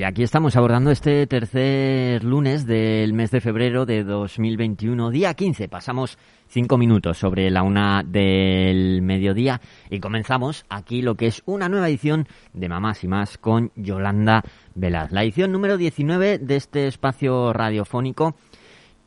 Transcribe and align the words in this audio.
Y 0.00 0.02
aquí 0.02 0.22
estamos 0.22 0.56
abordando 0.56 0.90
este 0.90 1.26
tercer 1.26 2.24
lunes 2.24 2.64
del 2.64 3.12
mes 3.12 3.30
de 3.30 3.42
febrero 3.42 3.84
de 3.84 4.02
2021, 4.02 5.10
día 5.10 5.34
15. 5.34 5.68
Pasamos 5.68 6.16
cinco 6.48 6.78
minutos 6.78 7.18
sobre 7.18 7.50
la 7.50 7.62
una 7.62 8.02
del 8.02 9.02
mediodía 9.02 9.60
y 9.90 10.00
comenzamos 10.00 10.64
aquí 10.70 11.02
lo 11.02 11.16
que 11.16 11.26
es 11.26 11.42
una 11.44 11.68
nueva 11.68 11.90
edición 11.90 12.26
de 12.54 12.70
Mamás 12.70 13.04
y 13.04 13.08
Más 13.08 13.36
con 13.36 13.72
Yolanda 13.76 14.42
Velaz. 14.74 15.12
La 15.12 15.22
edición 15.22 15.52
número 15.52 15.76
19 15.76 16.38
de 16.38 16.56
este 16.56 16.86
espacio 16.86 17.52
radiofónico 17.52 18.36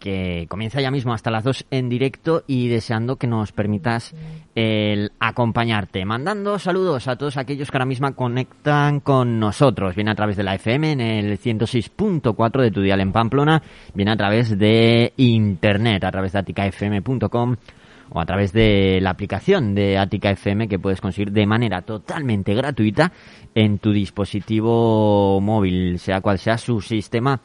que 0.03 0.47
comienza 0.49 0.81
ya 0.81 0.91
mismo 0.91 1.13
hasta 1.13 1.31
las 1.31 1.45
2 1.45 1.67
en 1.71 1.87
directo 1.87 2.43
y 2.45 2.67
deseando 2.67 3.15
que 3.15 3.25
nos 3.25 3.53
permitas 3.53 4.13
el 4.53 5.13
acompañarte. 5.17 6.03
Mandando 6.03 6.59
saludos 6.59 7.07
a 7.07 7.15
todos 7.15 7.37
aquellos 7.37 7.71
que 7.71 7.77
ahora 7.77 7.85
mismo 7.85 8.13
conectan 8.13 8.99
con 8.99 9.39
nosotros. 9.39 9.95
Viene 9.95 10.11
a 10.11 10.15
través 10.15 10.35
de 10.35 10.43
la 10.43 10.55
FM 10.55 10.91
en 10.91 10.99
el 10.99 11.39
106.4 11.39 12.61
de 12.61 12.71
tu 12.71 12.81
dial 12.81 12.99
en 12.99 13.13
Pamplona. 13.13 13.63
Viene 13.93 14.11
a 14.11 14.17
través 14.17 14.57
de 14.59 15.13
internet, 15.15 16.03
a 16.03 16.11
través 16.11 16.33
de 16.33 16.39
aticafm.com 16.39 17.55
o 18.09 18.19
a 18.19 18.25
través 18.25 18.51
de 18.51 18.99
la 19.01 19.11
aplicación 19.11 19.73
de 19.73 19.97
Atica 19.97 20.31
FM 20.31 20.67
que 20.67 20.79
puedes 20.79 20.99
conseguir 20.99 21.31
de 21.31 21.45
manera 21.45 21.81
totalmente 21.81 22.53
gratuita 22.53 23.13
en 23.55 23.79
tu 23.79 23.93
dispositivo 23.93 25.39
móvil, 25.39 25.97
sea 25.97 26.19
cual 26.19 26.39
sea 26.39 26.57
su 26.57 26.81
sistema 26.81 27.39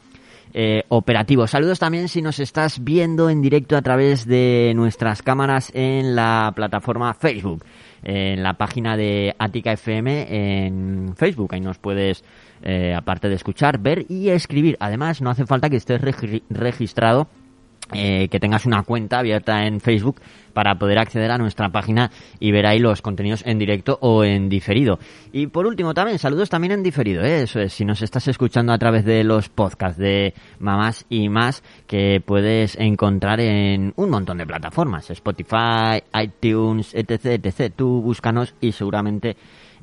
eh, 0.53 0.83
operativo. 0.89 1.47
Saludos 1.47 1.79
también 1.79 2.07
si 2.07 2.21
nos 2.21 2.39
estás 2.39 2.83
viendo 2.83 3.29
en 3.29 3.41
directo 3.41 3.77
a 3.77 3.81
través 3.81 4.25
de 4.25 4.73
nuestras 4.75 5.21
cámaras 5.21 5.71
en 5.75 6.15
la 6.15 6.51
plataforma 6.55 7.13
Facebook, 7.13 7.63
en 8.03 8.41
la 8.41 8.53
página 8.53 8.97
de 8.97 9.35
Ática 9.37 9.73
FM 9.73 10.27
en 10.75 11.15
Facebook. 11.15 11.53
Ahí 11.53 11.61
nos 11.61 11.77
puedes, 11.77 12.23
eh, 12.63 12.93
aparte 12.95 13.29
de 13.29 13.35
escuchar, 13.35 13.79
ver 13.79 14.05
y 14.09 14.29
escribir. 14.29 14.77
Además, 14.79 15.21
no 15.21 15.29
hace 15.29 15.45
falta 15.45 15.69
que 15.69 15.77
estés 15.77 16.01
regi 16.01 16.43
registrado 16.49 17.27
eh, 17.93 18.27
que 18.29 18.39
tengas 18.39 18.65
una 18.65 18.83
cuenta 18.83 19.19
abierta 19.19 19.65
en 19.65 19.79
Facebook 19.79 20.21
para 20.53 20.75
poder 20.75 20.99
acceder 20.99 21.31
a 21.31 21.37
nuestra 21.37 21.69
página 21.69 22.11
y 22.39 22.51
ver 22.51 22.65
ahí 22.65 22.79
los 22.79 23.01
contenidos 23.01 23.43
en 23.45 23.57
directo 23.57 23.97
o 24.01 24.23
en 24.23 24.49
diferido. 24.49 24.99
Y 25.31 25.47
por 25.47 25.65
último 25.65 25.93
también, 25.93 26.19
saludos 26.19 26.49
también 26.49 26.73
en 26.73 26.83
diferido, 26.83 27.23
¿eh? 27.23 27.43
eso 27.43 27.59
es, 27.59 27.73
si 27.73 27.85
nos 27.85 28.01
estás 28.01 28.27
escuchando 28.27 28.73
a 28.73 28.77
través 28.77 29.05
de 29.05 29.23
los 29.23 29.49
podcasts 29.49 29.97
de 29.97 30.33
Mamás 30.59 31.05
y 31.09 31.29
más 31.29 31.63
que 31.87 32.21
puedes 32.23 32.75
encontrar 32.77 33.39
en 33.39 33.93
un 33.95 34.09
montón 34.09 34.37
de 34.37 34.45
plataformas, 34.45 35.09
Spotify, 35.09 36.03
iTunes, 36.21 36.93
etc, 36.93 37.43
etc. 37.43 37.73
Tú 37.75 38.01
búscanos 38.01 38.53
y 38.61 38.71
seguramente 38.71 39.35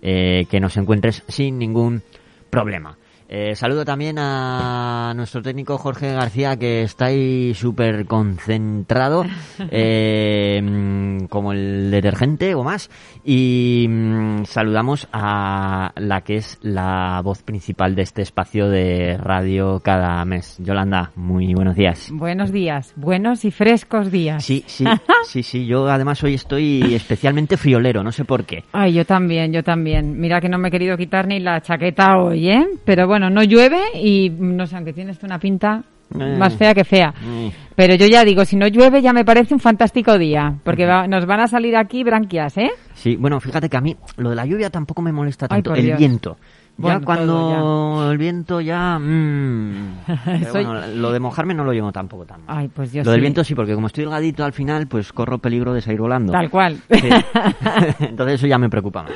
eh, 0.02 0.46
que 0.50 0.60
nos 0.60 0.76
encuentres 0.76 1.24
sin 1.26 1.58
ningún 1.58 2.02
problema. 2.50 2.96
Eh, 3.28 3.56
saludo 3.56 3.84
también 3.84 4.18
a 4.20 5.12
nuestro 5.16 5.42
técnico 5.42 5.78
Jorge 5.78 6.12
García, 6.12 6.56
que 6.56 6.82
está 6.82 7.06
ahí 7.06 7.54
súper 7.54 8.06
concentrado, 8.06 9.24
eh, 9.70 11.18
como 11.28 11.52
el 11.52 11.90
detergente 11.90 12.54
o 12.54 12.62
más. 12.62 12.88
Y 13.24 13.86
mm, 13.88 14.44
saludamos 14.44 15.08
a 15.12 15.92
la 15.96 16.20
que 16.20 16.36
es 16.36 16.58
la 16.62 17.20
voz 17.24 17.42
principal 17.42 17.96
de 17.96 18.02
este 18.02 18.22
espacio 18.22 18.68
de 18.68 19.16
radio 19.16 19.80
cada 19.80 20.24
mes. 20.24 20.56
Yolanda, 20.60 21.10
muy 21.16 21.52
buenos 21.52 21.74
días. 21.74 22.10
Buenos 22.12 22.52
días, 22.52 22.92
buenos 22.94 23.44
y 23.44 23.50
frescos 23.50 24.12
días. 24.12 24.44
Sí, 24.44 24.62
sí, 24.66 24.84
sí, 25.24 25.42
sí. 25.42 25.66
Yo 25.66 25.88
además 25.88 26.22
hoy 26.22 26.34
estoy 26.34 26.94
especialmente 26.94 27.56
friolero, 27.56 28.04
no 28.04 28.12
sé 28.12 28.24
por 28.24 28.44
qué. 28.44 28.62
Ay, 28.72 28.92
yo 28.92 29.04
también, 29.04 29.52
yo 29.52 29.64
también. 29.64 30.20
Mira 30.20 30.40
que 30.40 30.48
no 30.48 30.58
me 30.58 30.68
he 30.68 30.70
querido 30.70 30.96
quitar 30.96 31.26
ni 31.26 31.40
la 31.40 31.60
chaqueta 31.60 32.18
hoy, 32.18 32.50
¿eh? 32.50 32.66
Pero 32.84 33.08
bueno, 33.08 33.15
no 33.18 33.42
llueve 33.42 33.80
y 33.94 34.30
no 34.30 34.66
sé, 34.66 34.76
aunque 34.76 34.92
tienes 34.92 35.22
una 35.22 35.38
pinta 35.38 35.82
Eh. 36.18 36.36
más 36.38 36.54
fea 36.56 36.72
que 36.74 36.84
fea. 36.84 37.12
Mm. 37.20 37.48
Pero 37.74 37.94
yo 37.96 38.06
ya 38.06 38.24
digo, 38.24 38.44
si 38.44 38.54
no 38.56 38.68
llueve 38.68 39.02
ya 39.02 39.12
me 39.12 39.24
parece 39.24 39.52
un 39.54 39.60
fantástico 39.60 40.16
día, 40.18 40.54
porque 40.64 40.86
va- 40.86 41.06
nos 41.08 41.26
van 41.26 41.40
a 41.40 41.46
salir 41.48 41.76
aquí 41.76 42.04
branquias, 42.04 42.56
¿eh? 42.58 42.70
Sí, 42.94 43.16
bueno, 43.16 43.40
fíjate 43.40 43.68
que 43.68 43.76
a 43.76 43.80
mí 43.80 43.96
lo 44.16 44.30
de 44.30 44.36
la 44.36 44.46
lluvia 44.46 44.70
tampoco 44.70 45.02
me 45.02 45.10
molesta 45.12 45.48
tanto. 45.48 45.74
el 45.74 45.82
Dios. 45.84 45.98
viento. 45.98 46.36
Bueno, 46.78 47.00
ya 47.00 47.04
cuando 47.06 48.08
el 48.12 48.18
viento 48.18 48.60
ya... 48.60 49.00
pero 50.24 50.52
Soy- 50.52 50.64
bueno, 50.64 50.86
lo 50.94 51.10
de 51.10 51.20
mojarme 51.20 51.54
no 51.54 51.64
lo 51.64 51.72
llevo 51.72 51.90
tampoco 51.90 52.24
tan 52.26 52.44
mal. 52.44 52.58
Ay, 52.58 52.68
pues 52.68 52.92
yo 52.92 53.02
Lo 53.02 53.10
del 53.12 53.22
viento 53.22 53.42
sí, 53.44 53.54
porque 53.54 53.74
como 53.74 53.86
estoy 53.86 54.04
delgadito 54.04 54.44
al 54.44 54.52
final, 54.52 54.86
pues 54.86 55.10
corro 55.12 55.38
peligro 55.38 55.72
de 55.72 55.80
salir 55.80 56.00
volando. 56.00 56.32
Tal 56.32 56.50
cual. 56.50 56.76
Sí. 56.90 57.08
Entonces 58.00 58.34
eso 58.34 58.46
ya 58.46 58.58
me 58.58 58.68
preocupa 58.68 59.02
más. 59.04 59.12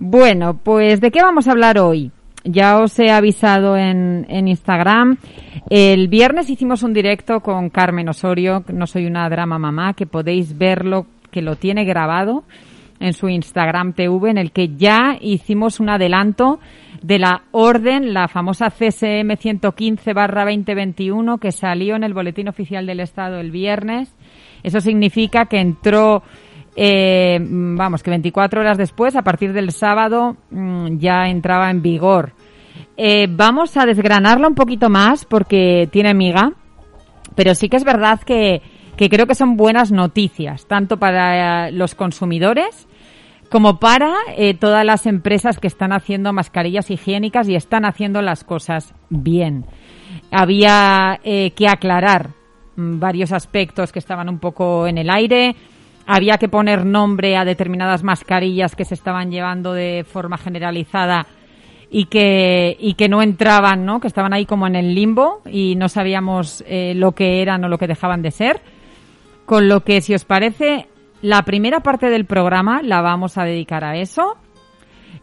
Bueno, 0.00 0.54
pues 0.62 1.00
¿de 1.00 1.10
qué 1.10 1.22
vamos 1.22 1.46
a 1.48 1.52
hablar 1.52 1.78
hoy? 1.78 2.10
Ya 2.44 2.78
os 2.80 2.98
he 2.98 3.10
avisado 3.10 3.76
en, 3.76 4.26
en 4.28 4.48
Instagram. 4.48 5.18
El 5.70 6.08
viernes 6.08 6.50
hicimos 6.50 6.82
un 6.82 6.92
directo 6.92 7.40
con 7.40 7.70
Carmen 7.70 8.08
Osorio, 8.08 8.64
No 8.72 8.86
Soy 8.86 9.06
una 9.06 9.28
Drama 9.28 9.58
Mamá, 9.58 9.94
que 9.94 10.06
podéis 10.06 10.58
verlo, 10.58 11.06
que 11.30 11.42
lo 11.42 11.56
tiene 11.56 11.84
grabado 11.84 12.44
en 13.02 13.12
su 13.12 13.28
Instagram 13.28 13.94
TV, 13.94 14.30
en 14.30 14.38
el 14.38 14.52
que 14.52 14.76
ya 14.76 15.16
hicimos 15.20 15.80
un 15.80 15.88
adelanto 15.88 16.60
de 17.02 17.18
la 17.18 17.42
orden, 17.50 18.14
la 18.14 18.28
famosa 18.28 18.70
CSM 18.70 19.36
115 19.36 20.12
barra 20.12 20.44
2021, 20.44 21.38
que 21.38 21.50
salió 21.50 21.96
en 21.96 22.04
el 22.04 22.14
Boletín 22.14 22.48
Oficial 22.48 22.86
del 22.86 23.00
Estado 23.00 23.40
el 23.40 23.50
viernes. 23.50 24.14
Eso 24.62 24.80
significa 24.80 25.46
que 25.46 25.58
entró 25.58 26.22
eh, 26.74 27.38
mm, 27.38 27.76
vamos, 27.76 28.02
que 28.02 28.10
24 28.10 28.60
horas 28.60 28.78
después, 28.78 29.14
a 29.16 29.22
partir 29.22 29.52
del 29.52 29.72
sábado, 29.72 30.36
mm, 30.50 30.98
ya 30.98 31.28
entraba 31.28 31.70
en 31.70 31.82
vigor. 31.82 32.32
Eh, 32.96 33.26
vamos 33.30 33.76
a 33.76 33.84
desgranarla 33.84 34.48
un 34.48 34.54
poquito 34.54 34.88
más 34.88 35.24
porque 35.24 35.88
tiene 35.90 36.14
miga, 36.14 36.52
pero 37.34 37.54
sí 37.54 37.68
que 37.68 37.76
es 37.76 37.84
verdad 37.84 38.20
que, 38.20 38.62
que 38.96 39.08
creo 39.08 39.26
que 39.26 39.34
son 39.34 39.56
buenas 39.56 39.92
noticias, 39.92 40.66
tanto 40.66 40.98
para 40.98 41.68
eh, 41.68 41.72
los 41.72 41.94
consumidores 41.94 42.88
como 43.50 43.78
para 43.78 44.14
todas 44.60 44.82
las 44.82 45.04
empresas 45.04 45.58
que 45.58 45.66
están 45.66 45.92
haciendo 45.92 46.32
mascarillas 46.32 46.90
higiénicas 46.90 47.50
y 47.50 47.54
están 47.54 47.84
haciendo 47.84 48.22
las 48.22 48.44
cosas 48.44 48.94
bien. 49.10 49.66
Había 50.30 51.20
que 51.22 51.68
aclarar 51.68 52.30
mm, 52.76 52.98
varios 52.98 53.30
aspectos 53.30 53.92
que 53.92 53.98
estaban 53.98 54.30
un 54.30 54.38
poco 54.38 54.86
en 54.86 54.96
el 54.96 55.10
aire. 55.10 55.54
Había 56.06 56.38
que 56.38 56.48
poner 56.48 56.84
nombre 56.84 57.36
a 57.36 57.44
determinadas 57.44 58.02
mascarillas 58.02 58.74
que 58.74 58.84
se 58.84 58.94
estaban 58.94 59.30
llevando 59.30 59.72
de 59.72 60.04
forma 60.04 60.36
generalizada 60.36 61.26
y 61.90 62.06
que, 62.06 62.76
y 62.80 62.94
que 62.94 63.08
no 63.08 63.22
entraban, 63.22 63.84
¿no? 63.84 64.00
Que 64.00 64.08
estaban 64.08 64.32
ahí 64.32 64.46
como 64.46 64.66
en 64.66 64.76
el 64.76 64.94
limbo 64.94 65.42
y 65.44 65.76
no 65.76 65.88
sabíamos 65.88 66.64
eh, 66.66 66.94
lo 66.96 67.12
que 67.12 67.42
eran 67.42 67.62
o 67.64 67.68
lo 67.68 67.78
que 67.78 67.86
dejaban 67.86 68.22
de 68.22 68.30
ser. 68.30 68.60
Con 69.44 69.68
lo 69.68 69.84
que, 69.84 70.00
si 70.00 70.14
os 70.14 70.24
parece, 70.24 70.88
la 71.20 71.42
primera 71.42 71.80
parte 71.80 72.08
del 72.08 72.24
programa 72.24 72.80
la 72.82 73.02
vamos 73.02 73.36
a 73.36 73.44
dedicar 73.44 73.84
a 73.84 73.96
eso. 73.96 74.36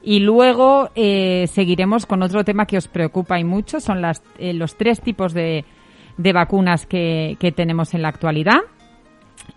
Y 0.04 0.20
luego 0.20 0.92
eh, 0.96 1.48
seguiremos 1.48 2.06
con 2.06 2.22
otro 2.22 2.46
tema 2.46 2.68
que 2.68 2.78
os 2.78 2.88
preocupa 2.88 3.40
y 3.40 3.44
mucho, 3.44 3.80
son 3.80 4.02
las, 4.02 4.24
eh, 4.38 4.54
los 4.54 4.78
tres 4.78 5.02
tipos 5.02 5.34
de, 5.34 5.66
de 6.18 6.34
vacunas 6.34 6.86
que, 6.86 7.36
que 7.40 7.52
tenemos 7.52 7.94
en 7.96 8.04
la 8.04 8.10
actualidad 8.10 8.60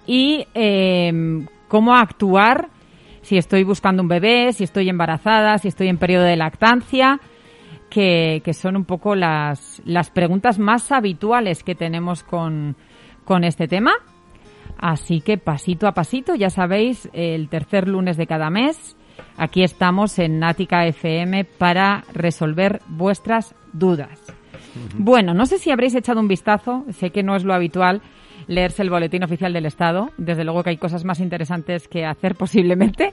y 0.06 0.47
eh, 0.55 1.47
cómo 1.69 1.94
actuar 1.94 2.69
si 3.23 3.39
estoy 3.39 3.65
buscando 3.65 4.03
un 4.03 4.09
bebé, 4.09 4.53
si 4.53 4.65
estoy 4.65 4.89
embarazada, 4.89 5.59
si 5.59 5.69
estoy 5.69 5.89
en 5.89 5.99
periodo 5.99 6.25
de 6.25 6.37
lactancia, 6.37 7.21
que, 7.89 8.43
que 8.44 8.53
son 8.53 8.77
un 8.77 8.85
poco 8.85 9.15
las, 9.15 9.81
las 9.85 10.11
preguntas 10.11 10.59
más 10.59 10.91
habituales 10.93 11.62
que 11.62 11.75
tenemos 11.75 12.25
con, 12.25 12.77
con 13.25 13.44
este 13.44 13.69
tema. 13.69 13.93
Así 14.79 15.21
que 15.21 15.39
pasito 15.39 15.87
a 15.87 15.93
pasito, 15.93 16.35
ya 16.35 16.50
sabéis, 16.50 17.09
el 17.12 17.49
tercer 17.49 17.87
lunes 17.87 18.17
de 18.17 18.27
cada 18.27 18.50
mes, 18.50 18.97
aquí 19.37 19.62
estamos 19.62 20.19
en 20.19 20.41
Nática 20.41 20.87
FM 20.87 21.44
para 21.44 22.05
resolver 22.12 22.81
vuestras 22.89 23.55
dudas. 23.73 24.21
Bueno, 24.97 25.35
no 25.35 25.47
sé 25.47 25.59
si 25.59 25.71
habréis 25.71 25.94
echado 25.94 26.21
un 26.21 26.29
vistazo, 26.29 26.85
sé 26.91 27.11
que 27.11 27.23
no 27.23 27.37
es 27.37 27.44
lo 27.44 27.55
habitual 27.55 28.03
leerse 28.54 28.82
el 28.82 28.90
boletín 28.90 29.25
oficial 29.25 29.52
del 29.52 29.66
Estado, 29.66 30.10
desde 30.16 30.44
luego 30.44 30.62
que 30.62 30.70
hay 30.70 30.76
cosas 30.76 31.04
más 31.04 31.20
interesantes 31.20 31.88
que 31.88 32.04
hacer 32.04 32.34
posiblemente, 32.38 33.12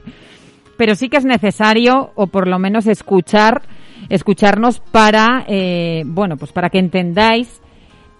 pero 0.77 0.95
sí 0.95 1.09
que 1.09 1.18
es 1.18 1.25
necesario, 1.25 2.12
o 2.15 2.27
por 2.27 2.47
lo 2.47 2.59
menos 2.59 2.88
escuchar 2.88 3.62
escucharnos 4.07 4.80
para, 4.80 5.44
eh, 5.47 6.03
bueno, 6.06 6.38
pues 6.38 6.53
para 6.53 6.69
que 6.69 6.80
entendáis 6.80 7.62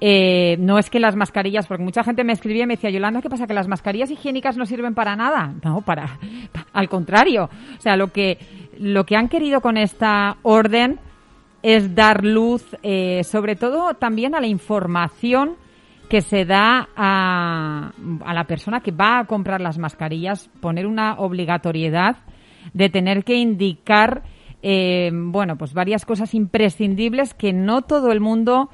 eh, 0.01 0.56
no 0.60 0.80
es 0.80 0.89
que 0.89 1.00
las 1.00 1.16
mascarillas, 1.16 1.68
porque 1.68 1.83
mucha 1.83 2.04
gente 2.04 2.24
me 2.24 2.31
escribía 2.31 2.63
y 2.63 2.68
me 2.68 2.75
decía, 2.75 2.89
Yolanda, 2.89 3.22
¿qué 3.22 3.30
pasa? 3.30 3.48
¿Que 3.48 3.54
las 3.54 3.68
mascarillas 3.68 4.10
higiénicas 4.10 4.56
no 4.56 4.65
sirven 4.65 4.94
para 4.94 5.15
nada? 5.15 5.54
No, 5.63 5.81
para, 5.81 6.19
al 6.74 6.88
contrario. 6.88 7.50
O 7.77 7.81
sea, 7.81 7.98
lo 7.98 8.07
que, 8.07 8.38
lo 8.80 9.06
que 9.06 9.18
han 9.18 9.27
querido 9.27 9.60
con 9.62 9.77
esta 9.77 10.38
orden 10.44 11.00
es 11.62 11.94
dar 11.95 12.24
luz, 12.24 12.63
eh, 12.83 13.24
sobre 13.25 13.57
todo 13.57 13.94
también 13.94 14.36
a 14.36 14.39
la 14.39 14.48
información 14.48 15.57
que 16.10 16.22
se 16.22 16.44
da 16.44 16.90
a, 16.96 17.92
a 18.26 18.34
la 18.34 18.44
persona 18.46 18.82
que 18.82 18.92
va 18.92 19.20
a 19.20 19.26
comprar 19.26 19.62
las 19.62 19.78
mascarillas, 19.78 20.50
poner 20.60 20.88
una 20.88 21.14
obligatoriedad 21.20 22.18
de 22.74 22.90
tener 22.90 23.24
que 23.24 23.36
indicar, 23.36 24.24
eh, 24.62 25.12
bueno, 25.14 25.58
pues 25.58 25.74
varias 25.74 26.06
cosas 26.06 26.34
imprescindibles 26.34 27.34
que 27.34 27.54
no 27.54 27.84
todo 27.84 28.12
el 28.12 28.20
mundo 28.20 28.70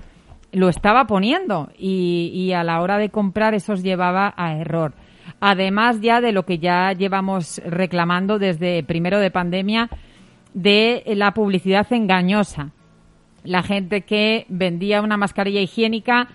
lo 0.52 0.70
estaba 0.70 1.06
poniendo 1.06 1.70
y, 1.78 2.32
y 2.34 2.54
a 2.54 2.64
la 2.64 2.82
hora 2.82 2.98
de 2.98 3.10
comprar 3.10 3.54
eso 3.54 3.74
os 3.74 3.84
llevaba 3.84 4.34
a 4.38 4.56
error. 4.56 4.94
Además 5.42 6.00
ya 6.02 6.22
de 6.22 6.32
lo 6.32 6.46
que 6.46 6.60
ya 6.60 6.94
llevamos 6.94 7.62
reclamando 7.66 8.40
desde 8.40 8.84
primero 8.84 9.20
de 9.20 9.32
pandemia 9.32 9.90
de 10.54 11.04
la 11.16 11.34
publicidad 11.34 11.92
engañosa. 11.92 12.72
La 13.44 13.62
gente 13.62 14.02
que 14.02 14.46
vendía 14.48 15.02
una 15.02 15.18
mascarilla 15.18 15.60
higiénica 15.60 16.30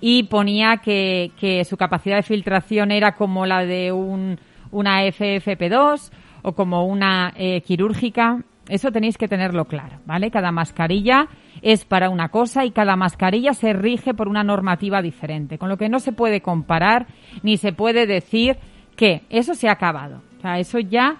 y 0.00 0.24
ponía 0.24 0.78
que, 0.78 1.30
que 1.38 1.64
su 1.64 1.76
capacidad 1.76 2.16
de 2.16 2.22
filtración 2.22 2.90
era 2.90 3.12
como 3.12 3.46
la 3.46 3.64
de 3.64 3.92
un, 3.92 4.38
una 4.70 5.04
FFP2 5.04 6.10
o 6.42 6.52
como 6.52 6.84
una 6.86 7.32
eh, 7.36 7.60
quirúrgica. 7.62 8.42
Eso 8.68 8.90
tenéis 8.90 9.18
que 9.18 9.28
tenerlo 9.28 9.64
claro, 9.64 9.98
¿vale? 10.06 10.30
Cada 10.30 10.52
mascarilla 10.52 11.28
es 11.62 11.84
para 11.84 12.10
una 12.10 12.28
cosa 12.28 12.64
y 12.64 12.70
cada 12.70 12.96
mascarilla 12.96 13.54
se 13.54 13.72
rige 13.72 14.14
por 14.14 14.28
una 14.28 14.44
normativa 14.44 15.02
diferente, 15.02 15.58
con 15.58 15.68
lo 15.68 15.76
que 15.76 15.88
no 15.88 15.98
se 15.98 16.12
puede 16.12 16.40
comparar 16.40 17.06
ni 17.42 17.56
se 17.56 17.72
puede 17.72 18.06
decir 18.06 18.56
que 18.96 19.22
eso 19.30 19.54
se 19.54 19.68
ha 19.68 19.72
acabado. 19.72 20.22
O 20.38 20.40
sea, 20.40 20.58
eso 20.58 20.78
ya 20.78 21.16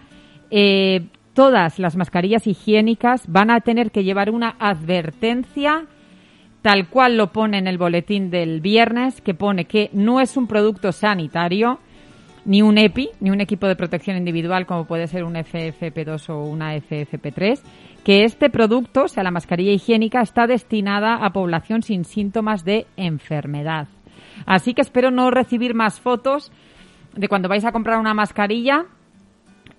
eh, 0.50 1.06
todas 1.34 1.78
las 1.78 1.96
mascarillas 1.96 2.46
higiénicas 2.46 3.30
van 3.30 3.50
a 3.50 3.60
tener 3.60 3.90
que 3.90 4.04
llevar 4.04 4.30
una 4.30 4.54
advertencia 4.58 5.86
tal 6.62 6.88
cual 6.88 7.16
lo 7.16 7.32
pone 7.32 7.58
en 7.58 7.66
el 7.66 7.76
boletín 7.76 8.30
del 8.30 8.60
viernes, 8.60 9.20
que 9.20 9.34
pone 9.34 9.64
que 9.64 9.90
no 9.92 10.20
es 10.20 10.36
un 10.36 10.46
producto 10.46 10.92
sanitario, 10.92 11.80
ni 12.44 12.62
un 12.62 12.78
EPI, 12.78 13.10
ni 13.20 13.30
un 13.30 13.40
equipo 13.40 13.66
de 13.66 13.76
protección 13.76 14.16
individual 14.16 14.66
como 14.66 14.86
puede 14.86 15.06
ser 15.06 15.24
un 15.24 15.34
FFP2 15.34 16.30
o 16.30 16.44
una 16.44 16.74
FFP3, 16.76 17.60
que 18.04 18.24
este 18.24 18.50
producto, 18.50 19.04
o 19.04 19.08
sea, 19.08 19.22
la 19.22 19.30
mascarilla 19.30 19.72
higiénica, 19.72 20.22
está 20.22 20.46
destinada 20.46 21.16
a 21.16 21.32
población 21.32 21.82
sin 21.82 22.04
síntomas 22.04 22.64
de 22.64 22.86
enfermedad. 22.96 23.88
Así 24.46 24.74
que 24.74 24.82
espero 24.82 25.10
no 25.10 25.30
recibir 25.30 25.74
más 25.74 26.00
fotos 26.00 26.50
de 27.14 27.28
cuando 27.28 27.48
vais 27.48 27.64
a 27.64 27.72
comprar 27.72 27.98
una 27.98 28.14
mascarilla 28.14 28.86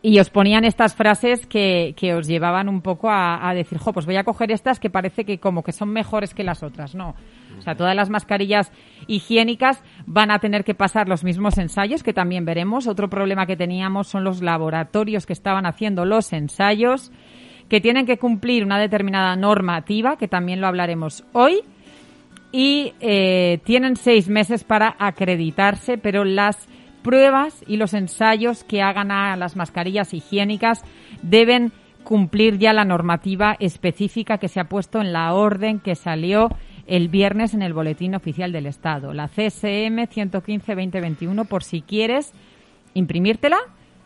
y 0.06 0.20
os 0.20 0.30
ponían 0.30 0.66
estas 0.66 0.96
frases 0.96 1.48
que, 1.48 1.94
que 1.96 2.14
os 2.14 2.28
llevaban 2.28 2.68
un 2.68 2.82
poco 2.82 3.10
a, 3.10 3.50
a, 3.50 3.54
decir, 3.54 3.78
jo, 3.78 3.94
pues 3.94 4.06
voy 4.06 4.18
a 4.18 4.26
coger 4.26 4.52
estas 4.52 4.78
que 4.78 4.90
parece 4.90 5.24
que 5.24 5.40
como 5.40 5.64
que 5.64 5.72
son 5.72 5.90
mejores 5.90 6.34
que 6.34 6.44
las 6.44 6.62
otras. 6.62 6.94
No. 6.94 7.16
O 7.58 7.62
sea, 7.62 7.76
todas 7.76 7.96
las 7.96 8.10
mascarillas 8.10 8.70
higiénicas 9.08 9.82
van 10.06 10.30
a 10.30 10.40
tener 10.40 10.66
que 10.66 10.76
pasar 10.76 11.08
los 11.08 11.24
mismos 11.24 11.58
ensayos, 11.58 12.04
que 12.04 12.12
también 12.12 12.44
veremos. 12.44 12.86
Otro 12.86 13.10
problema 13.10 13.46
que 13.46 13.56
teníamos 13.56 14.08
son 14.08 14.26
los 14.26 14.42
laboratorios 14.42 15.26
que 15.26 15.32
estaban 15.32 15.66
haciendo 15.66 16.04
los 16.04 16.34
ensayos, 16.34 17.14
que 17.70 17.80
tienen 17.80 18.06
que 18.06 18.18
cumplir 18.18 18.66
una 18.66 18.80
determinada 18.80 19.38
normativa, 19.38 20.18
que 20.18 20.28
también 20.28 20.60
lo 20.60 20.68
hablaremos 20.68 21.24
hoy. 21.32 21.62
Y 22.52 22.94
eh, 23.00 23.62
tienen 23.64 23.96
seis 23.96 24.28
meses 24.28 24.66
para 24.66 24.98
acreditarse, 25.00 25.98
pero 25.98 26.26
las 26.26 26.68
pruebas 27.04 27.64
y 27.68 27.78
los 27.78 27.94
ensayos 27.94 28.64
que 28.64 28.82
hagan 28.82 29.12
a 29.12 29.36
las 29.36 29.56
mascarillas 29.56 30.14
higiénicas 30.14 30.84
deben 31.22 31.72
cumplir 32.04 32.58
ya 32.58 32.74
la 32.74 32.86
normativa 32.86 33.56
específica 33.60 34.38
que 34.38 34.48
se 34.48 34.60
ha 34.60 34.66
puesto 34.66 35.02
en 35.02 35.14
la 35.14 35.34
orden 35.34 35.80
que 35.80 35.96
salió 35.96 36.50
el 36.86 37.08
viernes 37.08 37.54
en 37.54 37.62
el 37.62 37.74
Boletín 37.74 38.16
Oficial 38.16 38.52
del 38.52 38.66
Estado, 38.66 39.14
la 39.14 39.28
CSM 39.28 40.08
115-2021, 40.08 41.48
por 41.48 41.64
si 41.64 41.82
quieres 41.82 42.34
imprimírtela. 42.94 43.58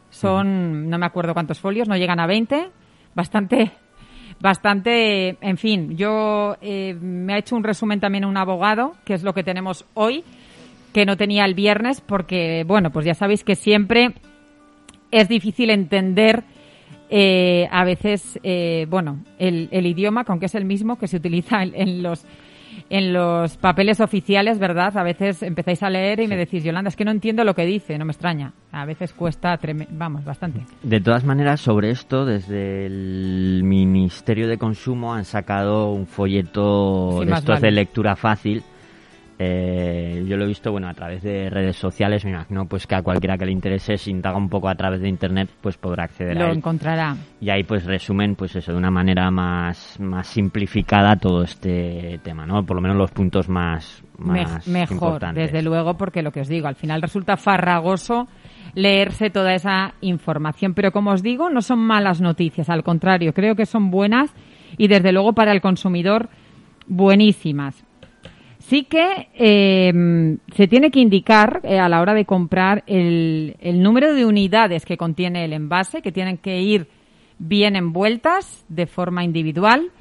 Son, 0.10 0.90
no 0.90 0.98
me 0.98 1.06
acuerdo 1.06 1.34
cuántos 1.34 1.60
folios, 1.60 1.88
no 1.88 1.98
llegan 1.98 2.20
a 2.20 2.28
20. 2.28 2.70
Bastante, 3.16 3.72
bastante, 4.40 5.38
en 5.42 5.58
fin, 5.58 5.98
yo 5.98 6.56
eh, 6.62 6.94
me 6.94 7.34
ha 7.34 7.40
hecho 7.40 7.56
un 7.56 7.64
resumen 7.64 8.00
también 8.00 8.26
un 8.26 8.38
abogado, 8.38 8.94
que 9.06 9.16
es 9.16 9.24
lo 9.24 9.34
que 9.34 9.44
tenemos 9.44 9.86
hoy 9.96 10.24
que 10.94 11.06
no 11.06 11.18
tenía 11.18 11.45
el 11.45 11.54
viernes 11.54 12.01
porque, 12.01 12.63
bueno, 12.66 12.92
pues 12.92 13.06
ya 13.06 13.13
sabéis 13.13 13.44
que 13.44 13.56
siempre 13.56 14.13
es 15.12 15.28
difícil 15.30 15.69
entender 15.69 16.44
eh, 17.10 17.68
a 17.72 17.86
veces, 17.86 18.39
eh, 18.44 18.86
bueno, 18.89 19.24
el, 19.39 19.69
el, 19.72 19.86
idioma, 19.86 20.25
aunque 20.28 20.48
es 20.48 20.56
el 20.56 20.66
mismo 20.66 20.98
que 20.98 21.07
se 21.07 21.18
utiliza 21.18 21.63
en, 21.63 21.74
en, 21.74 22.04
los 22.04 22.25
en 22.89 23.13
los 23.13 23.57
papeles 23.57 24.01
oficiales, 24.01 24.60
¿verdad? 24.60 24.95
A 24.98 25.04
veces 25.04 25.42
empezáis 25.44 25.84
a 25.84 25.89
leer 25.89 26.19
y 26.19 26.24
sí. 26.24 26.30
me 26.30 26.38
decís, 26.38 26.63
Yolanda, 26.63 26.89
es 26.89 26.95
que 26.95 27.06
no 27.06 27.12
entiendo 27.12 27.44
lo 27.44 27.54
que 27.54 27.66
dice, 27.66 27.98
no 27.98 28.06
me 28.06 28.12
extraña. 28.12 28.54
A 28.72 28.86
veces 28.86 29.13
cuesta, 29.13 29.60
vamos, 29.92 30.25
bastante. 30.25 30.62
De 30.84 31.00
todas 31.00 31.24
maneras, 31.24 31.62
sobre 31.62 31.92
esto, 31.92 32.25
desde 32.25 32.86
el 32.86 33.62
Ministerio 33.63 34.48
de 34.48 34.57
Consumo 34.57 35.13
han 35.13 35.25
sacado 35.25 35.92
un 35.92 36.07
folleto 36.07 37.19
sí, 37.22 37.25
de 37.25 37.34
estos 37.34 37.56
vale. 37.56 37.62
de 37.62 37.72
lectura 37.72 38.16
fácil 38.16 38.63
eh, 39.39 40.24
yo 40.28 40.36
lo 40.36 40.45
he 40.45 40.48
visto 40.48 40.72
bueno 40.72 40.88
a 40.89 40.94
través 40.95 41.22
de 41.22 41.50
redes 41.50 41.75
sociales 41.75 42.25
me 42.25 42.31
imagino 42.31 42.66
pues 42.66 42.88
que 42.88 42.95
a 42.95 43.04
cualquiera 43.04 43.38
que 43.38 43.45
le 43.45 43.51
interese 43.51 43.98
si 43.98 44.10
indaga 44.10 44.36
un 44.38 44.50
poco 44.50 44.68
a 44.68 44.74
través 44.75 45.00
de 45.00 45.10
internet 45.10 45.50
pues 45.62 45.78
podrá 45.78 46.06
acceder 46.06 46.36
lo 46.38 46.45
a 46.45 46.50
él. 46.50 46.57
encontrará. 46.57 47.16
Y 47.39 47.50
ahí 47.51 47.63
pues 47.63 47.86
resumen 47.86 48.36
pues 48.36 48.56
eso 48.56 48.72
de 48.72 48.78
una 48.80 48.89
manera 48.89 49.30
más 49.30 50.00
más 50.00 50.25
simplificada 50.28 51.16
todo 51.18 51.44
este 51.44 52.19
tema 52.24 52.45
no 52.48 52.63
por 52.66 52.75
lo 52.78 52.81
menos 52.81 52.98
los 52.98 53.12
puntos 53.12 53.48
más, 53.48 54.04
más 54.18 54.68
Me 54.68 54.80
mejor 54.80 54.94
importantes. 54.95 55.51
desde 55.51 55.62
luego 55.63 55.95
porque 55.98 56.24
lo 56.24 56.31
que 56.31 56.42
os 56.42 56.48
digo 56.48 56.68
al 56.68 56.75
final 56.75 57.01
resulta 57.01 57.38
farragoso 57.38 58.28
leerse 58.74 59.30
toda 59.30 59.54
esa 59.54 59.94
información 60.01 60.74
pero 60.74 60.92
como 60.92 61.12
os 61.12 61.22
digo 61.22 61.50
no 61.51 61.62
son 61.62 61.80
malas 61.80 62.22
noticias 62.22 62.69
al 62.69 62.84
contrario 62.84 63.34
creo 63.34 63.56
que 63.56 63.66
son 63.68 63.92
buenas 63.92 64.34
y 64.78 64.88
desde 64.88 65.12
luego 65.12 65.34
para 65.34 65.51
el 65.51 65.62
consumidor 65.62 66.30
buenísimas 66.88 67.84
Sí 68.68 68.84
que 68.84 69.30
eh, 69.34 70.38
se 70.53 70.68
tiene 70.68 70.91
que 70.91 71.00
indicar 71.00 71.62
eh, 71.63 71.80
a 71.80 71.88
la 71.88 72.01
hora 72.01 72.13
de 72.13 72.25
comprar 72.25 72.84
el, 72.86 73.56
el, 73.62 73.82
número 73.82 74.13
de 74.13 74.25
unidades 74.25 74.86
que 74.86 74.98
contiene 74.98 75.46
el 75.46 75.53
envase, 75.53 76.01
que 76.01 76.12
tienen 76.12 76.38
que 76.38 76.60
ir 76.60 76.89
bien 77.39 77.77
envueltas 77.77 78.65
de 78.68 78.86
forma 78.86 79.24
individual 79.24 79.94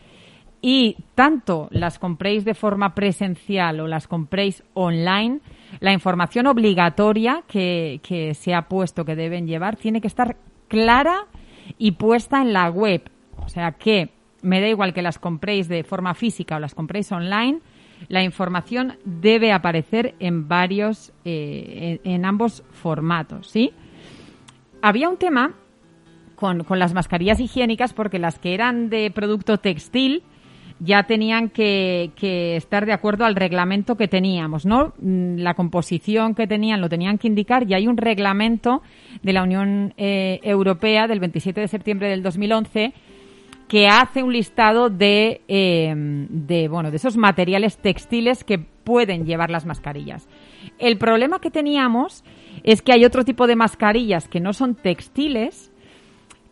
y 0.60 0.96
tanto 1.14 1.68
las 1.70 2.00
compréis 2.00 2.44
de 2.44 2.54
forma 2.54 2.92
presencial 2.96 3.78
o 3.78 3.86
las 3.86 4.08
compréis 4.08 4.64
online, 4.74 5.38
la 5.78 5.92
información 5.92 6.48
obligatoria 6.48 7.44
que, 7.46 8.00
que 8.02 8.34
se 8.34 8.52
ha 8.52 8.62
puesto 8.62 9.04
que 9.04 9.14
deben 9.14 9.46
llevar 9.46 9.76
tiene 9.76 10.00
que 10.00 10.08
estar 10.08 10.36
clara 10.66 11.26
y 11.78 11.92
puesta 11.92 12.42
en 12.42 12.52
la 12.52 12.68
web. 12.68 13.08
O 13.36 13.48
sea 13.48 13.70
que 13.70 14.10
me 14.42 14.60
da 14.60 14.66
igual 14.66 14.92
que 14.92 15.02
las 15.02 15.20
compréis 15.20 15.68
de 15.68 15.84
forma 15.84 16.14
física 16.14 16.56
o 16.56 16.58
las 16.58 16.74
compréis 16.74 17.12
online, 17.12 17.60
la 18.08 18.22
información 18.22 18.94
debe 19.04 19.52
aparecer 19.52 20.14
en 20.18 20.48
varios, 20.48 21.12
eh, 21.24 22.00
en, 22.04 22.24
ambos 22.24 22.62
formatos, 22.70 23.48
¿sí? 23.48 23.72
Había 24.82 25.08
un 25.08 25.16
tema 25.16 25.54
con, 26.34 26.64
con, 26.64 26.78
las 26.78 26.94
mascarillas 26.94 27.40
higiénicas 27.40 27.92
porque 27.92 28.18
las 28.18 28.38
que 28.38 28.54
eran 28.54 28.90
de 28.90 29.10
producto 29.10 29.58
textil 29.58 30.22
ya 30.78 31.04
tenían 31.04 31.48
que, 31.48 32.10
que, 32.16 32.56
estar 32.56 32.84
de 32.84 32.92
acuerdo 32.92 33.24
al 33.24 33.34
reglamento 33.34 33.96
que 33.96 34.08
teníamos, 34.08 34.66
¿no? 34.66 34.92
Mm, 34.98 35.38
la 35.38 35.54
composición 35.54 36.34
que 36.34 36.46
tenían 36.46 36.80
lo 36.80 36.88
tenían 36.88 37.18
que 37.18 37.28
indicar 37.28 37.68
y 37.68 37.74
hay 37.74 37.86
un 37.86 37.96
reglamento 37.96 38.82
de 39.22 39.32
la 39.32 39.42
Unión 39.42 39.94
eh, 39.96 40.40
Europea 40.42 41.06
del 41.06 41.20
27 41.20 41.60
de 41.60 41.68
septiembre 41.68 42.08
del 42.08 42.22
2011 42.22 42.92
que 43.68 43.88
hace 43.88 44.22
un 44.22 44.32
listado 44.32 44.90
de, 44.90 45.42
eh, 45.48 45.92
de, 45.96 46.68
bueno, 46.68 46.90
de 46.90 46.96
esos 46.96 47.16
materiales 47.16 47.78
textiles 47.78 48.44
que 48.44 48.58
pueden 48.58 49.26
llevar 49.26 49.50
las 49.50 49.66
mascarillas. 49.66 50.28
El 50.78 50.98
problema 50.98 51.40
que 51.40 51.50
teníamos 51.50 52.24
es 52.62 52.82
que 52.82 52.92
hay 52.92 53.04
otro 53.04 53.24
tipo 53.24 53.46
de 53.46 53.56
mascarillas 53.56 54.28
que 54.28 54.40
no 54.40 54.52
son 54.52 54.76
textiles, 54.76 55.72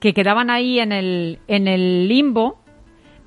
que 0.00 0.12
quedaban 0.12 0.50
ahí 0.50 0.80
en 0.80 0.92
el, 0.92 1.38
en 1.46 1.68
el 1.68 2.08
limbo 2.08 2.58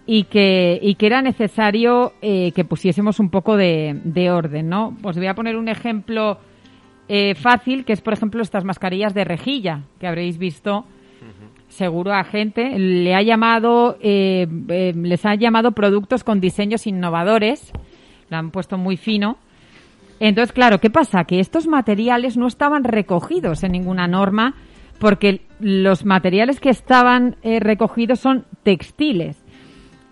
y 0.06 0.24
que, 0.26 0.80
y 0.82 0.96
que 0.96 1.06
era 1.06 1.22
necesario 1.22 2.14
eh, 2.22 2.52
que 2.52 2.66
pusiésemos 2.66 3.20
un 3.20 3.30
poco 3.30 3.56
de, 3.56 4.00
de, 4.04 4.32
orden, 4.32 4.70
¿no? 4.70 4.96
Os 5.04 5.18
voy 5.18 5.28
a 5.28 5.34
poner 5.34 5.56
un 5.56 5.70
ejemplo 5.70 6.40
eh, 7.08 7.36
fácil, 7.36 7.86
que 7.86 7.94
es, 7.94 8.02
por 8.02 8.14
ejemplo, 8.14 8.42
estas 8.42 8.66
mascarillas 8.66 9.14
de 9.14 9.24
rejilla, 9.24 9.84
que 10.00 10.08
habréis 10.08 10.38
visto 10.38 10.86
seguro 11.68 12.14
a 12.14 12.24
gente, 12.24 12.78
le 12.80 13.16
ha 13.16 13.22
llamado, 13.22 13.98
eh, 14.02 14.48
eh, 14.70 14.94
les 14.96 15.26
ha 15.26 15.36
llamado 15.36 15.72
productos 15.72 16.24
con 16.24 16.40
diseños 16.40 16.88
innovadores, 16.88 17.72
lo 18.30 18.38
han 18.38 18.52
puesto 18.52 18.78
muy 18.78 18.98
fino. 18.98 19.38
Entonces, 20.20 20.52
claro, 20.52 20.80
¿qué 20.80 20.90
pasa? 20.90 21.26
Que 21.26 21.40
estos 21.40 21.68
materiales 21.68 22.38
no 22.38 22.48
estaban 22.48 22.84
recogidos 22.84 23.64
en 23.64 23.74
ninguna 23.74 24.08
norma 24.08 24.56
porque 25.00 25.42
los 25.60 26.06
materiales 26.06 26.60
que 26.60 26.70
estaban 26.70 27.36
eh, 27.44 27.60
recogidos 27.60 28.20
son 28.20 28.46
textiles. 28.64 29.44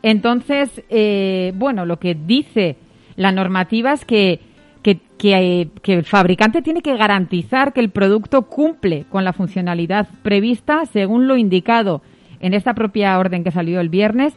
Entonces, 0.04 0.84
eh, 0.90 1.52
bueno, 1.56 1.86
lo 1.86 1.98
que 1.98 2.14
dice 2.14 2.78
la 3.16 3.32
normativa 3.32 3.94
es 3.94 4.06
que, 4.06 4.40
que, 4.86 5.00
que, 5.18 5.72
que, 5.82 5.94
el 5.96 6.06
fabricante 6.06 6.62
tiene 6.62 6.84
que 6.84 6.96
garantizar 6.96 7.74
que 7.74 7.80
el 7.80 7.90
producto 7.90 8.44
cumple 8.44 9.06
con 9.10 9.24
la 9.24 9.34
funcionalidad 9.34 10.08
prevista 10.22 10.86
según 10.86 11.28
lo 11.28 11.38
indicado 11.38 12.04
en 12.40 12.54
esta 12.54 12.76
propia 12.76 13.18
orden 13.18 13.44
que 13.44 13.50
salió 13.50 13.80
el 13.80 13.90
viernes 13.90 14.36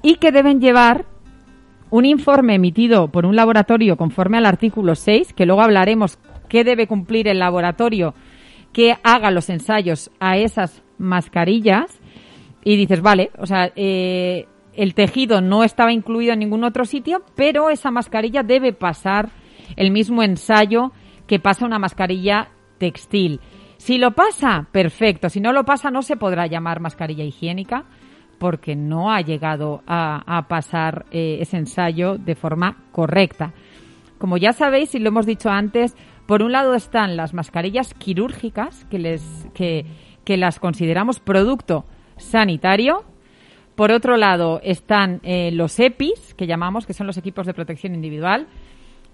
y 0.00 0.14
que 0.14 0.30
deben 0.30 0.60
llevar 0.60 1.06
un 1.90 2.04
informe 2.04 2.54
emitido 2.54 3.08
por 3.08 3.26
un 3.26 3.34
laboratorio 3.34 3.96
conforme 3.96 4.38
al 4.38 4.46
artículo 4.46 4.94
6, 4.94 5.32
que 5.32 5.44
luego 5.44 5.60
hablaremos 5.60 6.20
qué 6.48 6.62
debe 6.62 6.86
cumplir 6.86 7.26
el 7.26 7.40
laboratorio 7.40 8.14
que 8.72 8.94
haga 9.02 9.32
los 9.32 9.50
ensayos 9.50 10.12
a 10.20 10.36
esas 10.36 10.84
mascarillas 10.98 12.00
y 12.62 12.76
dices, 12.76 13.02
vale, 13.02 13.32
o 13.38 13.46
sea, 13.46 13.72
eh, 13.74 14.46
el 14.72 14.94
tejido 14.94 15.40
no 15.40 15.64
estaba 15.64 15.92
incluido 15.92 16.32
en 16.32 16.38
ningún 16.38 16.62
otro 16.62 16.84
sitio, 16.84 17.24
pero 17.34 17.70
esa 17.70 17.90
mascarilla 17.90 18.44
debe 18.44 18.72
pasar 18.72 19.30
el 19.76 19.90
mismo 19.90 20.22
ensayo 20.22 20.92
que 21.26 21.38
pasa 21.38 21.66
una 21.66 21.78
mascarilla 21.78 22.48
textil. 22.78 23.40
Si 23.76 23.98
lo 23.98 24.12
pasa, 24.12 24.68
perfecto. 24.72 25.28
Si 25.28 25.40
no 25.40 25.52
lo 25.52 25.64
pasa, 25.64 25.90
no 25.90 26.02
se 26.02 26.16
podrá 26.16 26.46
llamar 26.46 26.80
mascarilla 26.80 27.24
higiénica 27.24 27.84
porque 28.38 28.74
no 28.74 29.12
ha 29.12 29.20
llegado 29.20 29.82
a, 29.86 30.46
pasar 30.48 31.04
eh, 31.10 31.38
ese 31.40 31.58
ensayo 31.58 32.16
de 32.16 32.34
forma 32.34 32.84
correcta. 32.90 33.52
Como 34.18 34.38
ya 34.38 34.52
sabéis 34.52 34.94
y 34.94 34.98
lo 34.98 35.08
hemos 35.08 35.26
dicho 35.26 35.50
antes, 35.50 35.94
por 36.26 36.42
un 36.42 36.52
lado 36.52 36.74
están 36.74 37.16
las 37.16 37.34
mascarillas 37.34 37.92
quirúrgicas, 37.94 38.86
que, 38.86 38.98
les, 38.98 39.46
que, 39.54 39.84
que 40.24 40.36
las 40.36 40.58
consideramos 40.58 41.20
producto 41.20 41.84
sanitario. 42.16 43.04
Por 43.74 43.92
otro 43.92 44.16
lado 44.16 44.60
están 44.62 45.20
eh, 45.22 45.50
los 45.52 45.78
EPIs, 45.78 46.34
que 46.34 46.46
llamamos, 46.46 46.86
que 46.86 46.92
son 46.92 47.06
los 47.06 47.16
equipos 47.16 47.46
de 47.46 47.54
protección 47.54 47.94
individual, 47.94 48.46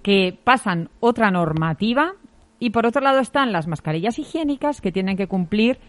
que 0.07 0.39
pasan 0.45 0.89
otra 1.01 1.33
normativa. 1.33 2.13
Y 2.61 2.71
por 2.71 2.87
otro 2.87 3.03
lado 3.03 3.19
están 3.19 3.51
las 3.51 3.67
mascarillas 3.67 4.21
higiénicas, 4.21 4.81
que 4.81 4.93
tienen 4.93 5.17
que 5.17 5.27
cumplir 5.27 5.81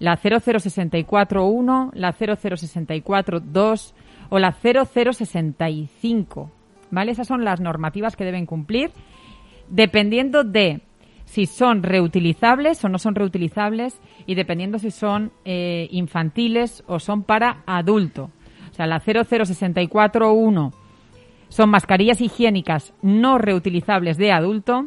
la 0.00 0.16
00641, 0.16 1.92
la 1.94 2.12
00642 2.12 3.94
o 4.30 4.40
la 4.40 4.50
0065. 4.50 6.50
¿Vale? 6.90 7.12
Esas 7.12 7.28
son 7.28 7.44
las 7.44 7.60
normativas 7.60 8.16
que 8.16 8.24
deben 8.24 8.46
cumplir 8.46 8.90
dependiendo 9.68 10.42
de 10.42 10.80
si 11.24 11.46
son 11.46 11.84
reutilizables 11.84 12.84
o 12.84 12.88
no 12.88 12.98
son 12.98 13.14
reutilizables 13.14 14.00
y 14.26 14.34
dependiendo 14.34 14.80
si 14.80 14.90
son 14.90 15.30
eh, 15.44 15.86
infantiles 15.92 16.82
o 16.88 16.98
son 16.98 17.22
para 17.22 17.62
adulto. 17.66 18.32
O 18.72 18.74
sea, 18.74 18.88
la 18.88 18.98
00641 18.98 20.81
son 21.52 21.68
mascarillas 21.68 22.22
higiénicas 22.22 22.94
no 23.02 23.36
reutilizables 23.36 24.16
de 24.16 24.32
adulto. 24.32 24.86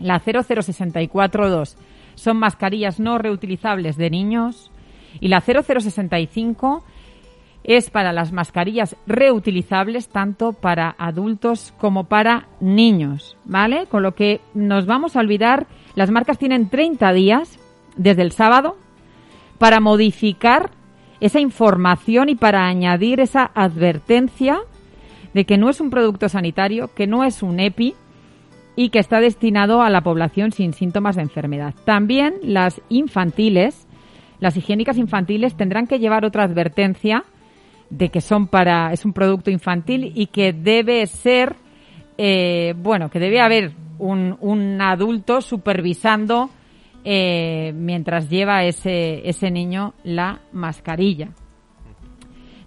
La 0.00 0.18
00642 0.18 1.76
son 2.16 2.36
mascarillas 2.36 2.98
no 2.98 3.16
reutilizables 3.18 3.96
de 3.96 4.10
niños. 4.10 4.72
Y 5.20 5.28
la 5.28 5.40
0065 5.40 6.82
es 7.62 7.90
para 7.90 8.12
las 8.12 8.32
mascarillas 8.32 8.96
reutilizables 9.06 10.08
tanto 10.08 10.52
para 10.52 10.96
adultos 10.98 11.72
como 11.78 12.08
para 12.08 12.48
niños, 12.58 13.36
¿vale? 13.44 13.86
Con 13.86 14.02
lo 14.02 14.16
que 14.16 14.40
nos 14.52 14.86
vamos 14.86 15.14
a 15.14 15.20
olvidar, 15.20 15.68
las 15.94 16.10
marcas 16.10 16.38
tienen 16.38 16.70
30 16.70 17.12
días 17.12 17.60
desde 17.94 18.22
el 18.22 18.32
sábado 18.32 18.76
para 19.58 19.78
modificar 19.78 20.72
esa 21.20 21.38
información 21.38 22.30
y 22.30 22.34
para 22.34 22.66
añadir 22.66 23.20
esa 23.20 23.48
advertencia 23.54 24.58
de 25.34 25.44
que 25.44 25.58
no 25.58 25.68
es 25.68 25.80
un 25.80 25.90
producto 25.90 26.28
sanitario, 26.28 26.94
que 26.94 27.06
no 27.06 27.24
es 27.24 27.42
un 27.42 27.60
EPI 27.60 27.94
y 28.76 28.88
que 28.88 28.98
está 28.98 29.20
destinado 29.20 29.82
a 29.82 29.90
la 29.90 30.00
población 30.00 30.52
sin 30.52 30.72
síntomas 30.72 31.16
de 31.16 31.22
enfermedad. 31.22 31.74
También 31.84 32.34
las 32.42 32.80
infantiles, 32.88 33.86
las 34.40 34.56
higiénicas 34.56 34.96
infantiles 34.96 35.56
tendrán 35.56 35.86
que 35.86 35.98
llevar 35.98 36.24
otra 36.24 36.44
advertencia 36.44 37.24
de 37.90 38.08
que 38.08 38.20
son 38.20 38.46
para 38.46 38.92
es 38.92 39.04
un 39.04 39.12
producto 39.12 39.50
infantil 39.50 40.12
y 40.14 40.26
que 40.26 40.52
debe 40.52 41.06
ser 41.06 41.54
eh, 42.16 42.74
bueno 42.78 43.10
que 43.10 43.18
debe 43.18 43.40
haber 43.40 43.72
un, 43.98 44.80
adulto 44.80 45.40
supervisando 45.40 46.50
eh, 47.04 47.72
mientras 47.76 48.28
lleva 48.28 48.64
ese, 48.64 49.28
ese 49.28 49.50
niño 49.50 49.94
la 50.02 50.40
mascarilla. 50.52 51.30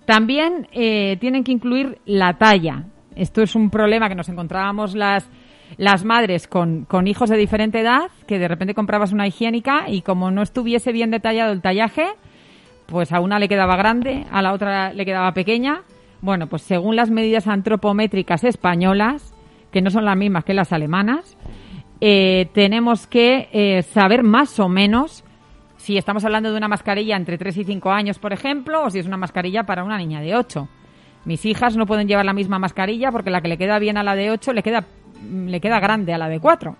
También 0.07 0.69
eh, 0.71 1.17
tienen 1.19 1.43
que 1.43 1.51
incluir 1.51 1.99
la 2.05 2.37
talla. 2.37 2.85
Esto 3.13 3.41
es 3.41 3.55
un 3.55 3.69
problema 3.69 4.07
que 4.07 4.15
nos 4.15 4.29
encontrábamos 4.29 4.95
las, 4.95 5.29
las 5.75 6.05
madres 6.05 6.47
con, 6.47 6.85
con 6.85 7.07
hijos 7.07 7.29
de 7.29 7.35
diferente 7.35 7.81
edad, 7.81 8.09
que 8.25 8.39
de 8.39 8.47
repente 8.47 8.73
comprabas 8.73 9.11
una 9.11 9.27
higiénica 9.27 9.89
y 9.89 10.03
como 10.03 10.31
no 10.31 10.43
estuviese 10.43 10.93
bien 10.93 11.11
detallado 11.11 11.51
el 11.51 11.61
tallaje, 11.61 12.05
pues 12.85 13.11
a 13.11 13.19
una 13.19 13.37
le 13.37 13.49
quedaba 13.49 13.75
grande, 13.75 14.25
a 14.31 14.41
la 14.41 14.53
otra 14.53 14.93
le 14.93 15.03
quedaba 15.03 15.33
pequeña. 15.33 15.81
Bueno, 16.21 16.47
pues 16.47 16.61
según 16.61 16.95
las 16.95 17.11
medidas 17.11 17.45
antropométricas 17.45 18.45
españolas, 18.45 19.35
que 19.73 19.81
no 19.81 19.89
son 19.89 20.05
las 20.05 20.15
mismas 20.15 20.45
que 20.45 20.53
las 20.53 20.71
alemanas, 20.71 21.37
eh, 21.99 22.47
tenemos 22.53 23.07
que 23.07 23.49
eh, 23.51 23.81
saber 23.81 24.23
más 24.23 24.57
o 24.61 24.69
menos 24.69 25.25
si 25.87 25.97
estamos 25.97 26.25
hablando 26.25 26.51
de 26.51 26.57
una 26.57 26.67
mascarilla 26.67 27.15
entre 27.15 27.37
3 27.37 27.59
y 27.59 27.63
5 27.63 27.89
años, 27.91 28.19
por 28.19 28.33
ejemplo, 28.33 28.83
o 28.83 28.89
si 28.89 28.99
es 28.99 29.05
una 29.05 29.15
mascarilla 29.15 29.63
para 29.63 29.85
una 29.85 29.97
niña 29.97 30.19
de 30.19 30.35
8. 30.35 30.67
Mis 31.23 31.45
hijas 31.45 31.77
no 31.77 31.85
pueden 31.85 32.09
llevar 32.09 32.25
la 32.25 32.33
misma 32.33 32.59
mascarilla 32.59 33.09
porque 33.09 33.29
la 33.29 33.39
que 33.39 33.47
le 33.47 33.57
queda 33.57 33.79
bien 33.79 33.95
a 33.95 34.03
la 34.03 34.13
de 34.13 34.29
8 34.29 34.51
le 34.51 34.63
queda, 34.63 34.83
le 35.23 35.61
queda 35.61 35.79
grande 35.79 36.13
a 36.13 36.17
la 36.17 36.27
de 36.27 36.41
4. 36.41 36.75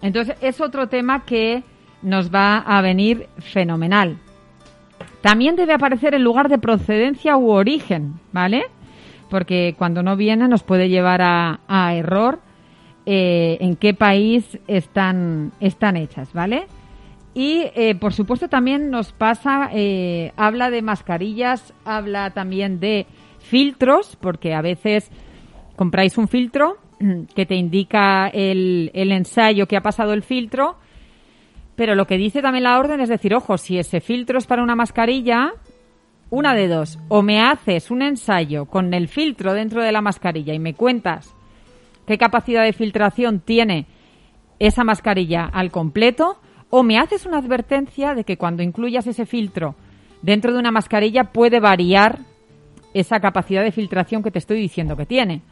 Entonces 0.00 0.38
es 0.40 0.62
otro 0.62 0.86
tema 0.88 1.26
que 1.26 1.62
nos 2.00 2.34
va 2.34 2.56
a 2.56 2.80
venir 2.80 3.28
fenomenal. 3.36 4.16
También 5.20 5.54
debe 5.54 5.74
aparecer 5.74 6.14
el 6.14 6.22
lugar 6.22 6.48
de 6.48 6.56
procedencia 6.56 7.36
u 7.36 7.50
origen, 7.50 8.14
¿vale? 8.32 8.62
Porque 9.28 9.74
cuando 9.76 10.02
no 10.02 10.16
viene 10.16 10.48
nos 10.48 10.62
puede 10.62 10.88
llevar 10.88 11.20
a, 11.20 11.94
error 11.94 12.38
eh, 13.04 13.58
en 13.60 13.76
qué 13.76 13.92
país 13.92 14.58
están, 14.68 15.52
están 15.60 15.98
hechas, 15.98 16.32
¿vale? 16.32 16.66
Y 17.34 17.64
eh, 17.74 17.94
por 17.94 18.12
supuesto 18.12 18.48
también 18.48 18.90
nos 18.90 19.12
pasa, 19.12 19.70
eh, 19.72 20.32
habla 20.36 20.70
de 20.70 20.82
mascarillas, 20.82 21.72
habla 21.84 22.30
también 22.30 22.78
de 22.78 23.06
filtros, 23.38 24.16
porque 24.20 24.54
a 24.54 24.60
veces 24.60 25.10
compráis 25.76 26.18
un 26.18 26.28
filtro 26.28 26.76
que 27.34 27.46
te 27.46 27.54
indica 27.54 28.28
el, 28.28 28.90
el 28.94 29.12
ensayo 29.12 29.66
que 29.66 29.76
ha 29.76 29.82
pasado 29.82 30.12
el 30.12 30.22
filtro 30.22 30.76
pero 31.74 31.94
lo 31.94 32.06
que 32.06 32.18
dice 32.18 32.42
también 32.42 32.64
la 32.64 32.78
orden 32.78 33.00
es 33.00 33.08
decir, 33.08 33.34
ojo, 33.34 33.56
si 33.58 33.78
ese 33.78 34.00
filtro 34.00 34.38
es 34.38 34.46
para 34.46 34.62
una 34.62 34.76
mascarilla, 34.76 35.52
una 36.30 36.54
de 36.54 36.68
dos, 36.68 36.98
o 37.08 37.22
me 37.22 37.40
haces 37.40 37.90
un 37.90 38.02
ensayo 38.02 38.66
con 38.66 38.92
el 38.94 39.08
filtro 39.08 39.54
dentro 39.54 39.82
de 39.82 39.92
la 39.92 40.02
mascarilla 40.02 40.54
y 40.54 40.58
me 40.58 40.74
cuentas 40.74 41.34
qué 42.06 42.18
capacidad 42.18 42.64
de 42.64 42.72
filtración 42.72 43.40
tiene 43.40 43.86
esa 44.58 44.84
mascarilla 44.84 45.44
al 45.44 45.70
completo, 45.70 46.38
o 46.74 46.82
me 46.82 46.98
haces 46.98 47.26
una 47.26 47.36
advertencia 47.36 48.14
de 48.14 48.24
que 48.24 48.38
cuando 48.38 48.62
incluyas 48.62 49.06
ese 49.06 49.26
filtro 49.26 49.74
dentro 50.22 50.54
de 50.54 50.58
una 50.58 50.70
mascarilla 50.70 51.24
puede 51.24 51.60
variar 51.60 52.20
esa 52.94 53.20
capacidad 53.20 53.62
de 53.62 53.72
filtración 53.72 54.22
que 54.22 54.30
te 54.30 54.38
estoy 54.38 54.58
diciendo 54.58 54.96
que 54.96 55.04
tiene. 55.04 55.42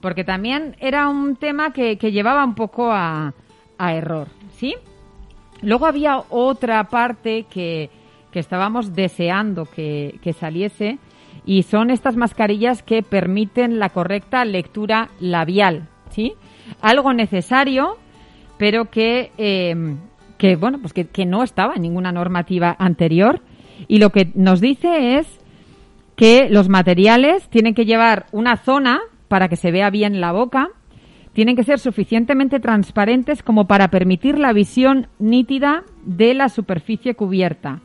Porque 0.00 0.24
también 0.24 0.74
era 0.80 1.08
un 1.08 1.36
tema 1.36 1.74
que, 1.74 1.98
que 1.98 2.10
llevaba 2.10 2.42
un 2.42 2.54
poco 2.54 2.90
a, 2.90 3.34
a 3.76 3.94
error, 3.94 4.28
¿sí? 4.52 4.74
Luego 5.60 5.84
había 5.84 6.22
otra 6.30 6.84
parte 6.84 7.44
que, 7.50 7.90
que 8.32 8.38
estábamos 8.38 8.94
deseando 8.94 9.66
que, 9.66 10.18
que, 10.22 10.32
saliese 10.32 10.98
y 11.44 11.64
son 11.64 11.90
estas 11.90 12.16
mascarillas 12.16 12.82
que 12.82 13.02
permiten 13.02 13.78
la 13.78 13.90
correcta 13.90 14.42
lectura 14.46 15.10
labial, 15.20 15.90
¿sí? 16.08 16.32
Algo 16.80 17.12
necesario, 17.12 17.98
pero 18.56 18.86
que, 18.86 19.32
eh, 19.36 19.74
que 20.38 20.56
bueno, 20.56 20.78
pues 20.80 20.92
que, 20.92 21.06
que 21.06 21.26
no 21.26 21.42
estaba 21.42 21.74
en 21.74 21.82
ninguna 21.82 22.12
normativa 22.12 22.76
anterior 22.78 23.40
y 23.88 23.98
lo 23.98 24.10
que 24.10 24.30
nos 24.34 24.60
dice 24.60 25.18
es 25.18 25.40
que 26.16 26.48
los 26.50 26.68
materiales 26.68 27.48
tienen 27.48 27.74
que 27.74 27.84
llevar 27.84 28.26
una 28.32 28.56
zona 28.56 29.00
para 29.28 29.48
que 29.48 29.56
se 29.56 29.70
vea 29.70 29.90
bien 29.90 30.20
la 30.20 30.32
boca, 30.32 30.68
tienen 31.32 31.56
que 31.56 31.64
ser 31.64 31.78
suficientemente 31.78 32.60
transparentes 32.60 33.42
como 33.42 33.66
para 33.66 33.88
permitir 33.88 34.38
la 34.38 34.54
visión 34.54 35.08
nítida 35.18 35.84
de 36.04 36.32
la 36.32 36.48
superficie 36.48 37.14
cubierta. 37.14 37.80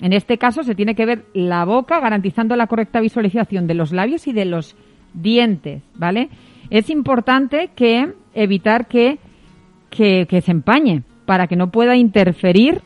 En 0.00 0.12
este 0.12 0.38
caso 0.38 0.62
se 0.62 0.74
tiene 0.74 0.94
que 0.94 1.06
ver 1.06 1.24
la 1.32 1.64
boca 1.64 2.00
garantizando 2.00 2.56
la 2.56 2.66
correcta 2.66 3.00
visualización 3.00 3.66
de 3.66 3.74
los 3.74 3.92
labios 3.92 4.26
y 4.26 4.32
de 4.32 4.44
los 4.44 4.76
dientes, 5.14 5.82
¿vale? 5.94 6.28
Es 6.68 6.90
importante 6.90 7.70
que 7.76 8.12
evitar 8.34 8.88
que, 8.88 9.18
que, 9.88 10.26
que 10.28 10.40
se 10.40 10.50
empañe 10.50 11.04
para 11.26 11.46
que 11.46 11.56
no 11.56 11.70
pueda 11.70 11.96
interferir 11.96 12.80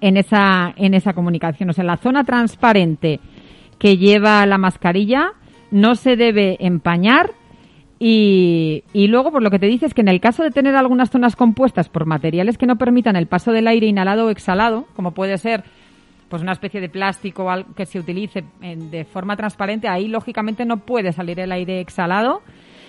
en 0.00 0.16
esa, 0.16 0.72
en 0.76 0.94
esa 0.94 1.12
comunicación. 1.12 1.70
O 1.70 1.72
sea, 1.72 1.84
la 1.84 1.96
zona 1.98 2.24
transparente 2.24 3.20
que 3.78 3.96
lleva 3.96 4.44
la 4.46 4.58
mascarilla 4.58 5.32
no 5.70 5.94
se 5.94 6.16
debe 6.16 6.56
empañar 6.60 7.30
y, 7.98 8.82
y 8.92 9.06
luego, 9.06 9.30
por 9.30 9.42
lo 9.42 9.50
que 9.50 9.58
te 9.58 9.66
dice 9.66 9.86
es 9.86 9.94
que 9.94 10.00
en 10.02 10.08
el 10.08 10.20
caso 10.20 10.42
de 10.42 10.50
tener 10.50 10.74
algunas 10.76 11.10
zonas 11.10 11.36
compuestas 11.36 11.88
por 11.88 12.06
materiales 12.06 12.58
que 12.58 12.66
no 12.66 12.76
permitan 12.76 13.16
el 13.16 13.26
paso 13.28 13.52
del 13.52 13.66
aire 13.68 13.86
inhalado 13.86 14.26
o 14.26 14.30
exhalado, 14.30 14.86
como 14.96 15.12
puede 15.12 15.38
ser 15.38 15.62
pues 16.28 16.42
una 16.42 16.52
especie 16.52 16.80
de 16.80 16.88
plástico 16.88 17.44
o 17.44 17.50
algo 17.50 17.74
que 17.74 17.86
se 17.86 17.98
utilice 17.98 18.44
en- 18.60 18.90
de 18.90 19.04
forma 19.04 19.36
transparente, 19.36 19.88
ahí 19.88 20.08
lógicamente 20.08 20.64
no 20.64 20.78
puede 20.78 21.12
salir 21.12 21.38
el 21.38 21.52
aire 21.52 21.80
exhalado. 21.80 22.42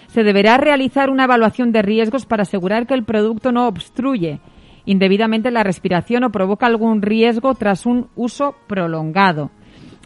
Se 0.08 0.24
deberá 0.24 0.58
realizar 0.58 1.10
una 1.10 1.26
evaluación 1.26 1.72
de 1.72 1.82
riesgos 1.82 2.26
para 2.26 2.44
asegurar 2.44 2.88
que 2.88 2.94
el 2.94 3.04
producto 3.04 3.52
no 3.52 3.68
obstruye 3.68 4.40
indebidamente 4.86 5.52
la 5.52 5.64
respiración 5.64 6.24
o 6.24 6.32
provoca 6.32 6.66
algún 6.66 7.02
riesgo 7.02 7.56
tras 7.56 7.86
un 7.86 8.08
uso 8.16 8.56
prolongado. 8.68 9.52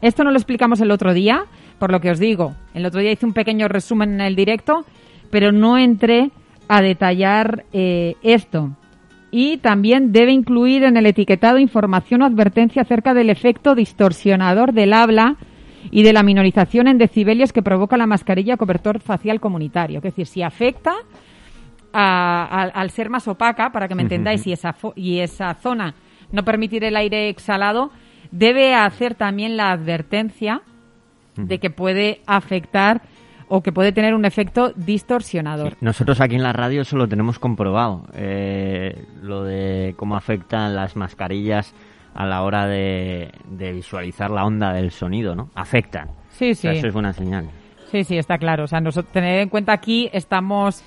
Esto 0.02 0.24
no 0.24 0.32
lo 0.32 0.38
explicamos 0.38 0.80
el 0.82 0.92
otro 0.92 1.14
día, 1.14 1.44
por 1.78 1.92
lo 1.92 2.00
que 2.00 2.12
os 2.12 2.20
digo. 2.20 2.56
El 2.74 2.86
otro 2.86 3.02
día 3.02 3.12
hice 3.12 3.26
un 3.26 3.34
pequeño 3.34 3.68
resumen 3.68 4.14
en 4.14 4.22
el 4.22 4.36
directo, 4.36 4.86
pero 5.30 5.52
no 5.52 5.78
entré 5.78 6.32
a 6.68 6.82
detallar 6.82 7.66
eh, 7.74 8.16
esto. 8.24 8.72
Y 9.32 9.58
también 9.58 10.12
debe 10.12 10.32
incluir 10.32 10.84
en 10.84 10.98
el 10.98 11.06
etiquetado 11.06 11.60
información 11.60 12.22
o 12.22 12.26
advertencia 12.26 12.82
acerca 12.82 13.14
del 13.14 13.30
efecto 13.30 13.76
distorsionador 13.76 14.74
del 14.74 14.94
habla 14.94 15.36
y 15.92 16.04
de 16.04 16.14
la 16.14 16.24
minorización 16.24 16.88
en 16.88 16.98
decibelios 16.98 17.52
que 17.54 17.62
provoca 17.64 17.98
la 17.98 18.08
mascarilla 18.08 18.58
cobertor 18.58 19.00
facial 19.00 19.40
comunitario. 19.40 19.98
Es 19.98 20.04
decir, 20.04 20.28
si 20.28 20.42
afecta 20.44 20.94
a- 21.94 22.44
a- 22.52 22.64
al 22.80 22.90
ser 22.92 23.10
más 23.10 23.28
opaca, 23.28 23.72
para 23.72 23.88
que 23.88 23.96
me 23.96 24.04
entendáis, 24.04 24.46
y 24.48 24.54
esa, 24.54 24.74
fo- 24.76 24.94
y 24.96 25.20
esa 25.20 25.54
zona 25.56 25.96
no 26.32 26.44
permitir 26.44 26.84
el 26.84 26.96
aire 26.96 27.30
exhalado, 27.30 27.92
debe 28.32 28.76
hacer 28.76 29.16
también 29.16 29.58
la 29.58 29.72
advertencia 29.72 30.62
de 31.36 31.58
que 31.60 31.70
puede 31.70 32.22
afectar 32.28 33.02
o 33.48 33.64
que 33.64 33.72
puede 33.72 33.92
tener 33.92 34.14
un 34.14 34.26
efecto 34.26 34.72
distorsionador. 34.76 35.78
Nosotros 35.82 36.22
aquí 36.22 36.36
en 36.36 36.44
la 36.44 36.54
radio 36.54 36.82
eso 36.84 36.98
lo 36.98 37.08
tenemos 37.08 37.40
comprobado, 37.40 38.06
eh, 38.14 39.06
lo 39.24 39.44
de 39.44 39.96
cómo 39.98 40.16
afectan 40.16 40.76
las 40.76 40.96
mascarillas 40.96 41.74
a 42.14 42.26
la 42.26 42.44
hora 42.44 42.68
de, 42.68 43.32
de 43.50 43.72
visualizar 43.74 44.30
la 44.30 44.46
onda 44.46 44.74
del 44.74 44.92
sonido, 44.92 45.36
¿no? 45.36 45.50
Afectan. 45.56 46.10
Sí, 46.30 46.52
O 46.52 46.56
sea, 46.56 46.74
sí. 46.74 46.78
eso 46.80 46.88
es 46.88 46.94
buena 46.94 47.14
señal. 47.14 47.50
Sí, 47.92 48.04
sí, 48.04 48.18
está 48.18 48.38
claro. 48.38 48.66
O 48.66 48.68
sea, 48.68 48.80
nosotros, 48.80 49.12
tener 49.12 49.40
en 49.40 49.50
cuenta 49.50 49.74
aquí 49.74 50.10
estamos, 50.14 50.84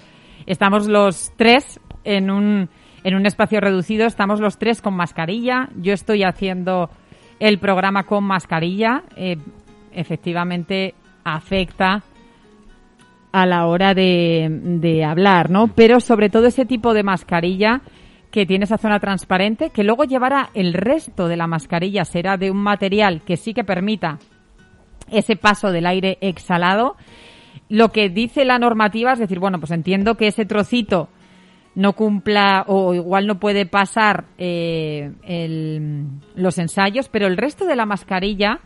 estamos 0.47 0.87
los 0.87 1.33
tres 1.37 1.81
en 2.05 2.31
un, 2.31 2.69
en 3.05 3.14
un 3.14 3.26
espacio 3.26 3.61
reducido, 3.61 4.07
estamos 4.07 4.41
los 4.41 4.59
tres 4.59 4.81
con 4.81 4.95
mascarilla. 4.95 5.69
Yo 5.76 5.93
estoy 5.93 6.23
haciendo 6.23 6.91
el 7.41 7.59
programa 7.59 8.05
con 8.05 8.25
mascarilla. 8.25 9.02
Eh, 9.17 9.37
efectivamente 9.93 10.95
afecta 11.25 12.02
a 13.33 13.47
la 13.47 13.67
hora 13.67 13.95
de, 13.95 14.49
de 14.50 15.05
hablar, 15.05 15.50
¿no? 15.50 15.69
Pero 15.69 16.00
sobre 16.00 16.29
todo 16.29 16.47
ese 16.47 16.67
tipo 16.67 16.93
de 16.95 17.02
mascarilla 17.02 17.81
que 18.32 18.46
tiene 18.46 18.64
esa 18.64 18.78
zona 18.78 18.98
transparente, 18.98 19.70
que 19.70 19.84
luego 19.84 20.02
llevará 20.04 20.50
el 20.54 20.72
resto 20.74 21.28
de 21.28 21.36
la 21.36 21.46
mascarilla 21.46 22.04
será 22.04 22.36
de 22.36 22.50
un 22.50 22.56
material 22.56 23.22
que 23.24 23.36
sí 23.36 23.54
que 23.54 23.62
permita 23.62 24.18
ese 25.10 25.36
paso 25.36 25.70
del 25.70 25.86
aire 25.86 26.18
exhalado. 26.22 26.96
Lo 27.68 27.90
que 27.90 28.08
dice 28.08 28.44
la 28.44 28.58
normativa 28.58 29.12
es 29.12 29.18
decir, 29.18 29.38
bueno, 29.38 29.60
pues 29.60 29.70
entiendo 29.70 30.16
que 30.16 30.28
ese 30.28 30.46
trocito 30.46 31.08
no 31.74 31.92
cumpla 31.92 32.64
o 32.68 32.94
igual 32.94 33.26
no 33.26 33.38
puede 33.38 33.66
pasar 33.66 34.25
eh, 34.38 35.12
el- 35.25 36.06
los 36.34 36.58
ensayos, 36.58 37.08
pero 37.08 37.26
el 37.26 37.36
resto 37.36 37.66
de 37.66 37.76
la 37.76 37.86
mascarilla 37.86 38.60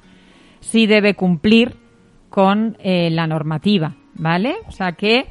sí 0.60 0.86
debe 0.86 1.14
cumplir 1.14 1.74
con 2.30 2.76
eh, 2.80 3.10
la 3.10 3.26
normativa, 3.26 3.96
¿vale? 4.14 4.56
O 4.68 4.70
sea 4.72 4.92
que 4.92 5.26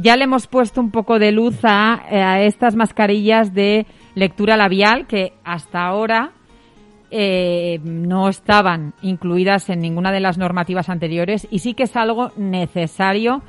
ya 0.00 0.16
le 0.16 0.24
hemos 0.24 0.46
puesto 0.46 0.80
un 0.80 0.90
poco 0.90 1.18
de 1.18 1.32
luz 1.32 1.58
a, 1.64 2.02
eh, 2.10 2.20
a 2.22 2.42
estas 2.42 2.76
mascarillas 2.76 3.52
de 3.54 3.86
lectura 4.14 4.56
labial 4.56 5.06
que 5.06 5.32
hasta 5.44 5.84
ahora 5.86 6.32
eh, 7.10 7.78
no 7.84 8.28
estaban 8.28 8.94
incluidas 9.02 9.70
en 9.70 9.80
ninguna 9.80 10.12
de 10.12 10.20
las 10.20 10.36
normativas 10.38 10.88
anteriores 10.88 11.48
y 11.50 11.60
sí 11.60 11.74
que 11.74 11.84
es 11.84 11.96
algo 11.96 12.32
necesario 12.36 13.42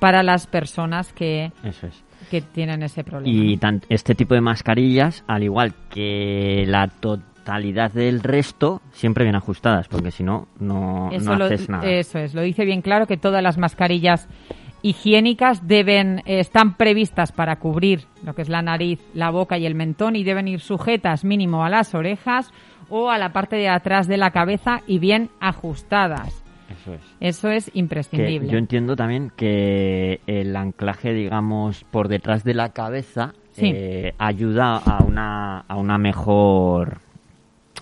para 0.00 0.22
las 0.22 0.46
personas 0.46 1.12
que, 1.12 1.52
Eso 1.62 1.86
es. 1.86 2.02
que 2.30 2.40
tienen 2.40 2.82
ese 2.82 3.04
problema. 3.04 3.34
Y 3.34 3.56
tan- 3.58 3.82
este 3.88 4.14
tipo 4.14 4.34
de 4.34 4.40
mascarillas, 4.40 5.24
al 5.26 5.42
igual 5.42 5.74
que 5.90 6.64
la 6.66 6.88
totalidad 6.88 7.92
del 7.92 8.22
resto, 8.22 8.80
siempre 8.92 9.24
bien 9.24 9.36
ajustadas, 9.36 9.88
porque 9.88 10.10
si 10.10 10.22
no, 10.24 10.48
no, 10.58 11.10
no 11.10 11.36
lo, 11.36 11.44
haces 11.44 11.68
nada. 11.68 11.84
eso 11.88 12.18
es, 12.18 12.34
lo 12.34 12.40
dice 12.42 12.64
bien 12.64 12.80
claro 12.82 13.06
que 13.06 13.16
todas 13.16 13.42
las 13.42 13.58
mascarillas 13.58 14.28
higiénicas 14.84 15.66
deben 15.66 16.18
eh, 16.26 16.40
están 16.40 16.74
previstas 16.76 17.32
para 17.32 17.56
cubrir 17.56 18.04
lo 18.22 18.34
que 18.34 18.42
es 18.42 18.48
la 18.50 18.60
nariz, 18.62 19.00
la 19.14 19.30
boca 19.30 19.56
y 19.58 19.64
el 19.66 19.74
mentón 19.74 20.14
y 20.14 20.24
deben 20.24 20.46
ir 20.46 20.60
sujetas 20.60 21.24
mínimo 21.24 21.64
a 21.64 21.70
las 21.70 21.94
orejas 21.94 22.52
o 22.90 23.10
a 23.10 23.16
la 23.18 23.32
parte 23.32 23.56
de 23.56 23.68
atrás 23.68 24.06
de 24.06 24.18
la 24.18 24.30
cabeza 24.30 24.82
y 24.86 24.98
bien 24.98 25.30
ajustadas. 25.40 26.44
Eso 26.70 26.94
es. 26.94 27.00
Eso 27.20 27.50
es 27.50 27.70
Que 27.70 27.78
imprescindible. 27.78 28.48
yo 28.50 28.58
entiendo 28.58 28.94
también 28.94 29.32
que 29.36 30.20
el 30.26 30.54
anclaje, 30.54 31.12
digamos, 31.14 31.84
por 31.90 32.08
detrás 32.08 32.44
de 32.44 32.52
la 32.54 32.68
cabeza 32.70 33.32
Sí. 33.52 33.70
eh, 33.72 34.14
ayuda 34.18 34.76
a 34.76 35.02
una, 35.04 35.60
a 35.60 35.76
una 35.76 35.96
mejor 35.96 36.98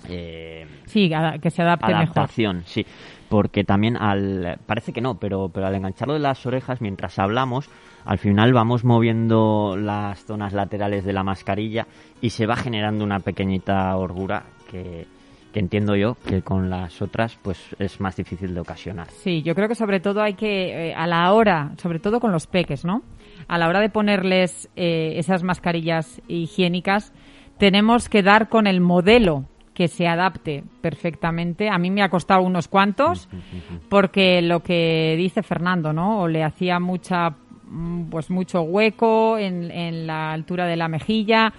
eh, 0.08 0.66
Sí, 0.86 1.10
que 1.40 1.50
se 1.50 1.62
adapte 1.62 1.86
mejor. 1.86 2.02
adaptación, 2.02 2.62
sí. 2.66 2.84
Porque 3.32 3.64
también 3.64 3.96
al 3.96 4.58
parece 4.66 4.92
que 4.92 5.00
no, 5.00 5.14
pero 5.14 5.48
pero 5.48 5.66
al 5.66 5.74
engancharlo 5.74 6.12
de 6.12 6.20
las 6.20 6.44
orejas 6.44 6.82
mientras 6.82 7.18
hablamos, 7.18 7.70
al 8.04 8.18
final 8.18 8.52
vamos 8.52 8.84
moviendo 8.84 9.74
las 9.74 10.22
zonas 10.26 10.52
laterales 10.52 11.02
de 11.02 11.14
la 11.14 11.22
mascarilla 11.24 11.86
y 12.20 12.28
se 12.28 12.44
va 12.44 12.56
generando 12.56 13.02
una 13.02 13.20
pequeñita 13.20 13.96
holgura 13.96 14.42
que, 14.70 15.06
que 15.50 15.60
entiendo 15.60 15.96
yo 15.96 16.18
que 16.26 16.42
con 16.42 16.68
las 16.68 17.00
otras 17.00 17.38
pues 17.40 17.58
es 17.78 18.02
más 18.02 18.16
difícil 18.16 18.52
de 18.52 18.60
ocasionar. 18.60 19.08
Sí, 19.08 19.40
yo 19.40 19.54
creo 19.54 19.66
que 19.66 19.76
sobre 19.76 20.00
todo 20.00 20.20
hay 20.20 20.34
que, 20.34 20.90
eh, 20.90 20.94
a 20.94 21.06
la 21.06 21.32
hora, 21.32 21.72
sobre 21.78 22.00
todo 22.00 22.20
con 22.20 22.32
los 22.32 22.46
peques, 22.46 22.84
¿no? 22.84 23.00
A 23.48 23.56
la 23.56 23.66
hora 23.66 23.80
de 23.80 23.88
ponerles 23.88 24.68
eh, 24.76 25.14
esas 25.16 25.42
mascarillas 25.42 26.20
higiénicas, 26.28 27.14
tenemos 27.56 28.10
que 28.10 28.22
dar 28.22 28.50
con 28.50 28.66
el 28.66 28.82
modelo 28.82 29.46
que 29.74 29.88
se 29.88 30.06
adapte 30.06 30.64
perfectamente. 30.80 31.68
A 31.70 31.78
mí 31.78 31.90
me 31.90 32.02
ha 32.02 32.08
costado 32.10 32.42
unos 32.42 32.68
cuantos, 32.68 33.28
porque 33.88 34.42
lo 34.42 34.60
que 34.60 35.14
dice 35.16 35.42
Fernando, 35.42 35.92
¿no? 35.92 36.20
O 36.20 36.28
le 36.28 36.44
hacía 36.44 36.78
mucha, 36.78 37.30
mm, 37.66 38.04
pues 38.10 38.30
mucho 38.30 38.62
hueco 38.62 39.38
en, 39.38 39.70
en 39.70 40.06
la 40.06 40.32
altura 40.32 40.66
de 40.66 40.76
la 40.76 40.88
mejilla. 40.88 41.52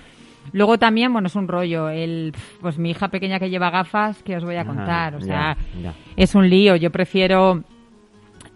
Luego 0.51 0.77
también, 0.77 1.11
bueno, 1.13 1.27
es 1.27 1.35
un 1.35 1.47
rollo. 1.47 1.89
El, 1.89 2.33
pues 2.61 2.77
mi 2.77 2.91
hija 2.91 3.07
pequeña 3.07 3.39
que 3.39 3.49
lleva 3.49 3.69
gafas, 3.69 4.21
que 4.23 4.35
os 4.35 4.43
voy 4.43 4.55
a 4.57 4.61
Ah, 4.61 4.65
contar. 4.65 5.15
O 5.15 5.19
ya, 5.19 5.25
sea, 5.25 5.57
ya. 5.81 5.93
es 6.17 6.35
un 6.35 6.49
lío. 6.49 6.75
Yo 6.75 6.91
prefiero 6.91 7.63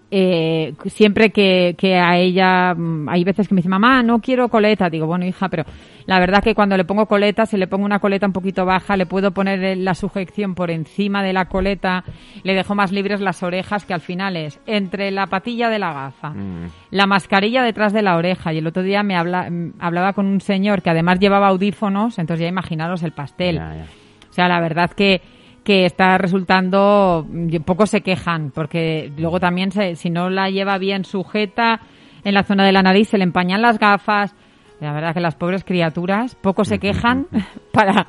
eh, 0.10 0.74
siempre 0.86 1.32
que, 1.32 1.76
que 1.78 1.96
a 1.98 2.18
ella 2.18 2.74
mm, 2.74 3.10
hay 3.10 3.24
veces 3.26 3.48
que 3.48 3.54
me 3.54 3.60
dice 3.60 3.68
mamá 3.70 4.02
no 4.04 4.20
quiero 4.20 4.48
coleta 4.48 4.90
digo 4.90 5.06
bueno 5.06 5.26
hija 5.26 5.50
pero 5.50 5.66
la 6.06 6.18
verdad 6.20 6.42
que 6.42 6.56
cuando 6.56 6.78
le 6.78 6.86
pongo 6.86 7.08
coleta 7.08 7.46
si 7.46 7.58
le 7.58 7.68
pongo 7.68 7.84
una 7.86 8.00
coleta 8.00 8.26
un 8.26 8.32
poquito 8.32 8.66
baja 8.66 8.96
le 8.96 9.06
puedo 9.06 9.32
poner 9.32 9.62
el- 9.64 9.84
la 9.84 9.96
sujeción 9.96 10.56
por 10.56 10.72
encima 10.72 11.22
de 11.24 11.34
la 11.34 11.46
coleta 11.46 12.06
le 12.44 12.54
dejo 12.54 12.74
más 12.74 12.94
libres 12.94 13.20
las 13.20 13.44
orejas 13.44 13.86
que 13.86 13.94
al 13.94 14.00
final 14.02 14.38
es 14.38 14.62
entre 14.66 15.12
la 15.12 15.28
patilla 15.28 15.68
de 15.70 15.80
la 15.80 15.92
gafa 15.94 16.30
Mm. 16.30 16.70
la 16.92 17.06
mascarilla 17.06 17.62
detrás 17.64 17.92
de 17.92 18.02
la 18.02 18.16
oreja 18.16 18.54
y 18.54 18.60
el 18.60 18.68
otro 18.68 18.84
día 18.84 19.04
me 19.04 19.18
habla- 19.18 19.50
mm, 19.50 19.74
hablaba 19.80 20.14
con 20.14 20.26
un 20.26 20.40
señor 20.40 20.82
que 20.82 20.90
además 20.90 21.20
llevaba 21.20 21.48
audífonos 21.50 22.18
entonces 22.18 22.44
ya 22.44 22.48
imaginaros 22.50 23.04
el 23.04 23.12
pastel 23.12 23.56
Ya, 23.58 23.76
ya. 23.76 23.86
o 24.30 24.34
sea, 24.34 24.48
la 24.48 24.62
verdad 24.62 24.92
que, 24.92 25.22
que 25.68 25.84
está 25.86 26.18
resultando, 26.18 27.28
pocos 27.66 27.90
se 27.90 28.00
quejan, 28.00 28.52
porque 28.56 29.12
luego 29.18 29.42
también 29.42 29.74
se- 29.74 29.98
si 29.98 30.10
no 30.10 30.30
la 30.30 30.50
lleva 30.50 30.78
bien 30.78 31.04
sujeta 31.04 31.82
en 32.24 32.34
la 32.34 32.44
zona 32.44 32.66
de 32.66 32.72
la 32.72 32.82
nariz, 32.82 33.10
se 33.10 33.18
le 33.18 33.26
empañan 33.26 33.62
las 33.62 33.78
gafas. 33.78 34.34
La 34.80 34.94
verdad 34.94 35.14
que 35.14 35.20
las 35.20 35.36
pobres 35.36 35.66
criaturas 35.66 36.36
poco 36.36 36.64
se 36.64 36.80
quejan 36.80 37.28
para, 37.74 38.06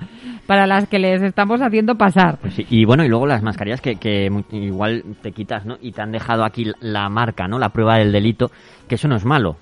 para 0.46 0.68
las 0.68 0.86
que 0.86 1.00
les 1.00 1.20
estamos 1.20 1.60
haciendo 1.60 1.96
pasar. 1.96 2.38
Pues 2.40 2.54
sí, 2.54 2.66
Y 2.70 2.84
bueno, 2.84 3.04
y 3.04 3.08
luego 3.08 3.26
las 3.26 3.42
mascarillas 3.42 3.80
que, 3.80 3.96
que 3.96 4.30
igual 4.52 5.02
te 5.20 5.32
quitas, 5.32 5.66
¿no? 5.66 5.78
Y 5.80 5.90
te 5.90 6.00
han 6.02 6.12
dejado 6.12 6.44
aquí 6.44 6.70
la 6.80 7.08
marca, 7.08 7.48
¿no? 7.48 7.58
La 7.58 7.70
prueba 7.70 7.96
del 7.96 8.12
delito, 8.12 8.52
que 8.86 8.94
eso 8.94 9.08
no 9.08 9.16
es 9.16 9.24
malo. 9.24 9.56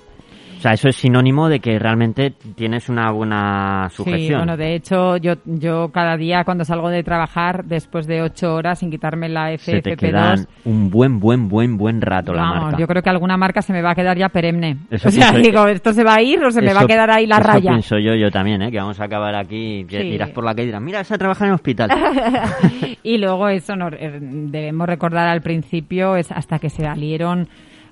Sea, 0.66 0.72
eso 0.74 0.88
es 0.88 0.96
sinónimo 0.96 1.48
de 1.48 1.60
que 1.60 1.78
realmente 1.78 2.32
tienes 2.56 2.88
una 2.88 3.12
buena 3.12 3.86
Sí, 3.90 3.96
sujeción. 3.98 4.38
bueno, 4.40 4.56
de 4.56 4.74
hecho, 4.74 5.16
yo, 5.16 5.34
yo 5.44 5.90
cada 5.92 6.16
día 6.16 6.42
cuando 6.44 6.64
salgo 6.64 6.88
de 6.90 7.04
trabajar, 7.04 7.64
después 7.66 8.08
de 8.08 8.22
ocho 8.22 8.52
horas 8.56 8.80
sin 8.80 8.90
quitarme 8.90 9.28
la 9.28 9.56
Se 9.58 9.80
te 9.80 9.92
FFP2, 9.94 9.96
quedan 9.96 10.46
un 10.64 10.90
buen, 10.90 11.20
buen, 11.20 11.48
buen, 11.48 11.76
buen 11.76 12.00
rato 12.00 12.32
la 12.32 12.42
vamos, 12.42 12.62
marca. 12.64 12.78
yo 12.80 12.86
creo 12.88 13.00
que 13.00 13.10
alguna 13.10 13.36
marca 13.36 13.62
se 13.62 13.72
me 13.72 13.80
va 13.80 13.92
a 13.92 13.94
quedar 13.94 14.18
ya 14.18 14.28
perenne. 14.28 14.78
Eso 14.90 15.08
o 15.08 15.12
sea, 15.12 15.30
pienso- 15.30 15.48
digo, 15.50 15.68
¿esto 15.68 15.92
se 15.92 16.02
va 16.02 16.14
a 16.16 16.22
ir 16.22 16.42
o 16.44 16.50
se 16.50 16.60
me 16.60 16.72
va 16.72 16.80
a 16.80 16.82
Eso- 16.82 16.88
quedar 16.88 17.10
ahí 17.12 17.26
la 17.28 17.36
eso 17.38 17.46
raya? 17.46 17.70
pienso 17.70 17.98
yo, 18.00 18.16
yo 18.16 18.28
también, 18.32 18.60
¿eh? 18.62 18.72
Que 18.72 18.78
vamos 18.78 18.98
a 18.98 19.04
acabar 19.04 19.36
aquí, 19.36 19.84
que 19.88 20.00
Sí. 20.00 20.06
irás 20.08 20.30
por 20.30 20.42
la 20.44 20.50
calle 20.50 20.64
y 20.64 20.66
dirás, 20.66 20.82
mira, 20.82 20.98
esa 21.00 21.16
trabaja 21.16 21.44
en 21.44 21.50
el 21.50 21.54
hospital. 21.54 21.90
y 23.04 23.18
luego 23.18 23.48
eso 23.48 23.76
nos, 23.76 23.92
eh, 23.92 24.18
debemos 24.20 24.88
recordar 24.88 25.28
al 25.28 25.42
principio, 25.42 26.16
es 26.16 26.32
hasta 26.32 26.58
que 26.58 26.70
se 26.70 26.82
salieron. 26.82 27.46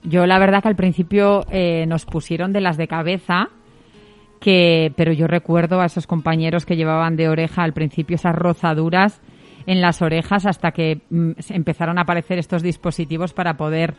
Yo 0.04 0.26
la 0.26 0.38
verdad 0.38 0.62
que 0.62 0.68
al 0.68 0.76
principio 0.76 1.46
eh, 1.50 1.86
nos 1.86 2.04
pusieron 2.04 2.52
de 2.52 2.60
las 2.60 2.76
de 2.76 2.86
cabeza, 2.86 3.48
que, 4.38 4.92
pero 4.96 5.12
yo 5.12 5.26
recuerdo 5.26 5.80
a 5.80 5.86
esos 5.86 6.06
compañeros 6.06 6.66
que 6.66 6.76
llevaban 6.76 7.16
de 7.16 7.30
oreja 7.30 7.62
al 7.62 7.72
principio 7.72 8.16
esas 8.16 8.34
rozaduras 8.34 9.22
en 9.66 9.80
las 9.80 10.02
orejas 10.02 10.44
hasta 10.44 10.72
que 10.72 11.00
mm, 11.08 11.32
empezaron 11.48 11.98
a 11.98 12.02
aparecer 12.02 12.38
estos 12.38 12.62
dispositivos 12.62 13.32
para 13.32 13.56
poder 13.56 13.94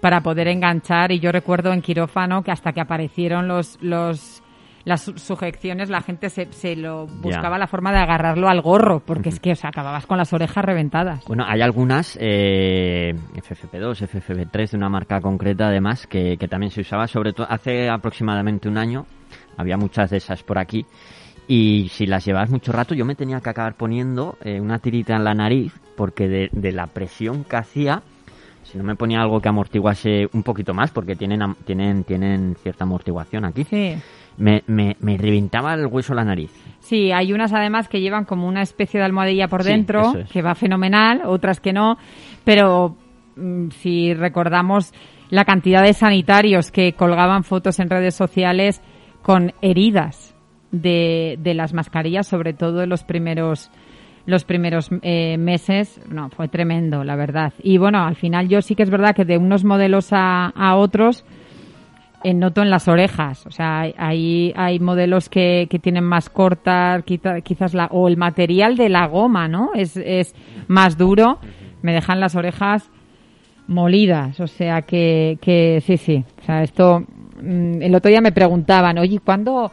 para 0.00 0.20
poder 0.20 0.48
enganchar. 0.48 1.12
Y 1.12 1.20
yo 1.20 1.30
recuerdo 1.30 1.72
en 1.72 1.80
quirófano 1.80 2.42
que 2.42 2.50
hasta 2.50 2.72
que 2.72 2.80
aparecieron 2.80 3.46
los 3.46 3.78
los 3.80 4.41
las 4.84 5.02
su- 5.02 5.16
sujeciones 5.18 5.88
la 5.90 6.00
gente 6.00 6.28
se, 6.30 6.52
se 6.52 6.76
lo 6.76 7.06
buscaba 7.06 7.58
la 7.58 7.66
forma 7.66 7.92
de 7.92 7.98
agarrarlo 7.98 8.48
al 8.48 8.60
gorro 8.60 9.00
porque 9.00 9.28
es 9.28 9.40
que 9.40 9.52
o 9.52 9.56
sea, 9.56 9.70
acababas 9.70 10.06
con 10.06 10.18
las 10.18 10.32
orejas 10.32 10.64
reventadas. 10.64 11.24
Bueno, 11.26 11.44
hay 11.46 11.60
algunas, 11.60 12.16
eh, 12.20 13.14
FFP2, 13.34 14.06
FFP3, 14.08 14.70
de 14.70 14.76
una 14.76 14.88
marca 14.88 15.20
concreta 15.20 15.68
además, 15.68 16.06
que, 16.06 16.36
que 16.36 16.48
también 16.48 16.70
se 16.72 16.80
usaba, 16.80 17.06
sobre 17.06 17.32
todo 17.32 17.46
hace 17.50 17.88
aproximadamente 17.90 18.68
un 18.68 18.78
año, 18.78 19.06
había 19.56 19.76
muchas 19.76 20.10
de 20.10 20.16
esas 20.18 20.42
por 20.42 20.58
aquí, 20.58 20.84
y 21.48 21.88
si 21.90 22.06
las 22.06 22.24
llevabas 22.24 22.50
mucho 22.50 22.72
rato, 22.72 22.94
yo 22.94 23.04
me 23.04 23.14
tenía 23.14 23.40
que 23.40 23.50
acabar 23.50 23.74
poniendo 23.74 24.36
eh, 24.44 24.60
una 24.60 24.78
tirita 24.78 25.14
en 25.16 25.24
la 25.24 25.34
nariz, 25.34 25.72
porque 25.96 26.28
de, 26.28 26.48
de 26.52 26.72
la 26.72 26.86
presión 26.86 27.44
que 27.44 27.56
hacía, 27.56 28.02
si 28.62 28.78
no 28.78 28.84
me 28.84 28.94
ponía 28.94 29.20
algo 29.20 29.40
que 29.40 29.48
amortiguase 29.48 30.28
un 30.32 30.42
poquito 30.42 30.72
más, 30.72 30.90
porque 30.92 31.16
tienen, 31.16 31.40
tienen, 31.64 32.04
tienen 32.04 32.54
cierta 32.62 32.84
amortiguación 32.84 33.44
aquí, 33.44 33.64
Sí. 33.64 33.96
Me, 34.36 34.62
me, 34.66 34.96
me 35.00 35.16
reventaba 35.16 35.74
el 35.74 35.86
hueso 35.86 36.14
la 36.14 36.24
nariz. 36.24 36.50
Sí, 36.80 37.12
hay 37.12 37.32
unas 37.32 37.52
además 37.52 37.88
que 37.88 38.00
llevan 38.00 38.24
como 38.24 38.48
una 38.48 38.62
especie 38.62 38.98
de 38.98 39.06
almohadilla 39.06 39.48
por 39.48 39.62
dentro, 39.62 40.14
es. 40.16 40.30
que 40.30 40.42
va 40.42 40.54
fenomenal, 40.54 41.22
otras 41.24 41.60
que 41.60 41.72
no, 41.72 41.96
pero 42.44 42.96
mm, 43.36 43.68
si 43.70 44.14
recordamos 44.14 44.92
la 45.30 45.44
cantidad 45.44 45.82
de 45.82 45.94
sanitarios 45.94 46.70
que 46.70 46.92
colgaban 46.92 47.44
fotos 47.44 47.78
en 47.78 47.88
redes 47.88 48.14
sociales 48.14 48.82
con 49.22 49.52
heridas 49.62 50.34
de, 50.72 51.38
de 51.40 51.54
las 51.54 51.72
mascarillas, 51.72 52.26
sobre 52.26 52.52
todo 52.52 52.82
en 52.82 52.90
los 52.90 53.04
primeros 53.04 53.70
los 54.24 54.44
primeros 54.44 54.88
eh, 55.02 55.36
meses, 55.36 56.00
no, 56.08 56.30
fue 56.30 56.48
tremendo, 56.48 57.02
la 57.02 57.16
verdad. 57.16 57.52
Y 57.62 57.78
bueno, 57.78 58.04
al 58.04 58.14
final 58.14 58.48
yo 58.48 58.62
sí 58.62 58.74
que 58.74 58.84
es 58.84 58.90
verdad 58.90 59.16
que 59.16 59.24
de 59.24 59.36
unos 59.36 59.64
modelos 59.64 60.12
a, 60.12 60.46
a 60.46 60.76
otros, 60.76 61.24
noto 62.34 62.62
en 62.62 62.70
las 62.70 62.88
orejas. 62.88 63.46
O 63.46 63.50
sea, 63.50 63.80
hay- 63.96 64.52
hay, 64.56 64.78
modelos 64.80 65.28
que, 65.28 65.66
que 65.70 65.78
tienen 65.78 66.04
más 66.04 66.28
cortas, 66.30 67.02
quizá- 67.04 67.40
quizás 67.42 67.74
la, 67.74 67.86
o 67.86 68.08
el 68.08 68.16
material 68.16 68.76
de 68.76 68.88
la 68.88 69.06
goma, 69.06 69.48
¿no? 69.48 69.70
Es, 69.74 69.96
es 69.96 70.34
más 70.68 70.96
duro. 70.96 71.38
Me 71.82 71.92
dejan 71.92 72.20
las 72.20 72.34
orejas 72.36 72.90
molidas. 73.66 74.40
O 74.40 74.46
sea, 74.46 74.82
que, 74.82 75.38
que 75.40 75.82
sí, 75.84 75.96
sí. 75.96 76.24
O 76.40 76.44
sea, 76.44 76.62
esto, 76.62 77.00
mm, 77.40 77.82
el 77.82 77.94
otro 77.94 78.08
día 78.10 78.20
me 78.20 78.32
preguntaban, 78.32 78.98
oye, 78.98 79.18
¿cuándo, 79.18 79.70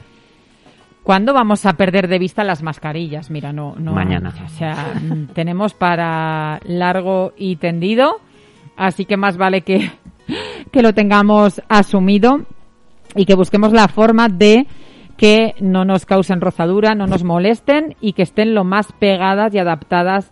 ¿cuándo 1.03 1.33
vamos 1.33 1.65
a 1.65 1.73
perder 1.73 2.07
de 2.07 2.19
vista 2.19 2.43
las 2.43 2.63
mascarillas? 2.63 3.29
Mira, 3.29 3.51
no, 3.53 3.75
no. 3.77 3.93
Mañana. 3.93 4.33
O 4.45 4.49
sea, 4.49 4.93
mm, 5.01 5.33
tenemos 5.33 5.73
para 5.73 6.59
largo 6.65 7.33
y 7.38 7.55
tendido. 7.57 8.17
Así 8.77 9.05
que 9.05 9.17
más 9.17 9.35
vale 9.38 9.62
que, 9.62 9.91
que 10.71 10.81
lo 10.81 10.93
tengamos 10.93 11.61
asumido 11.69 12.45
y 13.15 13.25
que 13.25 13.35
busquemos 13.35 13.73
la 13.73 13.87
forma 13.87 14.27
de 14.27 14.67
que 15.17 15.53
no 15.59 15.83
nos 15.83 16.05
causen 16.05 16.39
rozadura, 16.39 16.95
no 16.95 17.05
nos 17.05 17.23
molesten 17.23 17.95
y 17.99 18.13
que 18.13 18.21
estén 18.21 18.55
lo 18.55 18.63
más 18.63 18.91
pegadas 18.93 19.53
y 19.53 19.59
adaptadas 19.59 20.31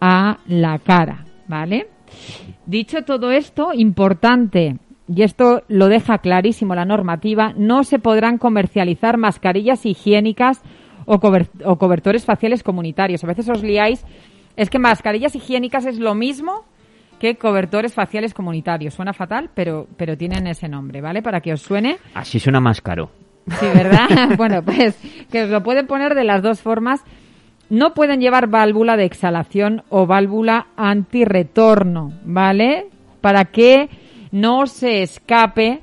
a 0.00 0.38
la 0.46 0.78
cara, 0.80 1.24
¿vale? 1.46 1.86
Dicho 2.66 3.02
todo 3.02 3.30
esto, 3.30 3.72
importante, 3.72 4.78
y 5.06 5.22
esto 5.22 5.62
lo 5.68 5.88
deja 5.88 6.18
clarísimo 6.18 6.74
la 6.74 6.84
normativa, 6.84 7.52
no 7.56 7.84
se 7.84 7.98
podrán 7.98 8.38
comercializar 8.38 9.18
mascarillas 9.18 9.86
higiénicas 9.86 10.62
o, 11.06 11.20
o 11.64 11.78
cobertores 11.78 12.24
faciales 12.24 12.62
comunitarios. 12.62 13.22
A 13.22 13.28
veces 13.28 13.48
os 13.48 13.62
liáis, 13.62 14.04
es 14.56 14.68
que 14.68 14.78
mascarillas 14.78 15.36
higiénicas 15.36 15.86
es 15.86 15.98
lo 15.98 16.14
mismo 16.14 16.64
que 17.24 17.36
cobertores 17.36 17.94
faciales 17.94 18.34
comunitarios. 18.34 18.92
Suena 18.92 19.14
fatal, 19.14 19.48
pero, 19.54 19.88
pero 19.96 20.14
tienen 20.14 20.46
ese 20.46 20.68
nombre, 20.68 21.00
¿vale? 21.00 21.22
Para 21.22 21.40
que 21.40 21.54
os 21.54 21.62
suene. 21.62 21.96
Así 22.12 22.38
suena 22.38 22.60
más 22.60 22.82
caro. 22.82 23.10
Sí, 23.46 23.66
¿verdad? 23.74 24.08
bueno, 24.36 24.62
pues 24.62 24.98
que 25.32 25.44
os 25.44 25.48
lo 25.48 25.62
pueden 25.62 25.86
poner 25.86 26.14
de 26.14 26.24
las 26.24 26.42
dos 26.42 26.60
formas. 26.60 27.02
No 27.70 27.94
pueden 27.94 28.20
llevar 28.20 28.48
válvula 28.48 28.98
de 28.98 29.06
exhalación 29.06 29.84
o 29.88 30.06
válvula 30.06 30.66
antirretorno, 30.76 32.12
¿vale? 32.26 32.88
Para 33.22 33.46
que 33.46 33.88
no 34.30 34.66
se 34.66 35.00
escape 35.00 35.80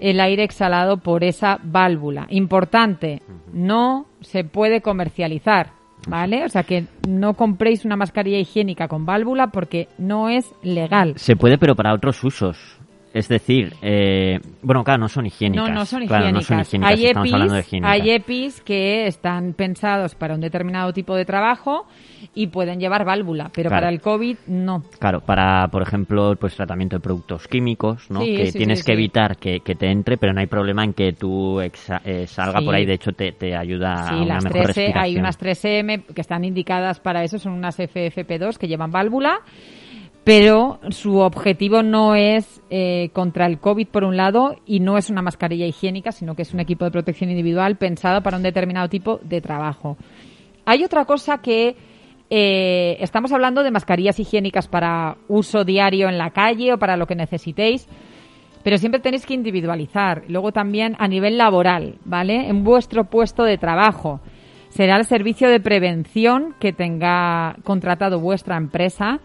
el 0.00 0.18
aire 0.18 0.42
exhalado 0.42 0.96
por 0.96 1.22
esa 1.22 1.60
válvula. 1.62 2.26
Importante, 2.28 3.22
no 3.52 4.06
se 4.20 4.42
puede 4.42 4.80
comercializar, 4.80 5.70
¿vale? 6.06 6.44
O 6.44 6.48
sea 6.48 6.62
que 6.62 6.86
no 7.08 7.34
compréis 7.34 7.84
una 7.84 7.96
mascarilla 7.96 8.38
higiénica 8.38 8.88
con 8.88 9.06
válvula 9.06 9.48
porque 9.48 9.88
no 9.98 10.28
es 10.28 10.52
legal. 10.62 11.14
Se 11.16 11.36
puede, 11.36 11.58
pero 11.58 11.74
para 11.74 11.94
otros 11.94 12.22
usos. 12.24 12.78
Es 13.14 13.28
decir, 13.28 13.74
eh, 13.82 14.40
bueno, 14.62 14.82
claro, 14.84 15.00
no 15.00 15.08
son 15.08 15.26
higiénicas. 15.26 15.68
No, 15.68 15.74
no 15.74 15.84
son 15.84 16.06
Claro, 16.06 16.24
higiénicas. 16.24 16.50
no 16.50 16.54
son 16.56 16.60
higiénicas, 16.60 16.90
Hay, 16.98 17.04
estamos 17.06 17.32
hablando 17.32 17.54
de 17.54 17.60
EPIs, 17.60 17.82
hay 17.84 18.10
EPIs 18.10 18.60
que 18.62 19.06
están 19.06 19.52
pensados 19.52 20.14
para 20.14 20.34
un 20.34 20.40
determinado 20.40 20.92
tipo 20.94 21.14
de 21.14 21.24
trabajo 21.26 21.86
y 22.34 22.46
pueden 22.46 22.80
llevar 22.80 23.04
válvula, 23.04 23.50
pero 23.54 23.68
Claro. 23.68 23.82
para 23.82 23.88
el 23.92 24.00
COVID 24.00 24.36
no. 24.46 24.82
Claro, 24.98 25.20
para, 25.20 25.68
por 25.68 25.82
ejemplo, 25.82 26.34
pues 26.40 26.54
tratamiento 26.56 26.96
de 26.96 27.00
productos 27.00 27.46
químicos, 27.48 28.10
¿no? 28.10 28.20
Sí, 28.22 28.34
que 28.34 28.46
sí, 28.46 28.58
tienes 28.58 28.78
sí, 28.80 28.86
que 28.86 28.92
evitar 28.92 29.36
que, 29.36 29.60
que 29.60 29.74
te 29.74 29.90
entre, 29.90 30.16
pero 30.16 30.32
no 30.32 30.40
hay 30.40 30.46
problema 30.46 30.82
en 30.82 30.94
que 30.94 31.12
tú 31.12 31.60
exa- 31.60 32.00
eh, 32.04 32.26
salga 32.26 32.60
por 32.62 32.74
ahí. 32.74 32.86
De 32.86 32.94
hecho, 32.94 33.12
te, 33.12 33.32
te 33.32 33.54
ayuda 33.54 33.92
a 33.92 34.08
Sí, 34.08 34.14
una 34.14 34.34
las 34.36 34.44
mejor 34.44 34.72
3, 34.72 34.92
hay 34.96 35.16
unas 35.18 35.38
3M 35.38 36.04
que 36.14 36.20
están 36.22 36.44
indicadas 36.44 36.98
para 37.00 37.22
eso, 37.24 37.38
son 37.38 37.52
unas 37.52 37.78
FFP2 37.78 38.56
que 38.56 38.68
llevan 38.68 38.90
válvula, 38.90 39.40
pero 40.24 40.78
su 40.90 41.18
objetivo 41.18 41.82
no 41.82 42.14
es 42.14 42.62
eh, 42.70 43.10
contra 43.12 43.46
el 43.46 43.58
COVID 43.58 43.88
por 43.88 44.04
un 44.04 44.16
lado 44.16 44.56
y 44.66 44.78
no 44.80 44.96
es 44.96 45.10
una 45.10 45.22
mascarilla 45.22 45.66
higiénica, 45.66 46.12
sino 46.12 46.36
que 46.36 46.42
es 46.42 46.54
un 46.54 46.60
equipo 46.60 46.84
de 46.84 46.92
protección 46.92 47.30
individual 47.30 47.76
pensado 47.76 48.22
para 48.22 48.36
un 48.36 48.42
determinado 48.44 48.88
tipo 48.88 49.18
de 49.22 49.40
trabajo. 49.40 49.96
Hay 50.64 50.84
otra 50.84 51.06
cosa 51.06 51.38
que 51.38 51.74
eh, 52.30 52.96
estamos 53.00 53.32
hablando 53.32 53.64
de 53.64 53.72
mascarillas 53.72 54.20
higiénicas 54.20 54.68
para 54.68 55.16
uso 55.26 55.64
diario 55.64 56.08
en 56.08 56.18
la 56.18 56.30
calle 56.30 56.72
o 56.72 56.78
para 56.78 56.96
lo 56.96 57.06
que 57.06 57.16
necesitéis, 57.16 57.88
pero 58.62 58.78
siempre 58.78 59.00
tenéis 59.00 59.26
que 59.26 59.34
individualizar. 59.34 60.22
Luego 60.28 60.52
también 60.52 60.94
a 61.00 61.08
nivel 61.08 61.36
laboral, 61.36 61.96
¿vale? 62.04 62.48
En 62.48 62.62
vuestro 62.62 63.04
puesto 63.04 63.42
de 63.42 63.58
trabajo. 63.58 64.20
Será 64.68 64.96
el 64.96 65.04
servicio 65.04 65.50
de 65.50 65.60
prevención 65.60 66.54
que 66.60 66.72
tenga 66.72 67.56
contratado 67.64 68.20
vuestra 68.20 68.56
empresa 68.56 69.20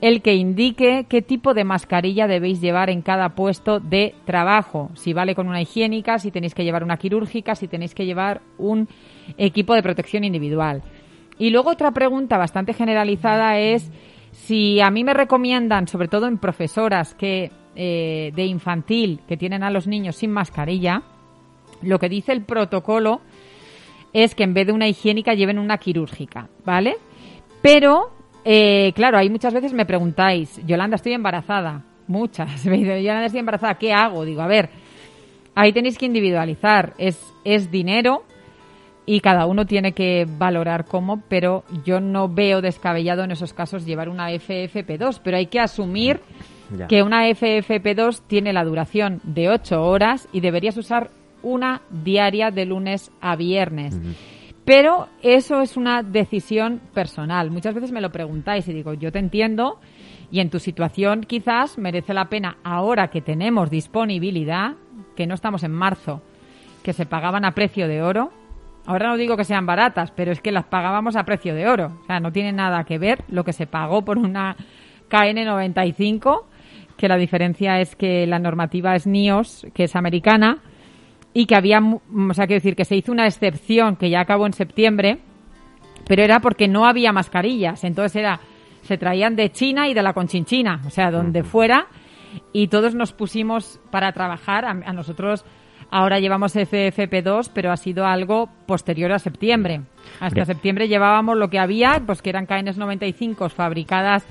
el 0.00 0.20
que 0.20 0.34
indique 0.34 1.06
qué 1.08 1.22
tipo 1.22 1.54
de 1.54 1.64
mascarilla 1.64 2.26
debéis 2.26 2.60
llevar 2.60 2.90
en 2.90 3.02
cada 3.02 3.30
puesto 3.30 3.80
de 3.80 4.14
trabajo. 4.24 4.90
Si 4.94 5.12
vale 5.12 5.34
con 5.34 5.48
una 5.48 5.62
higiénica, 5.62 6.18
si 6.18 6.30
tenéis 6.30 6.54
que 6.54 6.64
llevar 6.64 6.84
una 6.84 6.98
quirúrgica, 6.98 7.54
si 7.54 7.66
tenéis 7.66 7.94
que 7.94 8.04
llevar 8.04 8.42
un 8.58 8.88
equipo 9.38 9.74
de 9.74 9.82
protección 9.82 10.24
individual. 10.24 10.82
Y 11.38 11.50
luego 11.50 11.70
otra 11.70 11.92
pregunta 11.92 12.36
bastante 12.38 12.74
generalizada 12.74 13.58
es 13.58 13.90
si 14.32 14.80
a 14.80 14.90
mí 14.90 15.02
me 15.02 15.14
recomiendan, 15.14 15.88
sobre 15.88 16.08
todo 16.08 16.26
en 16.26 16.38
profesoras 16.38 17.14
que 17.14 17.50
eh, 17.74 18.32
de 18.34 18.44
infantil 18.44 19.20
que 19.26 19.36
tienen 19.36 19.62
a 19.62 19.70
los 19.70 19.86
niños 19.86 20.16
sin 20.16 20.30
mascarilla, 20.30 21.02
lo 21.82 21.98
que 21.98 22.08
dice 22.08 22.32
el 22.32 22.42
protocolo 22.42 23.20
es 24.12 24.34
que 24.34 24.44
en 24.44 24.54
vez 24.54 24.66
de 24.66 24.72
una 24.72 24.88
higiénica 24.88 25.34
lleven 25.34 25.58
una 25.58 25.78
quirúrgica, 25.78 26.48
¿vale? 26.64 26.96
Pero, 27.60 28.15
eh, 28.48 28.92
claro, 28.94 29.18
hay 29.18 29.28
muchas 29.28 29.52
veces 29.52 29.72
me 29.72 29.84
preguntáis, 29.84 30.60
Yolanda, 30.66 30.94
estoy 30.96 31.12
embarazada. 31.14 31.82
Muchas. 32.08 32.64
Me 32.66 32.76
dicen, 32.76 33.02
Yolanda, 33.02 33.26
estoy 33.26 33.40
embarazada, 33.40 33.74
¿qué 33.74 33.92
hago? 33.92 34.24
Digo, 34.24 34.40
a 34.40 34.46
ver, 34.46 34.70
ahí 35.56 35.72
tenéis 35.72 35.98
que 35.98 36.06
individualizar. 36.06 36.94
Es, 36.98 37.20
es 37.44 37.68
dinero 37.72 38.22
y 39.04 39.18
cada 39.20 39.46
uno 39.46 39.66
tiene 39.66 39.90
que 39.90 40.24
valorar 40.28 40.84
cómo, 40.84 41.22
pero 41.28 41.64
yo 41.84 41.98
no 42.00 42.28
veo 42.28 42.60
descabellado 42.60 43.24
en 43.24 43.32
esos 43.32 43.52
casos 43.52 43.84
llevar 43.84 44.08
una 44.08 44.30
FFP2, 44.30 45.20
pero 45.24 45.36
hay 45.36 45.46
que 45.46 45.58
asumir 45.58 46.20
Ya. 46.76 46.86
que 46.86 47.02
una 47.02 47.28
FFP2 47.28 48.20
tiene 48.28 48.52
la 48.52 48.62
duración 48.64 49.20
de 49.24 49.48
8 49.48 49.82
horas 49.82 50.28
y 50.32 50.40
deberías 50.40 50.76
usar 50.76 51.10
una 51.42 51.82
diaria 51.90 52.50
de 52.52 52.66
lunes 52.66 53.10
a 53.20 53.34
viernes. 53.36 53.96
Pero 54.66 55.06
eso 55.22 55.62
es 55.62 55.76
una 55.76 56.02
decisión 56.02 56.80
personal. 56.92 57.52
Muchas 57.52 57.72
veces 57.72 57.92
me 57.92 58.00
lo 58.00 58.10
preguntáis 58.10 58.66
y 58.66 58.72
digo, 58.72 58.94
yo 58.94 59.12
te 59.12 59.20
entiendo 59.20 59.78
y 60.32 60.40
en 60.40 60.50
tu 60.50 60.58
situación 60.58 61.20
quizás 61.20 61.78
merece 61.78 62.12
la 62.12 62.24
pena 62.24 62.58
ahora 62.64 63.06
que 63.06 63.20
tenemos 63.20 63.70
disponibilidad, 63.70 64.72
que 65.14 65.28
no 65.28 65.34
estamos 65.34 65.62
en 65.62 65.70
marzo, 65.70 66.20
que 66.82 66.92
se 66.92 67.06
pagaban 67.06 67.44
a 67.44 67.52
precio 67.52 67.86
de 67.86 68.02
oro. 68.02 68.32
Ahora 68.86 69.08
no 69.08 69.16
digo 69.16 69.36
que 69.36 69.44
sean 69.44 69.66
baratas, 69.66 70.10
pero 70.10 70.32
es 70.32 70.40
que 70.40 70.50
las 70.50 70.64
pagábamos 70.64 71.14
a 71.14 71.22
precio 71.22 71.54
de 71.54 71.68
oro. 71.68 71.98
O 72.02 72.06
sea, 72.06 72.18
no 72.18 72.32
tiene 72.32 72.50
nada 72.52 72.82
que 72.82 72.98
ver 72.98 73.22
lo 73.28 73.44
que 73.44 73.52
se 73.52 73.68
pagó 73.68 74.04
por 74.04 74.18
una 74.18 74.56
KN95, 75.08 76.42
que 76.96 77.06
la 77.06 77.16
diferencia 77.16 77.78
es 77.78 77.94
que 77.94 78.26
la 78.26 78.40
normativa 78.40 78.96
es 78.96 79.06
NIOS, 79.06 79.68
que 79.72 79.84
es 79.84 79.94
americana, 79.94 80.58
y 81.36 81.44
que 81.44 81.54
había, 81.54 81.80
o 81.80 82.32
sea, 82.32 82.46
quiero 82.46 82.60
decir 82.60 82.74
que 82.74 82.86
se 82.86 82.96
hizo 82.96 83.12
una 83.12 83.26
excepción 83.26 83.96
que 83.96 84.08
ya 84.08 84.20
acabó 84.20 84.46
en 84.46 84.54
septiembre, 84.54 85.18
pero 86.08 86.22
era 86.22 86.40
porque 86.40 86.66
no 86.66 86.86
había 86.86 87.12
mascarillas. 87.12 87.84
Entonces 87.84 88.16
era, 88.16 88.40
se 88.80 88.96
traían 88.96 89.36
de 89.36 89.52
China 89.52 89.86
y 89.86 89.92
de 89.92 90.02
la 90.02 90.14
Conchinchina, 90.14 90.80
o 90.86 90.90
sea, 90.90 91.10
donde 91.10 91.42
fuera, 91.42 91.88
y 92.54 92.68
todos 92.68 92.94
nos 92.94 93.12
pusimos 93.12 93.78
para 93.90 94.12
trabajar. 94.12 94.64
A, 94.64 94.70
a 94.70 94.92
nosotros 94.94 95.44
ahora 95.90 96.20
llevamos 96.20 96.56
FFP2, 96.56 97.50
pero 97.52 97.70
ha 97.70 97.76
sido 97.76 98.06
algo 98.06 98.48
posterior 98.64 99.12
a 99.12 99.18
septiembre. 99.18 99.82
Hasta 100.20 100.46
septiembre 100.46 100.88
llevábamos 100.88 101.36
lo 101.36 101.50
que 101.50 101.58
había, 101.58 102.02
pues 102.06 102.22
que 102.22 102.30
eran 102.30 102.46
KNs95 102.46 103.50
fabricadas 103.50 104.26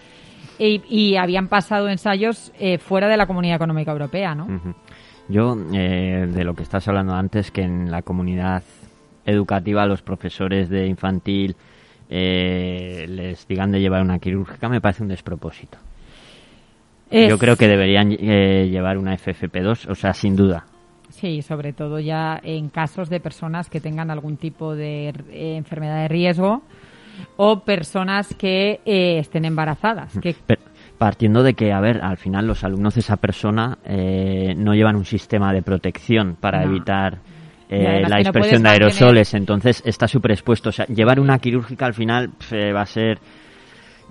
y, 0.58 0.82
y 0.90 1.18
habían 1.18 1.50
pasado 1.50 1.90
ensayos 1.90 2.52
eh, 2.60 2.78
fuera 2.78 3.08
de 3.08 3.18
la 3.18 3.28
Comunidad 3.28 3.58
Económica 3.58 3.92
Europea, 3.92 4.34
¿no? 4.34 4.46
Ujú. 4.46 4.74
Yo, 5.28 5.58
eh, 5.74 6.28
de 6.32 6.44
lo 6.44 6.54
que 6.54 6.64
estás 6.64 6.88
hablando 6.88 7.14
antes, 7.14 7.50
que 7.52 7.62
en 7.64 7.90
la 7.90 8.02
comunidad 8.04 8.64
educativa 9.26 9.86
los 9.88 10.02
profesores 10.04 10.70
de 10.70 10.86
infantil 10.88 11.56
eh, 12.10 13.06
les 13.10 13.48
digan 13.48 13.72
de 13.72 13.80
llevar 13.82 14.02
una 14.04 14.20
quirúrgica, 14.20 14.70
me 14.70 14.82
parece 14.82 15.02
un 15.04 15.10
despropósito. 15.10 15.78
Es- 17.10 17.30
Yo 17.30 17.38
creo 17.40 17.56
que 17.56 17.68
deberían 17.68 18.12
eh, 18.12 18.68
llevar 18.70 18.98
una 19.00 19.16
FFP2, 19.18 19.90
o 19.90 19.96
sea, 19.96 20.14
sin 20.14 20.36
duda. 20.36 20.66
Sí, 21.10 21.42
sobre 21.42 21.72
todo 21.74 22.00
ya 22.00 22.40
en 22.44 22.70
casos 22.70 23.10
de 23.10 23.20
personas 23.20 23.70
que 23.70 23.80
tengan 23.80 24.12
algún 24.12 24.38
tipo 24.38 24.76
de 24.76 25.10
eh, 25.32 25.56
enfermedad 25.56 26.02
de 26.02 26.08
riesgo 26.08 26.62
o 27.38 27.62
personas 27.62 28.34
que 28.36 28.82
eh, 28.86 29.20
estén 29.20 29.46
embarazadas. 29.46 30.18
Que, 30.20 30.36
Pero 30.46 30.62
partiendo 30.98 31.44
de 31.44 31.54
que, 31.54 31.72
a 31.74 31.80
ver, 31.80 32.02
al 32.04 32.18
final 32.18 32.48
los 32.48 32.64
alumnos 32.64 32.96
de 32.96 33.02
esa 33.02 33.18
persona 33.18 33.78
eh, 33.86 34.54
no 34.58 34.74
llevan 34.74 34.96
un 34.96 35.06
sistema 35.06 35.54
de 35.54 35.62
protección 35.62 36.36
para 36.40 36.62
No. 36.64 36.68
evitar 36.72 37.20
eh, 37.70 38.02
la 38.08 38.10
no 38.10 38.18
dispersión 38.18 38.62
de 38.64 38.70
mantener- 38.70 38.72
aerosoles, 38.84 39.34
entonces 39.34 39.82
está 39.86 40.08
súper 40.08 40.32
expuesto. 40.32 40.70
O 40.70 40.72
sea, 40.72 40.86
llevar 40.86 41.20
una 41.20 41.40
quirúrgica 41.40 41.86
al 41.86 41.94
final 41.94 42.30
eh, 42.52 42.72
va 42.72 42.82
a 42.82 42.86
ser 42.86 43.20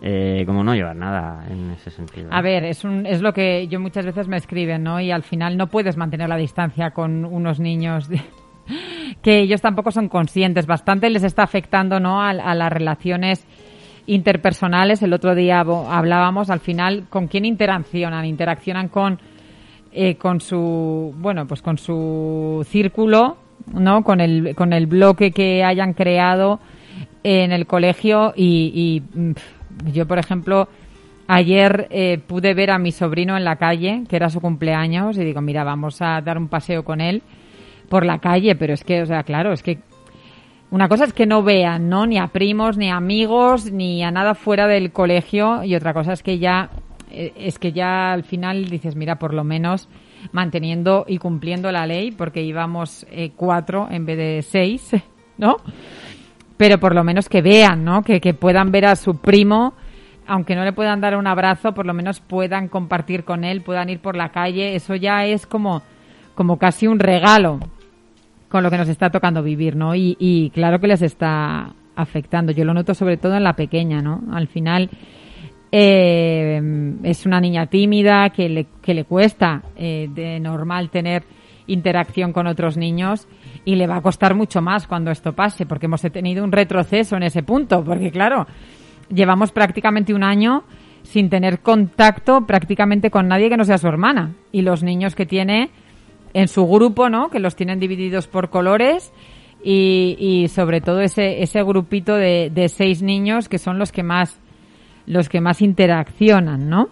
eh, 0.03 0.43
como 0.47 0.63
no 0.65 0.75
llevar 0.75 0.97
nada 0.97 1.47
en 1.49 1.71
ese 1.71 1.91
sentido. 1.91 2.29
a 2.33 2.43
ver, 2.43 2.65
es, 2.65 2.85
un, 2.85 3.07
es 3.07 3.23
lo 3.23 3.33
que 3.33 3.69
yo 3.69 3.81
muchas 3.81 4.05
veces 4.05 4.29
me 4.29 4.37
escriben, 4.37 4.83
¿no? 4.83 5.01
Y 5.01 5.11
al 5.11 5.23
final 5.23 5.57
no 5.57 5.69
puedes 5.69 5.97
mantener 5.97 6.29
la 6.29 6.37
distancia 6.37 6.91
con 6.91 7.25
unos 7.25 7.61
niños 7.61 8.09
de- 8.09 8.21
que 9.23 9.39
ellos 9.41 9.61
tampoco 9.63 9.91
son 9.93 10.09
conscientes. 10.09 10.67
Bastante 10.67 11.09
les 11.09 11.23
está 11.23 11.43
afectando, 11.45 12.01
¿no? 12.01 12.21
A, 12.21 12.31
a 12.31 12.55
las 12.55 12.73
relaciones 12.73 13.47
interpersonales. 14.07 15.03
El 15.03 15.13
otro 15.13 15.35
día 15.35 15.61
hablábamos, 15.61 16.51
al 16.51 16.61
final, 16.61 17.07
¿con 17.11 17.27
quién 17.27 17.45
interaccionan? 17.45 18.25
Interaccionan 18.25 18.89
con 18.89 19.19
eh, 19.97 20.17
con 20.17 20.41
su 20.41 21.15
bueno 21.17 21.47
pues 21.47 21.63
con 21.63 21.79
su 21.79 22.67
círculo 22.69 23.37
no 23.73 24.03
con 24.03 24.21
el 24.21 24.57
con 24.57 24.73
el 24.73 24.89
bloque 24.89 25.31
que 25.31 25.63
hayan 25.63 25.93
creado 25.93 26.59
en 27.23 27.53
el 27.53 27.65
colegio 27.65 28.33
y, 28.35 28.73
y, 29.15 29.17
mm, 29.17 29.35
yo 29.93 30.09
por 30.09 30.19
ejemplo 30.19 30.67
ayer 31.29 31.87
eh, 31.91 32.19
pude 32.27 32.55
ver 32.55 32.73
a 32.73 32.79
mi 32.81 32.91
sobrino 32.91 33.37
en 33.37 33.45
la 33.45 33.55
calle 33.55 34.03
que 34.09 34.17
era 34.17 34.31
su 34.31 34.41
cumpleaños 34.41 35.17
y 35.17 35.25
digo 35.25 35.41
mira 35.41 35.63
vamos 35.63 36.03
a 36.03 36.21
dar 36.21 36.39
un 36.39 36.49
paseo 36.49 36.85
con 36.85 37.01
él 37.01 37.23
por 37.89 38.05
la 38.05 38.19
calle 38.19 38.57
pero 38.57 38.75
es 38.75 38.83
que 38.83 39.01
o 39.01 39.07
sea 39.07 39.23
claro 39.23 39.53
es 39.53 39.63
que 39.63 39.79
una 40.75 40.89
cosa 40.89 41.05
es 41.05 41.13
que 41.13 41.25
no 41.25 41.45
vean, 41.45 41.89
¿no? 41.89 42.05
Ni 42.05 42.19
a 42.19 42.27
primos, 42.27 42.77
ni 42.77 42.91
a 42.91 42.97
amigos, 42.97 43.71
ni 43.71 44.03
a 44.03 44.11
nada 44.11 44.35
fuera 44.35 44.67
del 44.67 44.91
colegio. 44.91 45.63
Y 45.63 45.77
otra 45.77 45.95
cosa 45.95 46.15
es 46.15 46.25
que 46.25 46.41
ya, 46.41 46.69
eh, 47.13 47.33
es 47.37 47.61
que 47.61 47.71
ya 47.71 48.13
al 48.13 48.25
final 48.25 48.65
dices, 48.65 48.97
mira, 48.97 49.15
por 49.21 49.35
lo 49.35 49.45
menos 49.45 49.89
manteniendo 50.33 51.05
y 51.07 51.19
cumpliendo 51.19 51.71
la 51.71 51.87
ley, 51.87 52.11
porque 52.11 52.43
íbamos 52.43 53.07
eh, 53.13 53.31
cuatro 53.37 53.87
en 53.89 54.05
vez 54.05 54.19
de 54.19 54.43
seis, 54.43 54.91
¿no? 55.39 55.59
Pero 56.57 56.81
por 56.81 56.93
lo 56.93 57.05
menos 57.05 57.29
que 57.29 57.41
vean, 57.41 57.85
¿no? 57.85 58.03
Que, 58.03 58.21
que 58.21 58.35
puedan 58.35 58.73
ver 58.73 58.87
a 58.87 58.97
su 58.97 59.19
primo, 59.19 59.75
aunque 60.27 60.57
no 60.57 60.65
le 60.65 60.73
puedan 60.73 61.01
dar 61.01 61.17
un 61.17 61.29
abrazo, 61.29 61.73
por 61.73 61.87
lo 61.87 61.95
menos 61.95 62.19
puedan 62.19 62.67
compartir 62.67 63.23
con 63.23 63.45
él, 63.45 63.63
puedan 63.63 63.91
ir 63.91 64.01
por 64.01 64.17
la 64.17 64.31
calle. 64.31 64.75
Eso 64.75 64.97
ya 64.97 65.25
es 65.25 65.47
como, 65.47 65.83
como 66.35 66.59
casi 66.59 66.89
un 66.89 66.99
regalo 66.99 67.61
con 68.55 68.63
lo 68.63 68.71
que 68.71 68.79
nos 68.79 68.89
está 68.89 69.11
tocando 69.11 69.43
vivir, 69.43 69.75
¿no? 69.75 69.97
Y, 69.97 70.17
y 70.17 70.51
claro 70.51 70.79
que 70.79 70.87
les 70.87 71.03
está 71.03 71.73
afectando. 71.97 72.53
Yo 72.53 72.65
lo 72.65 72.73
noto 72.73 72.95
sobre 72.95 73.17
todo 73.17 73.35
en 73.35 73.43
la 73.43 73.55
pequeña, 73.55 74.01
¿no? 74.01 74.23
Al 74.33 74.47
final 74.47 74.91
eh, 75.73 76.95
es 77.03 77.27
una 77.27 77.41
niña 77.41 77.67
tímida 77.67 78.31
que 78.31 78.49
le, 78.49 78.67
que 78.81 78.95
le 78.95 79.07
cuesta 79.07 79.61
eh, 79.75 80.09
de 80.09 80.39
normal 80.39 80.89
tener 80.91 81.25
interacción 81.67 82.33
con 82.33 82.47
otros 82.47 82.77
niños 82.77 83.27
y 83.65 83.75
le 83.75 83.89
va 83.89 83.97
a 83.97 84.03
costar 84.03 84.37
mucho 84.37 84.63
más 84.63 84.87
cuando 84.87 85.11
esto 85.11 85.33
pase, 85.33 85.67
porque 85.67 85.87
hemos 85.87 86.03
tenido 86.03 86.45
un 86.45 86.53
retroceso 86.53 87.17
en 87.17 87.25
ese 87.25 87.43
punto, 87.43 87.83
porque 87.83 88.13
claro, 88.13 88.47
llevamos 89.13 89.51
prácticamente 89.51 90.15
un 90.15 90.23
año 90.23 90.63
sin 91.03 91.29
tener 91.29 91.59
contacto 91.59 92.47
prácticamente 92.47 93.11
con 93.11 93.27
nadie 93.27 93.49
que 93.49 93.57
no 93.57 93.65
sea 93.65 93.79
su 93.79 93.89
hermana 93.89 94.37
y 94.53 94.63
los 94.63 94.85
niños 94.85 95.17
que 95.17 95.27
tiene 95.27 95.71
en 96.35 96.49
su 96.49 96.67
grupo, 96.67 97.09
¿no? 97.09 97.31
Que 97.31 97.39
los 97.39 97.57
tienen 97.57 97.81
divididos 97.81 98.27
por 98.27 98.51
colores 98.51 99.13
y, 99.63 100.17
y 100.19 100.49
sobre 100.49 100.81
todo 100.81 101.01
ese, 101.01 101.43
ese 101.43 101.63
grupito 101.63 102.15
de, 102.15 102.51
de 102.53 102.69
seis 102.69 103.03
niños 103.03 103.49
que 103.49 103.59
son 103.59 103.79
los 103.79 103.93
que 103.93 104.03
más 104.03 104.39
los 105.07 105.29
que 105.29 105.41
más 105.41 105.63
interaccionan, 105.63 106.69
¿no? 106.69 106.89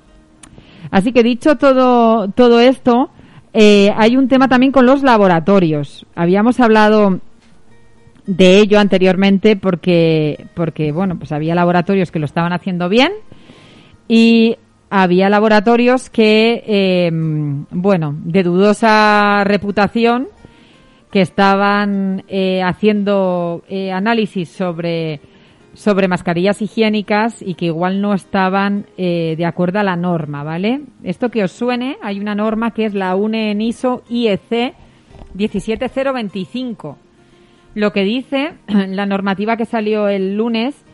Así 0.91 1.13
que 1.13 1.23
dicho 1.23 1.57
todo 1.57 2.29
todo 2.29 2.61
esto, 2.61 3.11
eh, 3.53 3.91
hay 3.97 4.17
un 4.17 4.29
tema 4.29 4.49
también 4.49 4.73
con 4.73 4.87
los 4.87 5.03
laboratorios. 5.03 6.07
Habíamos 6.15 6.61
hablado 6.61 7.21
de 8.27 8.59
ello 8.59 8.79
anteriormente 8.79 9.57
porque 9.57 10.47
porque 10.55 10.93
bueno 10.93 11.19
pues 11.19 11.33
había 11.33 11.55
laboratorios 11.55 12.11
que 12.11 12.21
lo 12.21 12.27
estaban 12.27 12.53
haciendo 12.53 12.89
bien 12.89 13.13
y 14.07 14.57
había 14.95 15.31
laboratorios 15.31 16.11
que, 16.11 16.63
eh, 16.67 17.11
bueno, 17.11 18.15
de 18.25 18.43
dudosa 18.43 19.43
reputación, 19.43 20.29
que 21.11 21.23
estaban 21.23 22.25
eh, 22.29 22.63
haciendo 22.63 23.63
eh, 23.71 23.91
análisis 23.91 24.51
sobre, 24.51 25.21
sobre 25.73 26.09
mascarillas 26.09 26.61
higiénicas 26.61 27.41
y 27.41 27.55
que 27.55 27.67
igual 27.67 28.03
no 28.03 28.13
estaban 28.13 28.85
eh, 28.99 29.35
de 29.39 29.47
acuerdo 29.47 29.79
a 29.79 29.83
la 29.83 29.97
norma, 29.97 30.45
¿vale? 30.45 30.83
Esto 31.03 31.31
que 31.31 31.43
os 31.43 31.53
suene, 31.53 31.97
hay 32.03 32.21
una 32.21 32.35
norma 32.35 32.73
que 32.73 32.85
es 32.85 32.93
la 32.93 33.17
UNE 33.17 33.57
ISO 33.61 34.03
IEC 34.11 34.75
17025. 35.35 36.99
Lo 37.77 37.93
que 37.93 38.03
dice 38.03 38.53
la 38.67 39.07
normativa 39.07 39.57
que 39.57 39.65
salió 39.65 40.09
el 40.09 40.37
lunes 40.37 40.85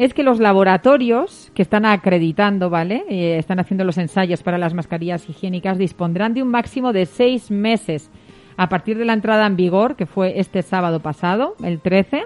es 0.00 0.14
que 0.14 0.22
los 0.22 0.40
laboratorios 0.40 1.52
que 1.54 1.60
están 1.60 1.84
acreditando, 1.84 2.70
¿vale? 2.70 3.04
Eh, 3.10 3.36
están 3.36 3.60
haciendo 3.60 3.84
los 3.84 3.98
ensayos 3.98 4.42
para 4.42 4.56
las 4.56 4.72
mascarillas 4.72 5.28
higiénicas, 5.28 5.76
dispondrán 5.76 6.32
de 6.32 6.42
un 6.42 6.48
máximo 6.48 6.94
de 6.94 7.04
seis 7.04 7.50
meses 7.50 8.10
a 8.56 8.70
partir 8.70 8.96
de 8.96 9.04
la 9.04 9.12
entrada 9.12 9.46
en 9.46 9.56
vigor, 9.56 9.96
que 9.96 10.06
fue 10.06 10.40
este 10.40 10.62
sábado 10.62 11.00
pasado, 11.00 11.54
el 11.62 11.80
13, 11.80 12.22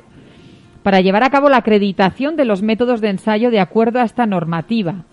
para 0.84 1.00
llevar 1.00 1.24
a 1.24 1.30
cabo 1.30 1.48
la 1.48 1.56
acreditación 1.56 2.37
de 2.37 2.44
los 2.44 2.62
métodos 2.62 3.00
de 3.00 3.08
ensayo 3.08 3.50
de 3.50 3.58
acuerdo 3.58 3.98
a 3.98 4.04
esta 4.04 4.24
normativa. 4.24 5.06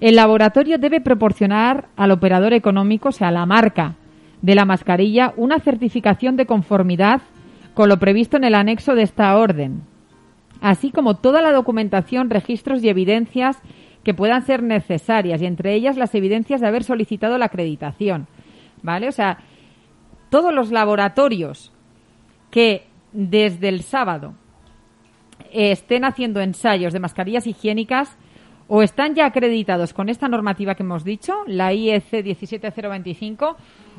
El 0.00 0.16
laboratorio 0.16 0.78
debe 0.78 1.02
proporcionar 1.02 1.88
al 1.94 2.10
operador 2.10 2.54
económico, 2.54 3.10
o 3.10 3.12
sea, 3.12 3.28
a 3.28 3.32
la 3.32 3.44
marca 3.44 3.96
de 4.40 4.54
la 4.54 4.64
mascarilla, 4.64 5.34
una 5.36 5.60
certificación 5.60 6.36
de 6.36 6.46
conformidad 6.46 7.20
con 7.74 7.90
lo 7.90 7.98
previsto 7.98 8.38
en 8.38 8.44
el 8.44 8.54
anexo 8.54 8.94
de 8.94 9.02
esta 9.02 9.36
orden 9.36 9.82
así 10.60 10.90
como 10.90 11.16
toda 11.16 11.42
la 11.42 11.52
documentación, 11.52 12.30
registros 12.30 12.82
y 12.82 12.88
evidencias 12.88 13.60
que 14.04 14.14
puedan 14.14 14.44
ser 14.44 14.62
necesarias, 14.62 15.42
y 15.42 15.46
entre 15.46 15.74
ellas 15.74 15.96
las 15.96 16.14
evidencias 16.14 16.60
de 16.60 16.66
haber 16.66 16.84
solicitado 16.84 17.38
la 17.38 17.46
acreditación. 17.46 18.26
¿Vale? 18.82 19.08
O 19.08 19.12
sea, 19.12 19.38
todos 20.30 20.52
los 20.54 20.70
laboratorios 20.70 21.72
que 22.50 22.86
desde 23.12 23.68
el 23.68 23.82
sábado 23.82 24.34
estén 25.52 26.04
haciendo 26.04 26.40
ensayos 26.40 26.92
de 26.92 27.00
mascarillas 27.00 27.46
higiénicas, 27.46 28.16
o 28.68 28.82
están 28.82 29.14
ya 29.14 29.24
acreditados 29.24 29.94
con 29.94 30.10
esta 30.10 30.28
normativa 30.28 30.74
que 30.74 30.82
hemos 30.82 31.02
dicho, 31.02 31.32
la 31.46 31.72
IEC 31.72 32.22
17025, 32.22 33.56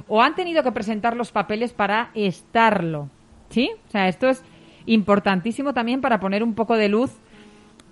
o 0.08 0.22
han 0.22 0.36
tenido 0.36 0.62
que 0.62 0.72
presentar 0.72 1.18
los 1.18 1.32
papeles 1.32 1.74
para 1.74 2.12
estarlo. 2.14 3.10
¿Sí? 3.50 3.72
O 3.88 3.92
sea, 3.92 4.08
esto 4.08 4.30
es 4.30 4.44
importantísimo 4.86 5.74
también 5.74 6.02
para 6.02 6.20
poner 6.20 6.44
un 6.44 6.56
poco 6.56 6.76
de 6.76 6.90
luz 6.90 7.12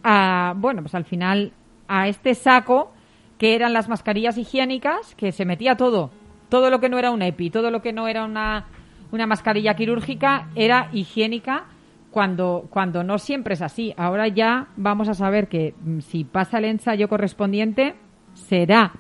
a, 0.03 0.53
bueno, 0.57 0.81
pues 0.81 0.95
al 0.95 1.05
final 1.05 1.53
a 1.87 2.07
este 2.07 2.35
saco 2.35 2.91
que 3.37 3.55
eran 3.55 3.73
las 3.73 3.87
mascarillas 3.87 4.37
higiénicas, 4.37 5.15
que 5.15 5.31
se 5.31 5.45
metía 5.45 5.75
todo, 5.75 6.11
todo 6.49 6.69
lo 6.69 6.79
que 6.79 6.89
no 6.89 6.97
era 6.97 7.11
un 7.11 7.21
EPI, 7.21 7.49
todo 7.49 7.71
lo 7.71 7.81
que 7.81 7.93
no 7.93 8.07
era 8.07 8.25
una, 8.25 8.65
una 9.11 9.27
mascarilla 9.27 9.75
quirúrgica 9.75 10.49
era 10.55 10.89
higiénica 10.91 11.65
cuando, 12.11 12.67
cuando 12.69 13.03
no 13.03 13.19
siempre 13.19 13.53
es 13.53 13.61
así. 13.61 13.93
Ahora 13.97 14.27
ya 14.27 14.69
vamos 14.75 15.07
a 15.09 15.13
saber 15.13 15.47
que 15.47 15.75
mm, 15.79 15.99
si 15.99 16.23
pasa 16.23 16.57
el 16.57 16.65
ensayo 16.65 17.07
correspondiente, 17.07 17.95
será 18.33 18.93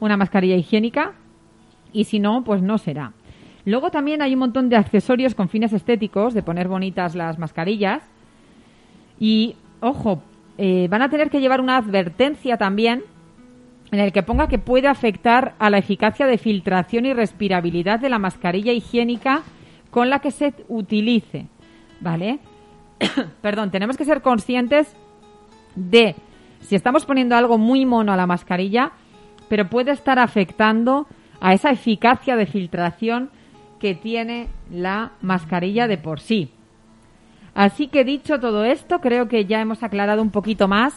una 0.00 0.16
mascarilla 0.16 0.56
higiénica 0.56 1.14
y 1.92 2.04
si 2.04 2.18
no, 2.18 2.44
pues 2.44 2.62
no 2.62 2.78
será. 2.78 3.12
Luego 3.64 3.90
también 3.90 4.22
hay 4.22 4.34
un 4.34 4.40
montón 4.40 4.68
de 4.68 4.76
accesorios 4.76 5.34
con 5.34 5.48
fines 5.48 5.72
estéticos, 5.72 6.34
de 6.34 6.42
poner 6.42 6.68
bonitas 6.68 7.14
las 7.14 7.38
mascarillas. 7.38 8.02
Y, 9.20 9.56
ojo, 9.80 10.22
eh, 10.58 10.88
van 10.90 11.02
a 11.02 11.08
tener 11.08 11.30
que 11.30 11.40
llevar 11.40 11.60
una 11.60 11.76
advertencia 11.76 12.56
también 12.56 13.04
en 13.92 14.00
el 14.00 14.12
que 14.12 14.22
ponga 14.22 14.48
que 14.48 14.58
puede 14.58 14.88
afectar 14.88 15.54
a 15.58 15.70
la 15.70 15.78
eficacia 15.78 16.26
de 16.26 16.38
filtración 16.38 17.06
y 17.06 17.12
respirabilidad 17.12 18.00
de 18.00 18.08
la 18.08 18.18
mascarilla 18.18 18.72
higiénica 18.72 19.42
con 19.90 20.10
la 20.10 20.18
que 20.18 20.30
se 20.30 20.54
utilice. 20.68 21.46
¿Vale? 22.00 22.40
Perdón, 23.42 23.70
tenemos 23.70 23.96
que 23.96 24.04
ser 24.04 24.22
conscientes 24.22 24.96
de 25.76 26.16
si 26.60 26.74
estamos 26.74 27.04
poniendo 27.04 27.36
algo 27.36 27.58
muy 27.58 27.84
mono 27.84 28.12
a 28.12 28.16
la 28.16 28.26
mascarilla, 28.26 28.92
pero 29.48 29.68
puede 29.68 29.92
estar 29.92 30.18
afectando 30.18 31.06
a 31.40 31.52
esa 31.52 31.70
eficacia 31.70 32.36
de 32.36 32.46
filtración 32.46 33.30
que 33.82 33.96
tiene 33.96 34.46
la 34.70 35.10
mascarilla 35.22 35.88
de 35.88 35.98
por 35.98 36.20
sí. 36.20 36.52
Así 37.52 37.88
que 37.88 38.04
dicho 38.04 38.38
todo 38.38 38.64
esto, 38.64 39.00
creo 39.00 39.26
que 39.26 39.44
ya 39.44 39.60
hemos 39.60 39.82
aclarado 39.82 40.22
un 40.22 40.30
poquito 40.30 40.68
más 40.68 40.94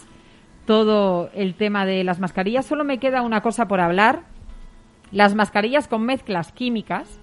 todo 0.67 1.31
el 1.33 1.55
tema 1.55 1.87
de 1.87 2.03
las 2.03 2.19
mascarillas. 2.19 2.67
Solo 2.67 2.83
me 2.83 2.99
queda 2.99 3.23
una 3.23 3.41
cosa 3.41 3.67
por 3.67 3.79
hablar. 3.79 4.21
Las 5.11 5.33
mascarillas 5.33 5.87
con 5.87 6.05
mezclas 6.05 6.51
químicas, 6.51 7.19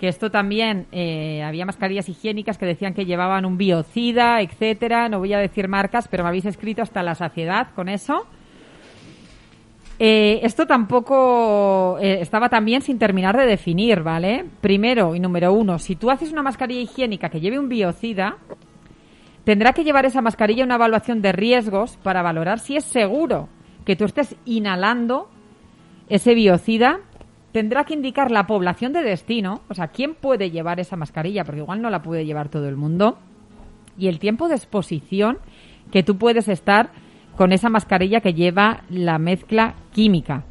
que 0.00 0.08
esto 0.08 0.30
también 0.30 0.86
eh, 0.92 1.42
había 1.42 1.66
mascarillas 1.66 2.08
higiénicas 2.08 2.56
que 2.56 2.64
decían 2.64 2.94
que 2.94 3.04
llevaban 3.04 3.44
un 3.44 3.58
biocida, 3.58 4.40
etcétera. 4.40 5.10
No 5.10 5.18
voy 5.18 5.34
a 5.34 5.38
decir 5.38 5.68
marcas, 5.68 6.08
pero 6.08 6.22
me 6.22 6.30
habéis 6.30 6.46
escrito 6.46 6.80
hasta 6.80 7.02
la 7.02 7.14
saciedad 7.14 7.68
con 7.74 7.90
eso. 7.90 8.26
Eh, 10.02 10.40
esto 10.46 10.66
tampoco 10.66 11.98
eh, 12.00 12.22
estaba 12.22 12.48
también 12.48 12.80
sin 12.80 12.98
terminar 12.98 13.36
de 13.36 13.44
definir, 13.44 14.02
¿vale? 14.02 14.46
Primero 14.62 15.14
y 15.14 15.20
número 15.20 15.52
uno, 15.52 15.78
si 15.78 15.94
tú 15.94 16.10
haces 16.10 16.32
una 16.32 16.42
mascarilla 16.42 16.80
higiénica 16.80 17.28
que 17.28 17.38
lleve 17.38 17.58
un 17.58 17.68
biocida, 17.68 18.38
tendrá 19.44 19.74
que 19.74 19.84
llevar 19.84 20.06
esa 20.06 20.22
mascarilla 20.22 20.64
una 20.64 20.76
evaluación 20.76 21.20
de 21.20 21.32
riesgos 21.32 21.98
para 22.02 22.22
valorar 22.22 22.60
si 22.60 22.76
es 22.76 22.84
seguro 22.86 23.50
que 23.84 23.94
tú 23.94 24.06
estés 24.06 24.36
inhalando 24.46 25.28
ese 26.08 26.34
biocida. 26.34 27.00
Tendrá 27.52 27.84
que 27.84 27.92
indicar 27.92 28.30
la 28.30 28.46
población 28.46 28.94
de 28.94 29.02
destino, 29.02 29.60
o 29.68 29.74
sea, 29.74 29.88
quién 29.88 30.14
puede 30.14 30.50
llevar 30.50 30.80
esa 30.80 30.96
mascarilla, 30.96 31.44
porque 31.44 31.60
igual 31.60 31.82
no 31.82 31.90
la 31.90 32.00
puede 32.00 32.24
llevar 32.24 32.48
todo 32.48 32.70
el 32.70 32.76
mundo, 32.76 33.18
y 33.98 34.08
el 34.08 34.18
tiempo 34.18 34.48
de 34.48 34.54
exposición 34.54 35.36
que 35.92 36.02
tú 36.02 36.16
puedes 36.16 36.48
estar 36.48 36.88
con 37.36 37.52
esa 37.52 37.68
mascarilla 37.68 38.20
que 38.20 38.34
lleva 38.34 38.82
la 38.90 39.18
mezcla 39.18 39.74
química. 39.92 40.44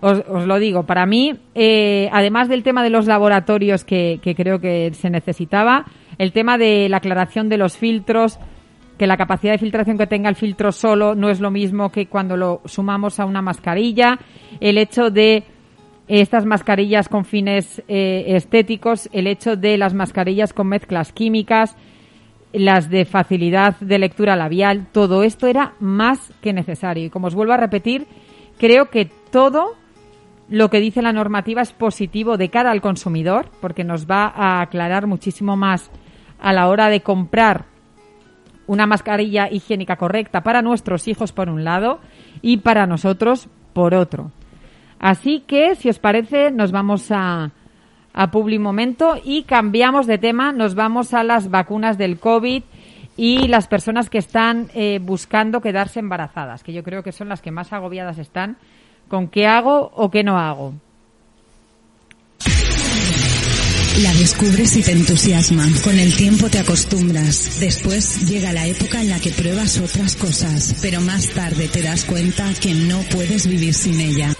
Os, 0.00 0.46
lo 0.46 0.58
digo, 0.58 0.84
para 0.84 1.06
mí, 1.06 1.34
eh, 1.54 2.08
además 2.12 2.48
del 2.48 2.62
tema 2.62 2.84
de 2.84 2.90
los 2.90 3.06
laboratorios 3.06 3.84
que, 3.84 4.20
creo 4.36 4.60
que 4.60 4.92
se 4.94 5.10
necesitaba, 5.10 5.86
el 6.18 6.32
tema 6.32 6.56
de 6.56 6.88
la 6.88 6.98
aclaración 6.98 7.48
de 7.48 7.58
los 7.58 7.76
filtros, 7.76 8.38
que 8.96 9.08
la 9.08 9.16
capacidad 9.16 9.52
de 9.52 9.58
filtración 9.58 9.98
que 9.98 10.06
tenga 10.06 10.28
el 10.28 10.36
filtro 10.36 10.70
solo 10.70 11.14
no 11.14 11.30
es 11.30 11.40
lo 11.40 11.50
mismo 11.50 11.90
que 11.90 12.06
cuando 12.06 12.36
lo 12.36 12.60
sumamos 12.64 13.18
a 13.18 13.24
una 13.24 13.42
mascarilla, 13.42 14.18
el 14.60 14.78
hecho 14.78 15.10
de 15.10 15.44
estas 16.06 16.46
mascarillas 16.46 17.08
con 17.08 17.24
fines 17.24 17.82
eh, 17.88 18.24
estéticos, 18.28 19.08
el 19.12 19.26
hecho 19.26 19.56
de 19.56 19.78
las 19.78 19.94
mascarillas 19.94 20.52
con 20.52 20.68
mezclas 20.68 21.12
químicas, 21.12 21.76
las 22.52 22.88
de 22.88 23.04
facilidad 23.04 23.76
de 23.80 23.98
lectura 23.98 24.36
labial, 24.36 24.86
todo 24.92 25.22
esto 25.22 25.46
era 25.46 25.74
más 25.80 26.32
que 26.40 26.52
necesario. 26.52 27.06
Y 27.06 27.10
como 27.10 27.26
os 27.26 27.34
vuelvo 27.34 27.52
a 27.52 27.58
repetir, 27.58 28.06
creo 28.58 28.90
que 28.90 29.10
todo 29.30 29.74
lo 30.48 30.70
que 30.70 30.80
dice 30.80 31.02
la 31.02 31.12
normativa 31.12 31.62
es 31.62 31.72
positivo 31.72 32.36
de 32.36 32.48
cara 32.48 32.70
al 32.70 32.80
consumidor, 32.80 33.50
porque 33.60 33.84
nos 33.84 34.06
va 34.06 34.32
a 34.34 34.62
aclarar 34.62 35.06
muchísimo 35.06 35.56
más 35.56 35.90
a 36.40 36.52
la 36.52 36.68
hora 36.68 36.88
de 36.88 37.02
comprar 37.02 37.66
una 38.66 38.86
mascarilla 38.86 39.50
higiénica 39.50 39.96
correcta 39.96 40.42
para 40.42 40.62
nuestros 40.62 41.08
hijos 41.08 41.32
por 41.32 41.48
un 41.48 41.64
lado 41.64 42.00
y 42.42 42.58
para 42.58 42.86
nosotros 42.86 43.48
por 43.72 43.94
otro. 43.94 44.30
Así 44.98 45.40
que, 45.46 45.74
si 45.74 45.88
os 45.88 45.98
parece, 45.98 46.50
nos 46.50 46.72
vamos 46.72 47.10
a, 47.10 47.52
a 48.12 48.30
Publi 48.30 48.58
Momento 48.58 49.14
y 49.22 49.42
cambiamos 49.44 50.06
de 50.06 50.18
tema, 50.18 50.52
nos 50.52 50.74
vamos 50.74 51.14
a 51.14 51.22
las 51.24 51.50
vacunas 51.50 51.98
del 51.98 52.18
COVID 52.18 52.62
y 53.16 53.48
las 53.48 53.66
personas 53.66 54.10
que 54.10 54.18
están 54.18 54.70
eh, 54.74 55.00
buscando 55.02 55.60
quedarse 55.60 56.00
embarazadas, 56.00 56.62
que 56.62 56.72
yo 56.72 56.82
creo 56.82 57.02
que 57.02 57.12
son 57.12 57.28
las 57.28 57.42
que 57.42 57.50
más 57.50 57.72
agobiadas 57.72 58.18
están 58.18 58.56
con 59.08 59.28
qué 59.28 59.46
hago 59.46 59.90
o 59.94 60.10
qué 60.10 60.22
no 60.22 60.38
hago. 60.38 60.74
La 64.02 64.12
descubres 64.12 64.76
y 64.76 64.82
te 64.82 64.92
entusiasma. 64.92 65.64
Con 65.82 65.98
el 65.98 66.14
tiempo 66.14 66.48
te 66.48 66.60
acostumbras. 66.60 67.58
Después 67.58 68.28
llega 68.28 68.52
la 68.52 68.64
época 68.68 69.02
en 69.02 69.08
la 69.08 69.18
que 69.18 69.30
pruebas 69.30 69.80
otras 69.80 70.14
cosas, 70.14 70.76
pero 70.80 71.00
más 71.00 71.30
tarde 71.30 71.66
te 71.66 71.82
das 71.82 72.04
cuenta 72.04 72.44
que 72.60 72.74
no 72.74 73.00
puedes 73.10 73.48
vivir 73.48 73.74
sin 73.74 74.00
ella. 74.00 74.32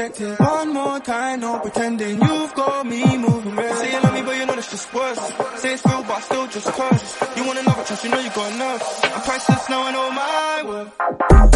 One 0.00 0.72
more 0.72 0.98
time, 1.00 1.40
no 1.40 1.58
pretending 1.58 2.22
you've 2.22 2.54
got 2.54 2.86
me 2.86 3.18
moving 3.18 3.54
red. 3.54 3.76
Say 3.76 3.92
you 3.92 4.00
love 4.00 4.14
me, 4.14 4.22
but 4.22 4.34
you 4.34 4.46
know 4.46 4.54
that's 4.54 4.70
just 4.70 4.94
words. 4.94 5.20
Say 5.60 5.74
it's 5.74 5.84
real, 5.84 6.02
but 6.04 6.20
still 6.20 6.46
just 6.46 6.68
cause. 6.68 7.36
You 7.36 7.44
want 7.44 7.58
another 7.58 7.84
trust, 7.84 8.04
you 8.04 8.10
know 8.10 8.18
you 8.18 8.30
got 8.30 8.50
enough. 8.50 9.04
I'm 9.04 9.20
priceless 9.20 9.68
now, 9.68 9.82
I 9.82 9.92
know 9.92 10.10
my 10.10 10.62
worth. 10.64 11.49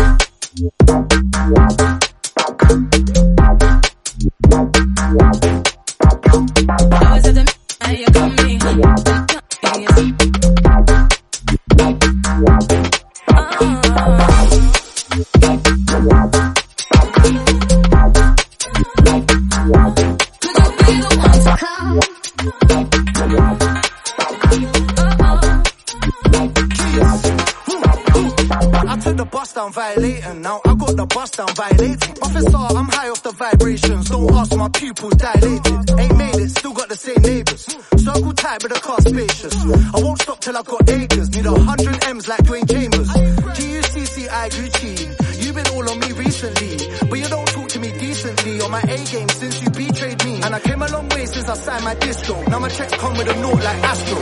Note 53.45 53.63
like 53.63 53.83
Astro. 53.83 54.17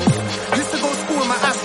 Used 0.58 0.72
to 0.72 0.78
go 0.80 0.92
school 0.92 1.18
with 1.18 1.28
my 1.28 1.36
Astros. 1.36 1.61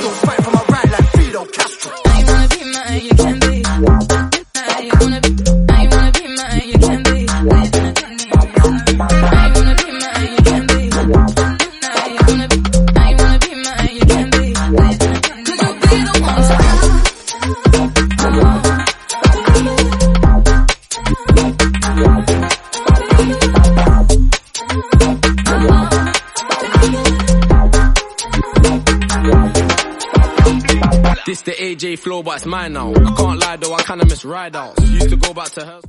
Flow, 31.97 32.23
but 32.23 32.37
it's 32.37 32.45
mine 32.45 32.73
now. 32.73 32.91
I 32.91 33.13
can't 33.15 33.39
lie 33.39 33.57
though, 33.57 33.73
I 33.75 33.83
kinda 33.83 34.05
miss 34.05 34.23
ride 34.23 34.55
outs. 34.55 34.81
Used 34.89 35.09
to 35.09 35.17
go 35.17 35.33
back 35.33 35.49
to 35.51 35.61
her. 35.65 35.79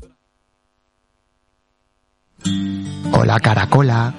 Hola 3.12 3.38
Caracola. 3.40 4.14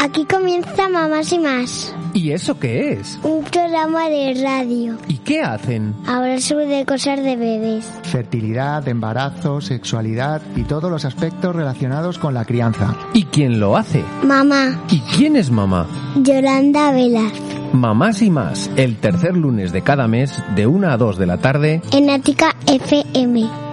Aquí 0.00 0.24
comienza 0.24 0.88
Mamás 0.88 1.30
y 1.32 1.38
Más, 1.38 1.94
¿Y 2.14 2.32
eso 2.32 2.58
qué 2.58 2.92
es? 2.92 3.18
un 3.22 3.44
programa 3.44 4.08
de 4.08 4.40
radio. 4.42 4.96
¿Y 5.08 5.18
qué 5.18 5.42
hacen? 5.42 5.94
Ahora 6.06 6.40
sobre 6.40 6.86
cosas 6.86 7.22
de 7.22 7.36
bebés. 7.36 7.84
Fertilidad, 8.04 8.88
embarazo, 8.88 9.60
sexualidad 9.60 10.40
y 10.56 10.62
todos 10.62 10.90
los 10.90 11.04
aspectos 11.04 11.54
relacionados 11.54 12.18
con 12.18 12.32
la 12.32 12.46
crianza. 12.46 12.94
¿Y 13.12 13.24
quién 13.24 13.60
lo 13.60 13.76
hace? 13.76 14.02
Mamá, 14.22 14.80
¿Y 14.88 15.00
quién 15.00 15.36
es 15.36 15.50
mamá? 15.50 15.86
Yolanda 16.16 16.90
Velas, 16.92 17.32
Mamás 17.72 18.22
y 18.22 18.30
más, 18.30 18.70
el 18.76 18.96
tercer 18.96 19.36
lunes 19.36 19.72
de 19.72 19.82
cada 19.82 20.08
mes, 20.08 20.42
de 20.56 20.66
1 20.66 20.90
a 20.90 20.96
2 20.96 21.18
de 21.18 21.26
la 21.26 21.38
tarde, 21.38 21.82
en 21.92 22.10
Ática 22.10 22.56
FM. 22.66 23.68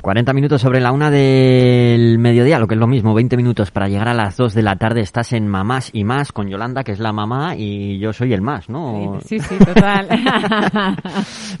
40 0.00 0.32
minutos 0.34 0.60
sobre 0.60 0.80
la 0.80 0.92
una 0.92 1.10
del 1.10 2.18
mediodía, 2.18 2.58
lo 2.58 2.68
que 2.68 2.74
es 2.74 2.80
lo 2.80 2.86
mismo, 2.86 3.14
20 3.14 3.38
minutos 3.38 3.70
para 3.70 3.88
llegar 3.88 4.06
a 4.06 4.14
las 4.14 4.36
2 4.36 4.52
de 4.52 4.62
la 4.62 4.76
tarde. 4.76 5.00
Estás 5.00 5.32
en 5.32 5.48
Mamás 5.48 5.90
y 5.94 6.04
Más 6.04 6.30
con 6.30 6.48
Yolanda, 6.48 6.84
que 6.84 6.92
es 6.92 7.00
la 7.00 7.12
mamá, 7.12 7.56
y 7.56 7.98
yo 7.98 8.12
soy 8.12 8.34
el 8.34 8.42
más, 8.42 8.68
¿no? 8.68 9.18
Sí, 9.24 9.40
sí, 9.40 9.56
total. 9.56 10.08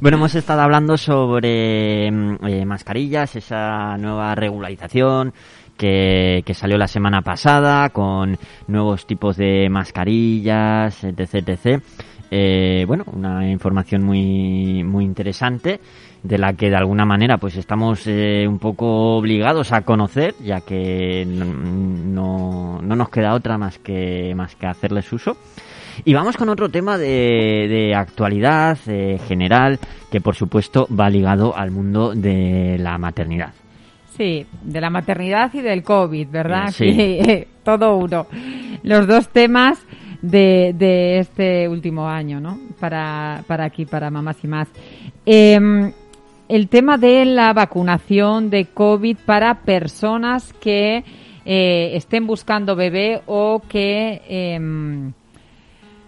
Bueno, 0.00 0.18
hemos 0.18 0.34
estado 0.34 0.60
hablando 0.60 0.98
sobre 0.98 2.10
mm, 2.10 2.46
eh, 2.46 2.66
mascarillas, 2.66 3.34
esa 3.36 3.96
nueva 3.96 4.34
regularización 4.34 5.32
que, 5.76 6.42
que 6.44 6.54
salió 6.54 6.78
la 6.78 6.88
semana 6.88 7.22
pasada 7.22 7.90
con 7.90 8.38
nuevos 8.66 9.06
tipos 9.06 9.36
de 9.36 9.68
mascarillas, 9.70 11.04
etc. 11.04 11.48
etc. 11.48 11.82
Eh, 12.30 12.84
bueno, 12.86 13.04
una 13.12 13.48
información 13.48 14.02
muy, 14.02 14.82
muy 14.82 15.04
interesante 15.04 15.80
de 16.22 16.38
la 16.38 16.54
que 16.54 16.70
de 16.70 16.76
alguna 16.76 17.04
manera 17.04 17.36
pues 17.36 17.56
estamos 17.56 18.06
eh, 18.06 18.46
un 18.48 18.58
poco 18.58 19.18
obligados 19.18 19.72
a 19.72 19.82
conocer 19.82 20.34
ya 20.42 20.62
que 20.62 21.24
no, 21.26 21.44
no, 21.44 22.80
no 22.82 22.96
nos 22.96 23.10
queda 23.10 23.34
otra 23.34 23.58
más 23.58 23.78
que 23.78 24.34
más 24.34 24.56
que 24.56 24.66
hacerles 24.66 25.12
uso 25.12 25.36
y 26.02 26.14
vamos 26.14 26.38
con 26.38 26.48
otro 26.48 26.70
tema 26.70 26.96
de, 26.96 27.68
de 27.68 27.94
actualidad 27.94 28.78
eh, 28.86 29.18
general 29.28 29.78
que 30.10 30.22
por 30.22 30.34
supuesto 30.34 30.88
va 30.88 31.10
ligado 31.10 31.56
al 31.56 31.70
mundo 31.70 32.14
de 32.14 32.78
la 32.78 32.96
maternidad. 32.96 33.52
Sí, 34.16 34.46
de 34.62 34.80
la 34.80 34.90
maternidad 34.90 35.52
y 35.54 35.60
del 35.60 35.82
COVID, 35.82 36.28
¿verdad? 36.28 36.70
Sí. 36.70 37.18
Aquí, 37.20 37.44
todo 37.64 37.96
uno. 37.96 38.26
Los 38.82 39.06
dos 39.06 39.28
temas 39.28 39.84
de, 40.22 40.74
de 40.76 41.18
este 41.18 41.68
último 41.68 42.08
año, 42.08 42.40
¿no? 42.40 42.58
Para, 42.78 43.42
para 43.46 43.64
aquí, 43.64 43.86
para 43.86 44.10
mamás 44.10 44.36
y 44.42 44.46
más. 44.46 44.68
Em, 45.26 45.92
el 46.48 46.68
tema 46.68 46.96
de 46.96 47.24
la 47.24 47.52
vacunación 47.52 48.50
de 48.50 48.66
COVID 48.66 49.16
para 49.26 49.62
personas 49.62 50.52
que 50.54 51.04
eh, 51.44 51.90
estén 51.94 52.26
buscando 52.26 52.76
bebé 52.76 53.22
o 53.26 53.62
que... 53.68 54.22
em, 54.28 55.12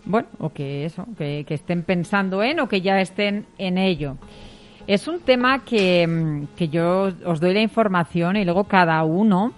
bueno, 0.04 0.28
o 0.38 0.50
que 0.50 0.84
eso, 0.84 1.04
que, 1.18 1.44
que 1.46 1.54
estén 1.54 1.82
pensando 1.82 2.40
en 2.40 2.60
o 2.60 2.68
que 2.68 2.80
ya 2.80 3.00
estén 3.00 3.46
en 3.58 3.76
ello. 3.76 4.16
Es 4.86 5.08
un 5.08 5.20
tema 5.20 5.64
que, 5.64 6.06
mm, 6.06 6.54
que 6.56 6.68
yo 6.68 7.08
os 7.24 7.40
doy 7.40 7.54
la 7.54 7.60
información 7.60 8.36
y 8.36 8.44
luego 8.44 8.64
cada 8.64 9.02
uno 9.04 9.52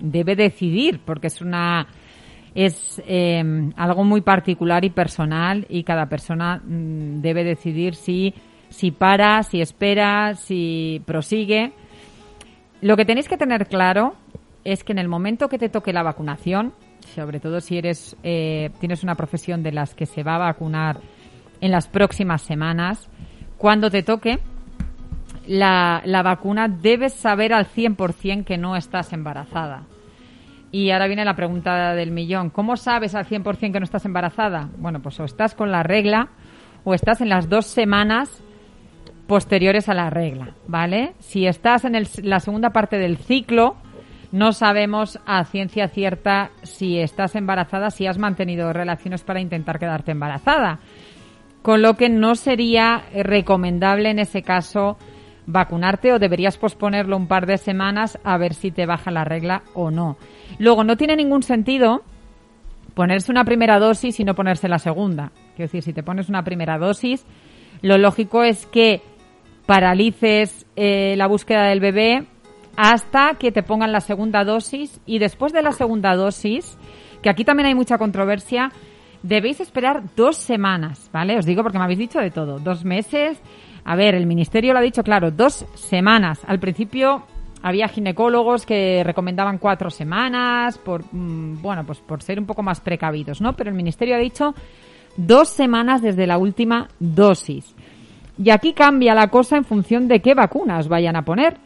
debe 0.00 0.34
decidir, 0.34 1.00
porque 1.04 1.28
es 1.28 1.40
una 1.40 1.86
es 2.54 3.02
eh, 3.06 3.70
algo 3.76 4.02
muy 4.02 4.22
particular 4.22 4.82
y 4.84 4.90
personal 4.90 5.66
y 5.68 5.84
cada 5.84 6.06
persona 6.06 6.56
mm, 6.64 7.20
debe 7.20 7.44
decidir 7.44 7.94
si 7.94 8.34
si 8.68 8.90
para, 8.90 9.42
si 9.44 9.60
espera, 9.60 10.34
si 10.34 11.00
prosigue. 11.06 11.72
Lo 12.80 12.96
que 12.96 13.04
tenéis 13.04 13.28
que 13.28 13.36
tener 13.36 13.68
claro 13.68 14.14
es 14.64 14.82
que 14.82 14.92
en 14.92 14.98
el 14.98 15.08
momento 15.08 15.48
que 15.48 15.58
te 15.58 15.68
toque 15.68 15.92
la 15.92 16.02
vacunación, 16.02 16.72
sobre 17.14 17.38
todo 17.38 17.60
si 17.60 17.78
eres 17.78 18.16
eh, 18.24 18.70
tienes 18.80 19.04
una 19.04 19.14
profesión 19.14 19.62
de 19.62 19.70
las 19.70 19.94
que 19.94 20.06
se 20.06 20.24
va 20.24 20.34
a 20.34 20.38
vacunar 20.38 20.98
en 21.60 21.70
las 21.70 21.86
próximas 21.86 22.42
semanas, 22.42 23.08
cuando 23.58 23.90
te 23.90 24.02
toque 24.02 24.40
la, 25.46 26.02
la 26.04 26.22
vacuna 26.22 26.68
debes 26.68 27.14
saber 27.14 27.52
al 27.52 27.66
100% 27.66 28.44
que 28.44 28.56
no 28.58 28.76
estás 28.76 29.12
embarazada. 29.12 29.82
Y 30.72 30.90
ahora 30.90 31.06
viene 31.06 31.24
la 31.24 31.36
pregunta 31.36 31.94
del 31.94 32.10
millón. 32.10 32.50
¿Cómo 32.50 32.76
sabes 32.76 33.14
al 33.14 33.26
100% 33.26 33.72
que 33.72 33.80
no 33.80 33.84
estás 33.84 34.04
embarazada? 34.04 34.68
Bueno, 34.78 35.00
pues 35.00 35.18
o 35.20 35.24
estás 35.24 35.54
con 35.54 35.70
la 35.70 35.82
regla 35.82 36.28
o 36.84 36.92
estás 36.94 37.20
en 37.20 37.28
las 37.28 37.48
dos 37.48 37.66
semanas 37.66 38.42
posteriores 39.26 39.88
a 39.88 39.94
la 39.94 40.10
regla, 40.10 40.54
¿vale? 40.68 41.14
Si 41.18 41.46
estás 41.46 41.84
en 41.84 41.94
el- 41.94 42.08
la 42.22 42.40
segunda 42.40 42.70
parte 42.70 42.96
del 42.98 43.16
ciclo, 43.16 43.76
no 44.32 44.52
sabemos 44.52 45.18
a 45.26 45.44
ciencia 45.44 45.88
cierta 45.88 46.50
si 46.62 46.98
estás 46.98 47.34
embarazada, 47.36 47.90
si 47.90 48.06
has 48.06 48.18
mantenido 48.18 48.72
relaciones 48.72 49.24
para 49.24 49.40
intentar 49.40 49.78
quedarte 49.78 50.12
embarazada. 50.12 50.78
Con 51.62 51.82
lo 51.82 51.94
que 51.94 52.08
no 52.08 52.34
sería 52.36 53.04
eh, 53.12 53.22
recomendable 53.24 54.10
en 54.10 54.18
ese 54.20 54.42
caso 54.42 54.96
vacunarte 55.46 56.12
o 56.12 56.18
deberías 56.18 56.58
posponerlo 56.58 57.16
un 57.16 57.28
par 57.28 57.46
de 57.46 57.58
semanas 57.58 58.18
a 58.24 58.36
ver 58.36 58.54
si 58.54 58.70
te 58.70 58.86
baja 58.86 59.10
la 59.10 59.24
regla 59.24 59.62
o 59.74 59.90
no. 59.90 60.16
Luego, 60.58 60.84
no 60.84 60.96
tiene 60.96 61.16
ningún 61.16 61.42
sentido 61.42 62.02
ponerse 62.94 63.30
una 63.30 63.44
primera 63.44 63.78
dosis 63.78 64.18
y 64.20 64.24
no 64.24 64.34
ponerse 64.34 64.68
la 64.68 64.78
segunda. 64.78 65.30
Quiero 65.54 65.68
decir, 65.68 65.82
si 65.82 65.92
te 65.92 66.02
pones 66.02 66.28
una 66.28 66.42
primera 66.42 66.78
dosis, 66.78 67.26
lo 67.82 67.98
lógico 67.98 68.42
es 68.42 68.66
que 68.66 69.02
paralices 69.66 70.66
eh, 70.76 71.14
la 71.16 71.26
búsqueda 71.26 71.64
del 71.68 71.80
bebé 71.80 72.26
hasta 72.76 73.34
que 73.34 73.52
te 73.52 73.62
pongan 73.62 73.92
la 73.92 74.00
segunda 74.00 74.44
dosis 74.44 75.00
y 75.06 75.18
después 75.18 75.52
de 75.52 75.62
la 75.62 75.72
segunda 75.72 76.14
dosis, 76.14 76.78
que 77.22 77.30
aquí 77.30 77.44
también 77.44 77.66
hay 77.66 77.74
mucha 77.74 77.98
controversia, 77.98 78.70
debéis 79.22 79.60
esperar 79.60 80.02
dos 80.14 80.36
semanas, 80.36 81.10
¿vale? 81.12 81.36
Os 81.38 81.46
digo 81.46 81.62
porque 81.62 81.78
me 81.78 81.84
habéis 81.84 81.98
dicho 81.98 82.20
de 82.20 82.30
todo. 82.30 82.58
Dos 82.58 82.84
meses. 82.84 83.40
A 83.88 83.94
ver, 83.94 84.16
el 84.16 84.26
ministerio 84.26 84.72
lo 84.72 84.80
ha 84.80 84.82
dicho 84.82 85.04
claro, 85.04 85.30
dos 85.30 85.64
semanas. 85.74 86.40
Al 86.44 86.58
principio 86.58 87.22
había 87.62 87.86
ginecólogos 87.86 88.66
que 88.66 89.04
recomendaban 89.04 89.58
cuatro 89.58 89.90
semanas 89.90 90.76
por, 90.76 91.04
mm, 91.12 91.62
bueno, 91.62 91.84
pues 91.86 92.00
por 92.00 92.20
ser 92.20 92.40
un 92.40 92.46
poco 92.46 92.64
más 92.64 92.80
precavidos, 92.80 93.40
¿no? 93.40 93.52
Pero 93.52 93.70
el 93.70 93.76
ministerio 93.76 94.16
ha 94.16 94.18
dicho 94.18 94.54
dos 95.16 95.48
semanas 95.50 96.02
desde 96.02 96.26
la 96.26 96.36
última 96.36 96.88
dosis. 96.98 97.76
Y 98.42 98.50
aquí 98.50 98.72
cambia 98.72 99.14
la 99.14 99.28
cosa 99.28 99.56
en 99.56 99.64
función 99.64 100.08
de 100.08 100.20
qué 100.20 100.34
vacunas 100.34 100.88
vayan 100.88 101.14
a 101.14 101.22
poner. 101.22 101.56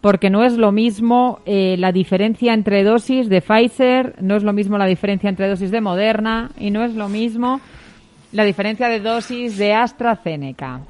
Porque 0.00 0.30
no 0.30 0.44
es 0.44 0.56
lo 0.56 0.70
mismo 0.70 1.40
eh, 1.46 1.74
la 1.78 1.90
diferencia 1.90 2.54
entre 2.54 2.84
dosis 2.84 3.28
de 3.28 3.40
Pfizer, 3.40 4.22
no 4.22 4.36
es 4.36 4.44
lo 4.44 4.52
mismo 4.52 4.78
la 4.78 4.86
diferencia 4.86 5.28
entre 5.28 5.48
dosis 5.48 5.72
de 5.72 5.80
Moderna 5.80 6.52
y 6.60 6.70
no 6.70 6.84
es 6.84 6.94
lo 6.94 7.08
mismo 7.08 7.60
la 8.30 8.44
diferencia 8.44 8.86
de 8.86 9.00
dosis 9.00 9.58
de 9.58 9.74
AstraZeneca. 9.74 10.82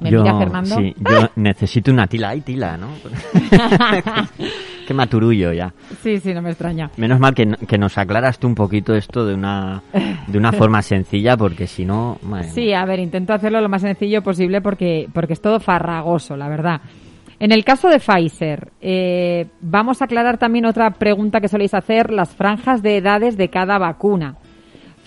¿Me 0.00 0.10
yo, 0.10 0.22
mira 0.22 0.38
Fernando? 0.38 0.76
Sí, 0.76 0.94
yo 0.98 1.28
necesito 1.36 1.90
una 1.90 2.06
tila. 2.06 2.30
Hay 2.30 2.40
tila, 2.40 2.76
¿no? 2.76 2.88
Qué 4.86 4.94
maturullo 4.94 5.52
ya. 5.52 5.72
sí, 6.02 6.18
sí, 6.18 6.32
no 6.32 6.40
me 6.40 6.48
extraña. 6.50 6.90
Menos 6.96 7.20
mal 7.20 7.34
que, 7.34 7.46
que 7.66 7.76
nos 7.76 7.98
aclaras 7.98 8.38
tú 8.38 8.46
un 8.46 8.54
poquito 8.54 8.94
esto 8.94 9.26
de 9.26 9.34
una, 9.34 9.82
de 10.26 10.38
una 10.38 10.52
forma 10.52 10.80
sencilla, 10.80 11.36
porque 11.36 11.66
si 11.66 11.84
no... 11.84 12.18
Sí, 12.54 12.72
a 12.72 12.86
ver, 12.86 12.98
intento 12.98 13.34
hacerlo 13.34 13.60
lo 13.60 13.68
más 13.68 13.82
sencillo 13.82 14.22
posible 14.22 14.62
porque, 14.62 15.06
porque 15.12 15.34
es 15.34 15.42
todo 15.42 15.60
farragoso, 15.60 16.38
la 16.38 16.48
verdad. 16.48 16.80
En 17.40 17.52
el 17.52 17.64
caso 17.64 17.88
de 17.88 18.00
Pfizer, 18.00 18.72
eh, 18.80 19.46
vamos 19.60 20.00
a 20.00 20.06
aclarar 20.06 20.38
también 20.38 20.64
otra 20.64 20.90
pregunta 20.92 21.40
que 21.40 21.48
soléis 21.48 21.74
hacer, 21.74 22.10
las 22.10 22.34
franjas 22.34 22.82
de 22.82 22.96
edades 22.96 23.36
de 23.36 23.48
cada 23.48 23.78
vacuna. 23.78 24.36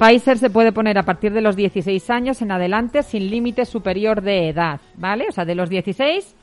Pfizer 0.01 0.39
se 0.39 0.49
puede 0.49 0.71
poner 0.71 0.97
a 0.97 1.03
partir 1.03 1.31
de 1.31 1.41
los 1.41 1.55
16 1.55 2.09
años 2.09 2.41
en 2.41 2.51
adelante 2.51 3.03
sin 3.03 3.29
límite 3.29 3.65
superior 3.65 4.23
de 4.23 4.49
edad, 4.49 4.81
¿vale? 4.97 5.25
O 5.29 5.31
sea, 5.31 5.45
de 5.45 5.53
los 5.53 5.69
16 5.69 6.35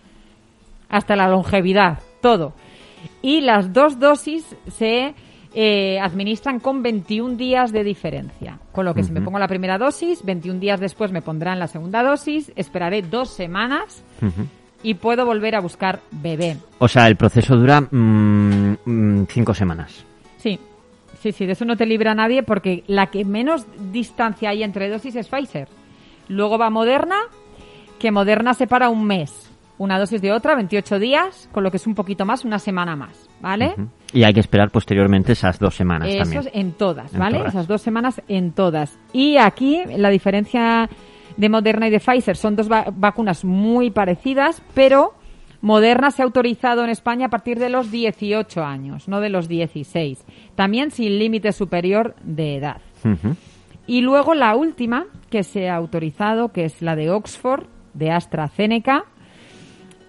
hasta 0.89 1.17
la 1.17 1.29
longevidad, 1.29 1.99
todo. 2.23 2.53
Y 3.21 3.41
las 3.41 3.73
dos 3.73 3.99
dosis 3.99 4.45
se 4.69 5.13
eh, 5.55 5.99
administran 6.01 6.61
con 6.61 6.85
21 6.85 7.35
días 7.35 7.73
de 7.73 7.83
diferencia. 7.83 8.61
Con 8.71 8.85
lo 8.85 8.95
que 8.95 9.03
si 9.03 9.11
me 9.11 9.23
pongo 9.23 9.41
la 9.41 9.49
primera 9.49 9.77
dosis, 9.77 10.25
21 10.25 10.61
días 10.61 10.79
después 10.79 11.11
me 11.11 11.21
pondrán 11.21 11.59
la 11.59 11.67
segunda 11.67 12.05
dosis, 12.05 12.53
esperaré 12.55 13.03
dos 13.03 13.31
semanas 13.31 14.05
y 14.85 14.95
puedo 14.95 15.27
volver 15.27 15.57
a 15.57 15.61
buscar 15.61 15.99
bebé. 16.13 16.59
O 16.79 16.87
sea, 16.87 17.09
el 17.09 17.17
proceso 17.17 17.57
dura 17.57 17.81
mm, 17.81 18.77
mm, 18.85 19.27
cinco 19.27 19.53
semanas. 19.53 20.05
Sí, 20.37 20.61
sí, 21.21 21.33
sí, 21.33 21.47
de 21.47 21.53
eso 21.53 21.65
no 21.65 21.77
te 21.77 21.87
libra 21.87 22.15
nadie 22.15 22.43
porque 22.43 22.85
la 22.87 23.07
que 23.07 23.25
menos 23.25 23.67
distancia 23.93 24.51
hay 24.51 24.63
entre 24.63 24.89
dosis 24.89 25.17
es 25.17 25.29
Pfizer. 25.29 25.69
Luego 26.29 26.59
va 26.59 26.71
Moderna 26.71 27.17
que 27.99 28.11
Moderna 28.11 28.55
separa 28.55 28.89
un 28.89 29.05
mes. 29.07 29.45
Una 29.79 29.97
dosis 29.99 30.21
de 30.21 30.33
otra, 30.33 30.57
28 30.57 30.99
días, 30.99 31.49
con 31.53 31.63
lo 31.63 31.71
que 31.71 31.77
es 31.77 31.87
un 31.87 31.95
poquito 31.95 32.25
más, 32.27 32.45
una 32.45 32.59
semana 32.59 32.97
más, 32.97 33.29
¿vale? 33.41 33.77
Y 34.13 34.25
hay 34.25 34.35
que 34.35 34.41
esperar 34.41 34.71
posteriormente 34.71 35.33
esas 35.33 35.61
dos 35.61 35.77
semanas 35.77 36.09
Eso 36.09 36.19
también. 36.19 36.49
en 36.53 36.73
todas, 36.73 37.13
En 37.15 37.21
¿vale? 37.21 37.39
todas. 37.39 37.55
Esas 37.55 37.69
dos 37.69 37.81
semanas 37.83 38.21
en 38.27 38.51
todas. 38.51 38.99
Y 39.13 39.37
aquí 39.37 39.83
la 39.97 40.09
diferencia 40.11 40.89
de 41.37 41.49
Moderna 41.49 41.87
y 41.87 41.91
de 41.91 42.01
Pfizer 42.01 42.37
son 42.37 42.57
dos 42.57 42.69
va- 42.69 42.87
vacunas 42.93 43.45
muy 43.45 43.91
parecidas, 43.93 44.61
pero 44.75 45.13
Moderna 45.61 46.11
se 46.11 46.23
ha 46.23 46.25
autorizado 46.25 46.85
en 46.85 46.91
España 46.91 47.27
a 47.27 47.31
partir 47.31 47.59
de 47.59 47.69
los 47.69 47.91
18 47.91 48.63
años, 48.63 49.09
no 49.09 49.21
de 49.21 49.29
los 49.29 49.49
16. 49.49 50.25
También 50.55 50.91
sin 50.91 51.19
límite 51.19 51.53
superior 51.53 52.15
de 52.23 52.57
edad. 52.57 52.81
Y 53.87 54.03
luego 54.03 54.35
la 54.35 54.55
última 54.55 55.07
que 55.31 55.43
se 55.43 55.69
ha 55.69 55.77
autorizado, 55.77 56.53
que 56.53 56.65
es 56.65 56.83
la 56.83 56.95
de 56.95 57.11
Oxford, 57.11 57.67
de 57.95 58.11
AstraZeneca. 58.11 59.05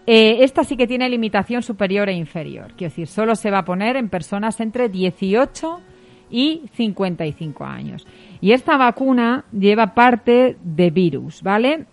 Eh, 0.06 0.44
esta 0.44 0.64
sí 0.64 0.76
que 0.78 0.88
tiene 0.88 1.10
limitación 1.10 1.62
superior 1.62 2.10
e 2.10 2.14
inferior. 2.14 2.74
Quiero 2.76 2.92
decir, 2.92 3.08
solo 3.08 3.36
se 3.36 3.52
va 3.52 3.60
a 3.60 3.66
poner 3.66 3.96
en 3.96 4.10
personas 4.10 4.60
entre 4.60 4.90
18 4.90 5.82
y 6.30 6.64
55 6.74 7.66
años. 7.66 8.08
Y 8.42 8.52
esta 8.52 8.78
vacuna 8.78 9.46
lleva 9.52 9.94
parte 9.94 10.58
de 10.64 10.90
virus, 10.90 11.42
¿vale? 11.42 11.86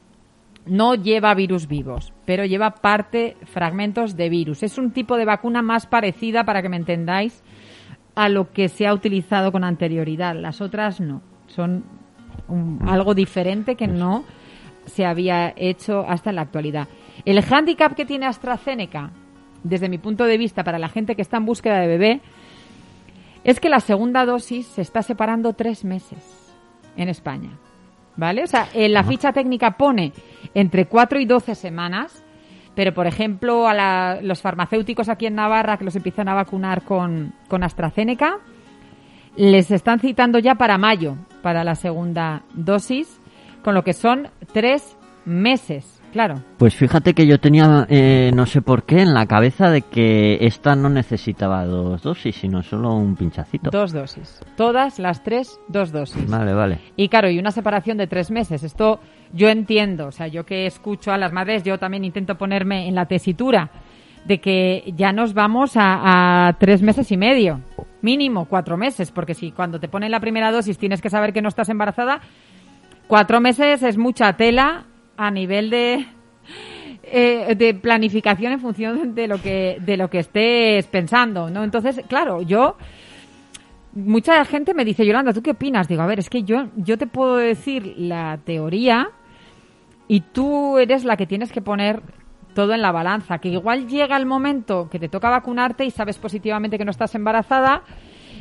No 0.67 0.95
lleva 0.95 1.35
virus 1.35 1.69
vivos, 1.69 2.13
pero 2.25 2.45
lleva 2.45 2.73
parte, 2.73 3.37
fragmentos 3.45 4.17
de 4.17 4.29
virus. 4.29 4.63
Es 4.63 4.79
un 4.79 4.91
tipo 4.91 5.17
de 5.17 5.25
vacuna 5.25 5.63
más 5.63 5.87
parecida, 5.87 6.45
para 6.45 6.61
que 6.61 6.69
me 6.69 6.77
entendáis, 6.77 7.43
a 8.17 8.29
lo 8.29 8.51
que 8.51 8.69
se 8.69 8.87
ha 8.87 8.93
utilizado 8.93 9.53
con 9.53 9.63
anterioridad. 9.63 10.35
Las 10.35 10.61
otras 10.61 11.01
no. 11.01 11.23
Son 11.47 11.85
algo 12.87 13.15
diferente 13.15 13.77
que 13.77 13.87
no 13.87 14.25
se 14.87 15.05
había 15.05 15.53
hecho 15.57 16.05
hasta 16.09 16.33
la 16.33 16.43
actualidad. 16.43 16.89
El 17.25 17.43
hándicap 17.43 17.95
que 17.95 18.07
tiene 18.07 18.27
AstraZeneca, 18.27 19.11
desde 19.63 19.89
mi 19.89 19.99
punto 19.99 20.25
de 20.25 20.39
vista, 20.39 20.65
para 20.65 20.79
la 20.79 20.89
gente 20.89 21.15
que 21.15 21.23
está 21.23 21.37
en 21.37 21.47
búsqueda 21.47 21.81
de 21.81 21.87
bebé, 21.87 22.21
es 23.45 23.61
que 23.61 23.69
la 23.69 23.81
segunda 23.81 24.27
dosis 24.27 24.67
se 24.67 24.83
está 24.83 25.03
separando 25.03 25.53
tres 25.53 25.85
meses 25.85 26.55
en 26.97 27.09
España. 27.09 27.51
¿Vale? 28.17 28.43
O 28.45 28.47
sea, 28.47 28.69
en 28.73 28.93
la 28.93 29.05
ficha 29.05 29.33
técnica 29.33 29.73
pone 29.77 30.13
entre 30.55 30.87
4 30.87 31.21
y 31.21 31.27
12 31.27 31.55
semanas, 31.55 32.25
pero 32.75 32.95
por 32.95 33.07
ejemplo, 33.07 33.69
a 33.69 33.75
la- 33.75 34.19
los 34.23 34.41
farmacéuticos 34.41 35.09
aquí 35.09 35.27
en 35.27 35.35
Navarra 35.35 35.77
que 35.77 35.85
los 35.85 35.97
empiezan 35.97 36.29
a 36.29 36.35
vacunar 36.35 36.83
con, 36.83 37.35
con 37.49 37.63
AstraZeneca, 37.63 38.39
les 39.37 39.71
están 39.71 40.01
citando 40.01 40.39
ya 40.39 40.55
para 40.55 40.79
mayo, 40.79 41.17
para 41.43 41.63
la 41.63 41.75
segunda 41.75 42.43
dosis, 42.55 43.21
con 43.63 43.75
lo 43.75 43.85
que 43.85 43.93
son 43.93 44.29
tres 44.53 44.97
meses, 45.27 45.96
claro. 46.17 46.41
Pues 46.57 46.75
fíjate 46.75 47.13
que 47.13 47.27
yo 47.27 47.39
tenía, 47.39 47.87
eh, 47.91 48.31
no 48.35 48.47
sé 48.47 48.63
por 48.63 48.85
qué, 48.85 49.03
en 49.03 49.13
la 49.13 49.27
cabeza 49.27 49.69
de 49.69 49.83
que 49.83 50.39
esta 50.41 50.75
no 50.75 50.89
necesitaba 50.89 51.67
dos 51.67 52.03
dosis, 52.03 52.37
sino 52.37 52.63
solo 52.63 52.95
un 52.95 53.17
pinchacito. 53.17 53.69
Dos 53.71 53.93
dosis. 53.93 54.41
Todas 54.57 54.99
las 54.99 55.23
tres, 55.23 55.61
dos 55.69 55.93
dosis. 55.93 56.27
Vale, 56.27 56.55
vale. 56.55 56.79
Y 56.97 57.11
claro, 57.11 57.29
y 57.29 57.39
una 57.39 57.51
separación 57.51 57.99
de 57.99 58.07
tres 58.07 58.31
meses. 58.31 58.63
Esto 58.63 58.99
yo 59.35 59.51
entiendo, 59.51 60.07
o 60.07 60.11
sea, 60.11 60.27
yo 60.27 60.47
que 60.47 60.65
escucho 60.65 61.13
a 61.13 61.19
las 61.19 61.35
madres, 61.35 61.65
yo 61.65 61.79
también 61.79 62.03
intento 62.03 62.37
ponerme 62.37 62.89
en 62.89 62.95
la 62.95 63.05
tesitura 63.05 63.71
de 64.25 64.41
que 64.41 64.95
ya 64.97 65.13
nos 65.13 65.35
vamos 65.35 65.77
a, 65.77 66.49
a 66.49 66.55
tres 66.55 66.81
meses 66.81 67.13
y 67.13 67.19
medio, 67.19 67.61
mínimo 68.01 68.47
cuatro 68.47 68.79
meses, 68.79 69.11
porque 69.11 69.35
si 69.35 69.53
cuando 69.53 69.79
te 69.79 69.89
ponen 69.89 70.11
la 70.11 70.21
primera 70.21 70.51
dosis 70.51 70.79
tienes 70.79 71.03
que 71.03 71.11
saber 71.11 71.35
que 71.35 71.43
no 71.43 71.51
estás 71.51 71.69
embarazada, 71.69 72.21
cuatro 73.07 73.39
meses 73.43 73.83
es 73.83 73.99
mucha 73.99 74.33
tela 74.33 74.87
a 75.17 75.31
nivel 75.31 75.71
de 75.71 76.07
eh, 77.03 77.55
de 77.57 77.75
planificación 77.75 78.53
en 78.53 78.61
función 78.61 79.15
de 79.15 79.29
lo 79.29 79.41
que 79.41 79.79
de 79.81 79.97
lo 79.97 80.11
que 80.11 80.19
estés 80.19 80.87
pensando, 80.87 81.51
¿no? 81.51 81.65
Entonces, 81.65 82.01
claro, 82.09 82.43
yo 82.43 82.77
mucha 83.97 84.45
gente 84.45 84.75
me 84.75 84.85
dice, 84.85 85.07
Yolanda, 85.07 85.33
¿tú 85.33 85.43
qué 85.43 85.53
opinas? 85.53 85.89
Digo, 85.89 86.03
a 86.03 86.07
ver, 86.07 86.19
es 86.19 86.29
que 86.29 86.43
yo, 86.43 86.69
yo 86.77 86.99
te 86.99 87.07
puedo 87.07 87.37
decir 87.37 87.95
la 87.97 88.39
teoría 88.45 89.11
y 90.07 90.21
tú 90.21 90.79
eres 90.79 91.05
la 91.05 91.17
que 91.17 91.27
tienes 91.27 91.51
que 91.51 91.63
poner 91.63 92.03
todo 92.55 92.75
en 92.75 92.83
la 92.83 92.93
balanza. 92.93 93.39
Que 93.39 93.49
igual 93.49 93.89
llega 93.89 94.17
el 94.17 94.27
momento 94.27 94.89
que 94.91 94.99
te 94.99 95.09
toca 95.09 95.31
vacunarte 95.31 95.85
y 95.85 95.91
sabes 95.91 96.19
positivamente 96.19 96.79
que 96.79 96.85
no 96.85 96.91
estás 96.91 97.15
embarazada 97.15 97.83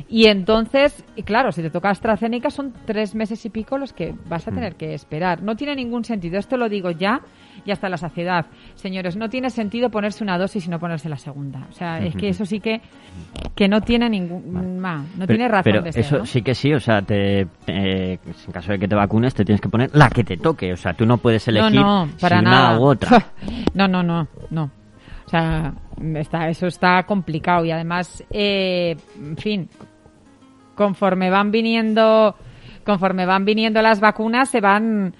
y 0.08 0.26
entonces, 0.26 1.04
y 1.16 1.22
claro, 1.24 1.50
si 1.52 1.62
te 1.62 1.70
toca 1.70 1.90
AstraZeneca 1.90 2.50
son 2.50 2.72
tres 2.84 3.14
meses 3.14 3.44
y 3.44 3.50
pico 3.50 3.76
los 3.78 3.92
que 3.92 4.14
vas 4.28 4.46
a 4.46 4.52
tener 4.52 4.76
que 4.76 4.94
esperar. 4.94 5.42
No 5.42 5.56
tiene 5.56 5.74
ningún 5.74 6.04
sentido. 6.04 6.38
Esto 6.38 6.56
lo 6.56 6.68
digo 6.68 6.90
ya 6.92 7.20
y 7.64 7.72
hasta 7.72 7.88
la 7.88 7.96
saciedad. 7.96 8.46
Señores, 8.76 9.16
no 9.16 9.28
tiene 9.28 9.50
sentido 9.50 9.90
ponerse 9.90 10.22
una 10.22 10.38
dosis 10.38 10.66
y 10.66 10.70
no 10.70 10.78
ponerse 10.78 11.08
la 11.08 11.16
segunda. 11.16 11.66
O 11.68 11.72
sea, 11.72 11.98
es 11.98 12.14
que 12.14 12.28
eso 12.28 12.44
sí 12.46 12.60
que, 12.60 12.80
que 13.56 13.66
no 13.66 13.80
tiene 13.80 14.08
ningún... 14.08 14.78
ma, 14.78 14.98
no 14.98 15.26
Pero- 15.26 15.26
tiene 15.26 15.48
razón 15.48 15.64
pero 15.64 15.82
de 15.82 15.92
ser, 15.92 16.04
eso 16.04 16.18
¿no? 16.18 16.26
sí 16.26 16.42
que 16.42 16.54
sí, 16.54 16.72
o 16.72 16.78
sea, 16.78 17.02
te, 17.02 17.40
eh, 17.66 18.18
en 18.24 18.52
caso 18.52 18.70
de 18.72 18.78
que 18.78 18.86
te 18.86 18.94
vacunes, 18.94 19.34
te 19.34 19.44
tienes 19.44 19.60
que 19.60 19.68
poner 19.68 19.90
la 19.92 20.08
que 20.10 20.22
te 20.22 20.36
toque. 20.36 20.72
O 20.72 20.76
sea, 20.76 20.94
tú 20.94 21.04
no 21.04 21.18
puedes 21.18 21.48
elegir 21.48 21.80
no, 21.80 22.06
no, 22.06 22.12
para 22.20 22.38
si 22.38 22.44
nada. 22.44 22.70
una 22.70 22.80
u 22.80 22.84
otra. 22.84 23.26
No, 23.74 23.88
no, 23.88 24.02
no, 24.04 24.28
no. 24.50 24.70
O 25.26 25.28
sea, 25.28 25.74
está, 26.14 26.48
eso 26.48 26.68
está 26.68 27.02
complicado 27.02 27.64
y 27.64 27.72
además, 27.72 28.22
eh, 28.30 28.96
en 29.18 29.36
fin, 29.36 29.68
conforme 30.76 31.30
van 31.30 31.50
viniendo, 31.50 32.36
conforme 32.84 33.26
van 33.26 33.44
viniendo 33.44 33.82
las 33.82 33.98
vacunas, 34.00 34.48
se 34.48 34.60
van 34.60 35.14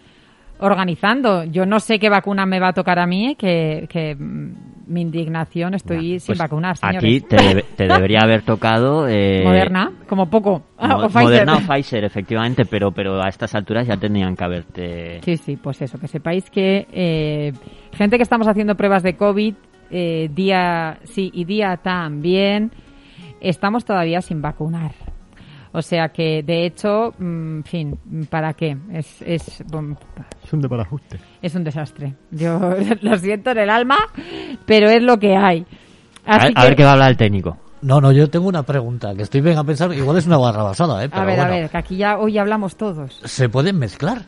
organizando. 0.58 1.44
Yo 1.44 1.66
no 1.66 1.80
sé 1.80 1.98
qué 1.98 2.08
vacuna 2.08 2.46
me 2.46 2.60
va 2.60 2.68
a 2.68 2.72
tocar 2.72 2.98
a 2.98 3.06
mí, 3.06 3.34
que, 3.36 3.86
que 3.90 4.14
mm, 4.14 4.54
mi 4.86 5.00
indignación 5.02 5.74
estoy 5.74 6.20
sin 6.20 6.28
Pues 6.28 6.38
vacunar, 6.38 6.76
Aquí 6.80 7.20
te, 7.20 7.64
te 7.76 7.86
debería 7.88 8.20
haber 8.22 8.42
tocado... 8.42 9.08
eh, 9.10 9.42
Moderna, 9.44 9.92
como 10.08 10.30
poco. 10.30 10.62
Ah, 10.78 10.88
Mo- 10.88 10.96
o 11.04 11.08
Pfizer. 11.08 11.22
Moderna 11.24 11.56
o 11.56 11.60
Pfizer, 11.60 12.04
efectivamente, 12.04 12.64
pero, 12.64 12.92
pero 12.92 13.20
a 13.20 13.28
estas 13.28 13.54
alturas 13.54 13.86
ya 13.86 13.96
tenían 13.96 14.36
que 14.36 14.44
haberte... 14.44 15.20
Sí, 15.22 15.36
sí, 15.36 15.56
pues 15.56 15.82
eso, 15.82 15.98
que 15.98 16.08
sepáis 16.08 16.48
que 16.50 16.86
eh, 16.92 17.52
gente 17.92 18.16
que 18.16 18.22
estamos 18.22 18.46
haciendo 18.46 18.76
pruebas 18.76 19.02
de 19.02 19.16
COVID 19.16 19.54
eh, 19.90 20.28
día 20.32 20.98
sí 21.04 21.30
y 21.32 21.44
día 21.44 21.76
también, 21.76 22.72
estamos 23.40 23.84
todavía 23.84 24.20
sin 24.20 24.40
vacunar. 24.40 24.92
O 25.72 25.82
sea 25.82 26.08
que, 26.08 26.42
de 26.42 26.66
hecho, 26.66 27.14
mm, 27.18 27.56
en 27.58 27.64
fin, 27.64 27.98
¿para 28.30 28.54
qué? 28.54 28.76
Es, 28.92 29.22
es, 29.22 29.62
bom, 29.66 29.94
Es 30.44 30.52
un 30.52 30.60
desbarajuste. 30.60 31.18
es 31.42 31.54
un 31.54 31.64
desastre. 31.64 32.14
Yo 32.30 32.58
lo 33.02 33.16
siento 33.18 33.50
en 33.50 33.58
el 33.58 33.70
alma, 33.70 33.98
pero 34.64 34.88
es 34.88 35.02
lo 35.02 35.18
que 35.18 35.36
hay. 35.36 35.66
A, 36.24 36.36
Así 36.36 36.52
a 36.54 36.60
que, 36.60 36.68
ver 36.68 36.76
qué 36.76 36.84
va 36.84 36.90
a 36.90 36.92
hablar 36.94 37.10
el 37.10 37.16
técnico. 37.16 37.56
No, 37.82 38.00
no, 38.00 38.10
yo 38.10 38.28
tengo 38.28 38.48
una 38.48 38.62
pregunta, 38.62 39.14
que 39.14 39.22
estoy 39.22 39.42
bien 39.42 39.58
a 39.58 39.64
pensar, 39.64 39.92
igual 39.92 40.16
es 40.16 40.26
una 40.26 40.38
barra 40.38 40.62
basada, 40.62 41.04
¿eh? 41.04 41.08
Pero 41.08 41.22
a 41.22 41.24
ver, 41.24 41.36
bueno, 41.36 41.52
a 41.52 41.56
ver, 41.56 41.70
que 41.70 41.76
aquí 41.76 41.96
ya 41.96 42.18
hoy 42.18 42.38
hablamos 42.38 42.76
todos. 42.76 43.20
¿Se 43.24 43.48
pueden 43.48 43.78
mezclar? 43.78 44.22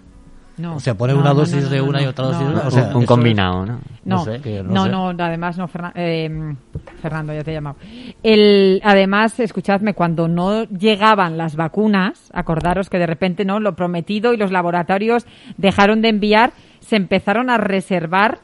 No. 0.59 0.76
O 0.76 0.80
sea, 0.80 0.94
poner 0.96 1.14
No, 1.16 1.22
una 1.22 1.34
dosis 1.34 1.64
no, 1.64 1.68
de 1.70 1.78
no, 1.78 1.84
una 1.84 2.02
y 2.02 2.06
otra 2.06 2.26
dosis 2.26 2.42
no, 2.42 2.48
de 2.48 2.54
no. 2.56 2.62
O 2.66 2.70
sea, 2.70 2.96
un, 2.96 3.06
combinado, 3.06 3.64
¿no? 3.66 3.72
No, 4.04 4.16
No 4.16 4.24
sé, 4.24 4.40
que 4.40 4.62
no 4.62 4.72
no, 4.72 4.84
sé. 4.84 4.90
no, 4.90 5.24
además 5.24 5.56
no, 5.59 5.68
Fernan- 5.68 5.92
eh, 5.94 6.54
Fernando, 7.00 7.32
ya 7.32 7.44
te 7.44 7.50
he 7.50 7.54
llamado. 7.54 7.76
El, 8.22 8.80
además, 8.84 9.38
escuchadme, 9.40 9.94
cuando 9.94 10.26
no 10.28 10.64
llegaban 10.64 11.38
las 11.38 11.56
vacunas, 11.56 12.30
acordaros 12.34 12.90
que 12.90 12.98
de 12.98 13.06
repente 13.06 13.44
no 13.44 13.61
lo 13.61 13.76
prometido 13.76 14.34
y 14.34 14.36
los 14.36 14.50
laboratorios 14.50 15.26
dejaron 15.56 16.02
de 16.02 16.09
enviar, 16.09 16.52
se 16.80 16.96
empezaron 16.96 17.50
a 17.50 17.59
reservar 17.59 18.40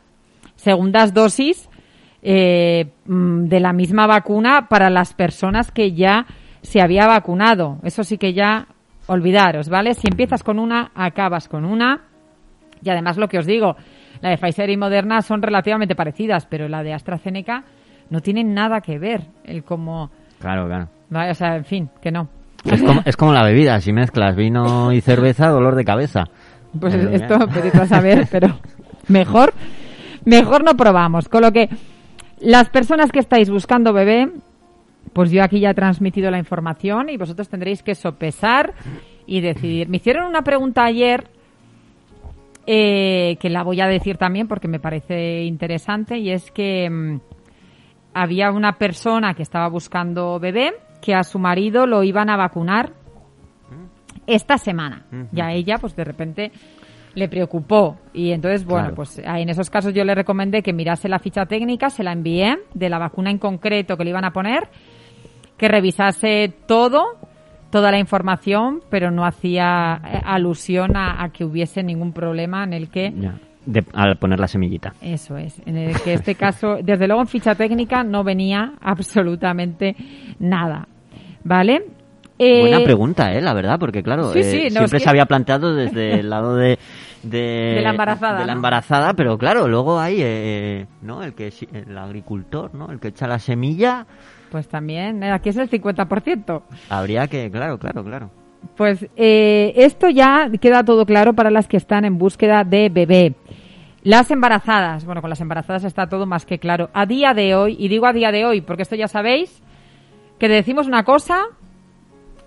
segundas 0.56 1.14
dosis 1.14 1.68
eh, 2.22 2.90
mm, 3.06 3.44
de 3.44 3.60
la 3.60 3.72
misma 3.72 4.06
vacuna 4.06 4.68
para 4.68 4.88
las 4.90 5.14
personas 5.14 5.70
que 5.70 5.92
ya 5.92 6.26
se 6.62 6.80
había 6.80 7.06
vacunado. 7.06 7.78
Eso 7.82 8.04
sí 8.04 8.16
que 8.18 8.32
ya 8.32 8.68
olvidaros, 9.06 9.68
¿vale? 9.68 9.94
Si 9.94 10.06
empiezas 10.08 10.42
con 10.42 10.58
una, 10.58 10.90
acabas 10.94 11.48
con 11.48 11.64
una. 11.64 12.02
Y 12.82 12.90
además 12.90 13.16
lo 13.16 13.28
que 13.28 13.38
os 13.38 13.46
digo, 13.46 13.76
la 14.20 14.30
de 14.30 14.38
Pfizer 14.38 14.70
y 14.70 14.76
Moderna 14.76 15.22
son 15.22 15.42
relativamente 15.42 15.94
parecidas, 15.94 16.46
pero 16.46 16.68
la 16.68 16.82
de 16.82 16.92
AstraZeneca 16.92 17.64
no 18.10 18.20
tiene 18.20 18.44
nada 18.44 18.80
que 18.80 18.98
ver 18.98 19.22
el 19.44 19.64
cómo... 19.64 20.10
Claro, 20.38 20.66
claro. 20.66 20.88
¿vale? 21.08 21.30
O 21.30 21.34
sea, 21.34 21.56
en 21.56 21.64
fin, 21.64 21.90
que 22.00 22.10
no. 22.10 22.28
Es 22.64 22.82
como, 22.82 23.00
es 23.04 23.16
como 23.16 23.32
la 23.32 23.44
bebida, 23.44 23.80
si 23.80 23.92
mezclas 23.92 24.36
vino 24.36 24.92
y 24.92 25.00
cerveza, 25.00 25.48
dolor 25.48 25.74
de 25.76 25.84
cabeza. 25.84 26.24
Pues 26.78 26.94
esto 26.94 27.38
podéis 27.38 27.74
a 27.74 27.86
saber, 27.86 28.26
pero 28.32 28.58
mejor, 29.08 29.52
mejor 30.24 30.64
no 30.64 30.74
probamos. 30.74 31.28
Con 31.28 31.42
lo 31.42 31.52
que 31.52 31.68
las 32.40 32.68
personas 32.68 33.12
que 33.12 33.20
estáis 33.20 33.48
buscando 33.48 33.92
bebé, 33.92 34.30
pues 35.14 35.30
yo 35.30 35.42
aquí 35.42 35.60
ya 35.60 35.70
he 35.70 35.74
transmitido 35.74 36.30
la 36.30 36.38
información 36.38 37.08
y 37.08 37.16
vosotros 37.16 37.48
tendréis 37.48 37.82
que 37.82 37.94
sopesar 37.94 38.74
y 39.26 39.40
decidir. 39.40 39.88
Me 39.88 39.96
hicieron 39.98 40.26
una 40.26 40.42
pregunta 40.42 40.84
ayer 40.84 41.28
eh, 42.66 43.36
que 43.40 43.50
la 43.50 43.62
voy 43.62 43.80
a 43.80 43.86
decir 43.86 44.16
también 44.16 44.48
porque 44.48 44.68
me 44.68 44.80
parece 44.80 45.44
interesante 45.44 46.18
y 46.18 46.30
es 46.30 46.50
que 46.50 46.88
mm, 46.90 47.20
había 48.14 48.50
una 48.50 48.72
persona 48.78 49.34
que 49.34 49.42
estaba 49.42 49.68
buscando 49.68 50.38
bebé 50.40 50.72
que 51.02 51.14
a 51.14 51.22
su 51.22 51.38
marido 51.38 51.86
lo 51.86 52.02
iban 52.02 52.30
a 52.30 52.36
vacunar 52.36 52.92
esta 54.26 54.56
semana. 54.56 55.04
Y 55.34 55.40
a 55.42 55.52
ella, 55.52 55.76
pues 55.78 55.94
de 55.94 56.04
repente 56.04 56.50
le 57.14 57.28
preocupó. 57.28 57.98
Y 58.14 58.30
entonces, 58.32 58.64
bueno, 58.64 58.84
Claro. 58.86 58.96
pues 58.96 59.18
en 59.18 59.48
esos 59.50 59.68
casos 59.68 59.92
yo 59.92 60.02
le 60.02 60.14
recomendé 60.14 60.62
que 60.62 60.72
mirase 60.72 61.08
la 61.10 61.18
ficha 61.18 61.44
técnica, 61.44 61.90
se 61.90 62.02
la 62.02 62.12
envié 62.12 62.56
de 62.72 62.88
la 62.88 62.98
vacuna 62.98 63.30
en 63.30 63.38
concreto 63.38 63.98
que 63.98 64.04
le 64.04 64.10
iban 64.10 64.24
a 64.24 64.32
poner, 64.32 64.68
que 65.56 65.68
revisase 65.68 66.52
todo, 66.66 67.04
toda 67.70 67.90
la 67.90 67.98
información, 67.98 68.80
pero 68.90 69.10
no 69.10 69.24
hacía 69.24 70.00
eh, 70.04 70.20
alusión 70.24 70.96
a, 70.96 71.22
a 71.22 71.28
que 71.30 71.44
hubiese 71.44 71.82
ningún 71.82 72.12
problema 72.12 72.64
en 72.64 72.72
el 72.72 72.88
que 72.90 73.12
Ya, 73.16 73.34
de- 73.66 73.84
al 73.94 74.16
poner 74.18 74.38
la 74.40 74.48
semillita. 74.48 74.94
eso 75.00 75.36
es, 75.36 75.60
en 75.66 75.76
el 75.76 76.00
que 76.02 76.14
este 76.14 76.34
caso, 76.34 76.76
desde 76.82 77.06
luego 77.06 77.22
en 77.22 77.28
ficha 77.28 77.54
técnica 77.54 78.02
no 78.04 78.24
venía 78.24 78.72
absolutamente 78.80 79.96
nada. 80.38 80.88
¿Vale? 81.44 81.84
Eh, 82.38 82.60
Buena 82.60 82.82
pregunta, 82.82 83.32
¿eh? 83.32 83.40
La 83.40 83.52
verdad, 83.54 83.78
porque 83.78 84.02
claro, 84.02 84.32
Sí, 84.32 84.40
eh, 84.40 84.64
no, 84.64 84.70
siempre 84.70 84.84
es 84.84 84.92
que- 84.92 85.00
se 85.00 85.10
había 85.10 85.26
planteado 85.26 85.74
desde 85.74 86.18
el 86.20 86.30
lado 86.30 86.56
de... 86.56 86.78
De, 87.22 87.38
De 87.76 87.80
la 87.82 87.90
embarazada, 87.90 88.40
de 88.40 88.46
la 88.46 88.52
¿no? 88.52 88.58
embarazada, 88.58 89.14
pero 89.14 89.38
claro, 89.38 89.66
luego 89.68 89.98
hay, 89.98 90.16
eh, 90.20 90.86
¿no? 91.00 91.22
El 91.22 91.32
que 91.34 91.50
el 91.72 91.96
agricultor, 91.96 92.74
¿no? 92.74 92.90
El 92.90 93.00
que 93.00 93.08
echa 93.08 93.26
la 93.26 93.38
semilla, 93.38 94.06
Pues 94.54 94.68
también, 94.68 95.20
eh, 95.24 95.32
aquí 95.32 95.48
es 95.48 95.56
el 95.56 95.68
50%. 95.68 96.62
habría 96.88 97.26
que, 97.26 97.50
claro, 97.50 97.76
claro, 97.76 98.04
claro. 98.04 98.30
Pues 98.76 99.04
eh, 99.16 99.72
esto 99.74 100.08
ya 100.08 100.48
queda 100.60 100.84
todo 100.84 101.06
claro 101.06 101.32
para 101.32 101.50
las 101.50 101.66
que 101.66 101.76
están 101.76 102.04
en 102.04 102.18
búsqueda 102.18 102.62
de 102.62 102.88
bebé. 102.88 103.34
Las 104.04 104.30
embarazadas, 104.30 105.06
bueno, 105.06 105.22
con 105.22 105.30
las 105.30 105.40
embarazadas 105.40 105.82
está 105.82 106.06
todo 106.06 106.24
más 106.24 106.46
que 106.46 106.60
claro. 106.60 106.88
A 106.94 107.04
día 107.04 107.34
de 107.34 107.56
hoy, 107.56 107.74
y 107.80 107.88
digo 107.88 108.06
a 108.06 108.12
día 108.12 108.30
de 108.30 108.46
hoy 108.46 108.60
porque 108.60 108.82
esto 108.82 108.94
ya 108.94 109.08
sabéis, 109.08 109.60
que 110.38 110.46
decimos 110.46 110.86
una 110.86 111.02
cosa 111.02 111.42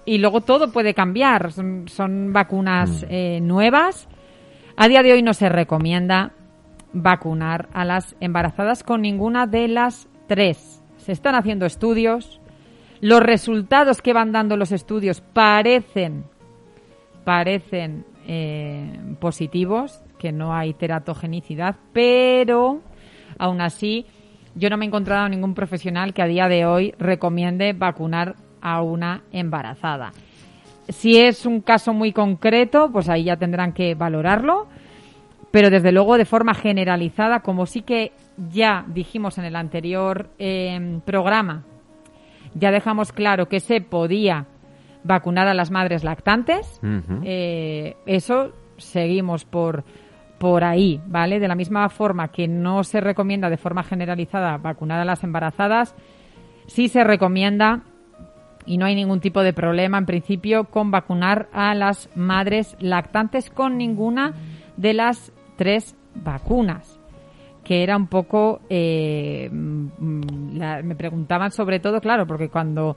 y 0.06 0.20
luego 0.20 0.40
todo 0.40 0.72
puede 0.72 0.94
cambiar. 0.94 1.52
Son, 1.52 1.90
son 1.90 2.32
vacunas 2.32 3.06
eh, 3.10 3.42
nuevas. 3.42 4.08
A 4.78 4.88
día 4.88 5.04
de 5.04 5.12
hoy 5.12 5.24
no 5.24 5.34
se 5.34 5.50
recomienda 5.50 6.32
vacunar 6.94 7.68
a 7.74 7.84
las 7.84 8.16
embarazadas 8.22 8.84
con 8.84 9.02
ninguna 9.02 9.46
de 9.46 9.68
las 9.68 10.08
tres. 10.30 10.77
Se 11.08 11.14
están 11.14 11.36
haciendo 11.36 11.66
estudios. 11.66 12.42
Los 13.00 13.22
resultados 13.22 14.02
que 14.02 14.12
van 14.12 14.34
dando 14.34 14.58
los 14.58 14.74
estudios 14.74 15.22
parecen, 15.22 16.26
parecen 17.24 18.04
eh, 18.28 18.92
positivos, 19.22 20.04
que 20.20 20.34
no 20.34 20.54
hay 20.54 20.74
teratogenicidad, 20.74 21.78
pero 21.94 22.82
aún 23.40 23.62
así 23.62 24.06
yo 24.54 24.70
no 24.70 24.76
me 24.76 24.84
he 24.84 24.90
encontrado 24.90 25.30
ningún 25.30 25.54
profesional 25.54 26.14
que 26.14 26.24
a 26.24 26.28
día 26.28 26.50
de 26.50 26.66
hoy 26.66 26.94
recomiende 27.00 27.72
vacunar 27.72 28.36
a 28.60 28.82
una 28.82 29.22
embarazada. 29.32 30.12
Si 30.90 31.20
es 31.20 31.46
un 31.46 31.62
caso 31.62 31.94
muy 31.94 32.12
concreto, 32.12 32.90
pues 32.92 33.08
ahí 33.08 33.24
ya 33.24 33.38
tendrán 33.38 33.72
que 33.72 33.96
valorarlo, 33.96 34.68
pero 35.52 35.70
desde 35.70 35.94
luego 35.94 36.18
de 36.18 36.26
forma 36.26 36.54
generalizada, 36.54 37.40
como 37.40 37.66
sí 37.66 37.82
que 37.82 38.12
ya 38.38 38.86
dijimos 38.88 39.38
en 39.38 39.46
el 39.46 39.56
anterior 39.56 40.30
eh, 40.38 41.00
programa, 41.06 41.64
ya 42.54 42.72
dejamos 42.72 43.12
claro 43.12 43.48
que 43.48 43.60
se 43.60 43.82
podía 43.82 44.48
vacunar 45.04 45.48
a 45.48 45.54
las 45.54 45.72
madres 45.72 46.04
lactantes. 46.04 46.80
Eh, 47.24 47.96
eso 48.06 48.52
seguimos 48.78 49.46
por, 49.46 49.84
por 50.38 50.64
ahí, 50.64 51.02
¿vale? 51.08 51.40
De 51.40 51.48
la 51.48 51.56
misma 51.56 51.90
forma 51.90 52.30
que 52.30 52.48
no 52.48 52.84
se 52.84 53.02
recomienda 53.02 53.50
de 53.50 53.58
forma 53.58 53.84
generalizada 53.84 54.58
vacunar 54.58 55.00
a 55.00 55.06
las 55.06 55.24
embarazadas, 55.24 55.96
sí 56.68 56.90
se 56.90 57.04
recomienda 57.04 57.84
y 58.66 58.78
no 58.78 58.86
hay 58.86 58.96
ningún 58.96 59.22
tipo 59.22 59.42
de 59.42 59.54
problema 59.54 59.98
en 59.98 60.06
principio 60.06 60.66
con 60.66 60.92
vacunar 60.92 61.48
a 61.54 61.74
las 61.74 62.10
madres 62.16 62.76
lactantes 62.80 63.50
con 63.50 63.78
ninguna 63.78 64.34
de 64.76 64.94
las 64.94 65.32
tres 65.56 65.96
vacunas 66.14 66.97
que 67.68 67.84
era 67.84 67.98
un 67.98 68.08
poco 68.08 68.62
eh, 68.70 69.50
mm, 69.52 70.60
me 70.84 70.96
preguntaban 70.96 71.52
sobre 71.52 71.80
todo 71.80 72.00
claro 72.00 72.26
porque 72.26 72.50
cuando 72.50 72.96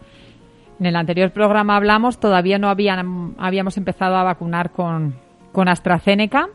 en 0.78 0.86
el 0.86 0.96
anterior 0.96 1.32
programa 1.32 1.76
hablamos 1.76 2.20
todavía 2.20 2.58
no 2.58 2.68
habían 2.68 3.34
habíamos 3.38 3.76
empezado 3.76 4.16
a 4.16 4.24
vacunar 4.24 4.70
con 4.70 5.14
con 5.52 5.68
AstraZeneca 5.68 6.48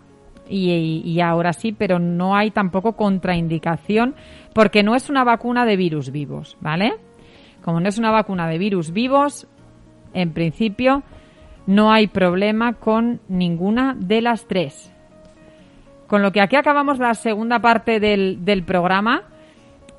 y 0.48 1.20
ahora 1.22 1.54
sí 1.54 1.72
pero 1.72 1.98
no 1.98 2.36
hay 2.36 2.52
tampoco 2.52 2.94
contraindicación 2.94 4.16
porque 4.54 4.84
no 4.84 4.96
es 4.96 5.10
una 5.10 5.24
vacuna 5.24 5.66
de 5.66 5.76
virus 5.76 6.12
vivos 6.12 6.56
vale 6.62 6.94
como 7.66 7.80
no 7.80 7.90
es 7.90 7.98
una 7.98 8.12
vacuna 8.12 8.48
de 8.48 8.60
virus 8.60 8.92
vivos, 8.92 9.48
en 10.14 10.34
principio 10.34 11.02
no 11.66 11.92
hay 11.92 12.06
problema 12.06 12.74
con 12.74 13.22
ninguna 13.28 13.96
de 14.00 14.22
las 14.22 14.46
tres. 14.46 14.94
Con 16.08 16.22
lo 16.22 16.32
que 16.32 16.42
aquí 16.42 16.56
acabamos 16.56 17.00
la 17.00 17.14
segunda 17.14 17.60
parte 17.60 18.00
del, 18.00 18.46
del 18.46 18.64
programa, 18.64 19.24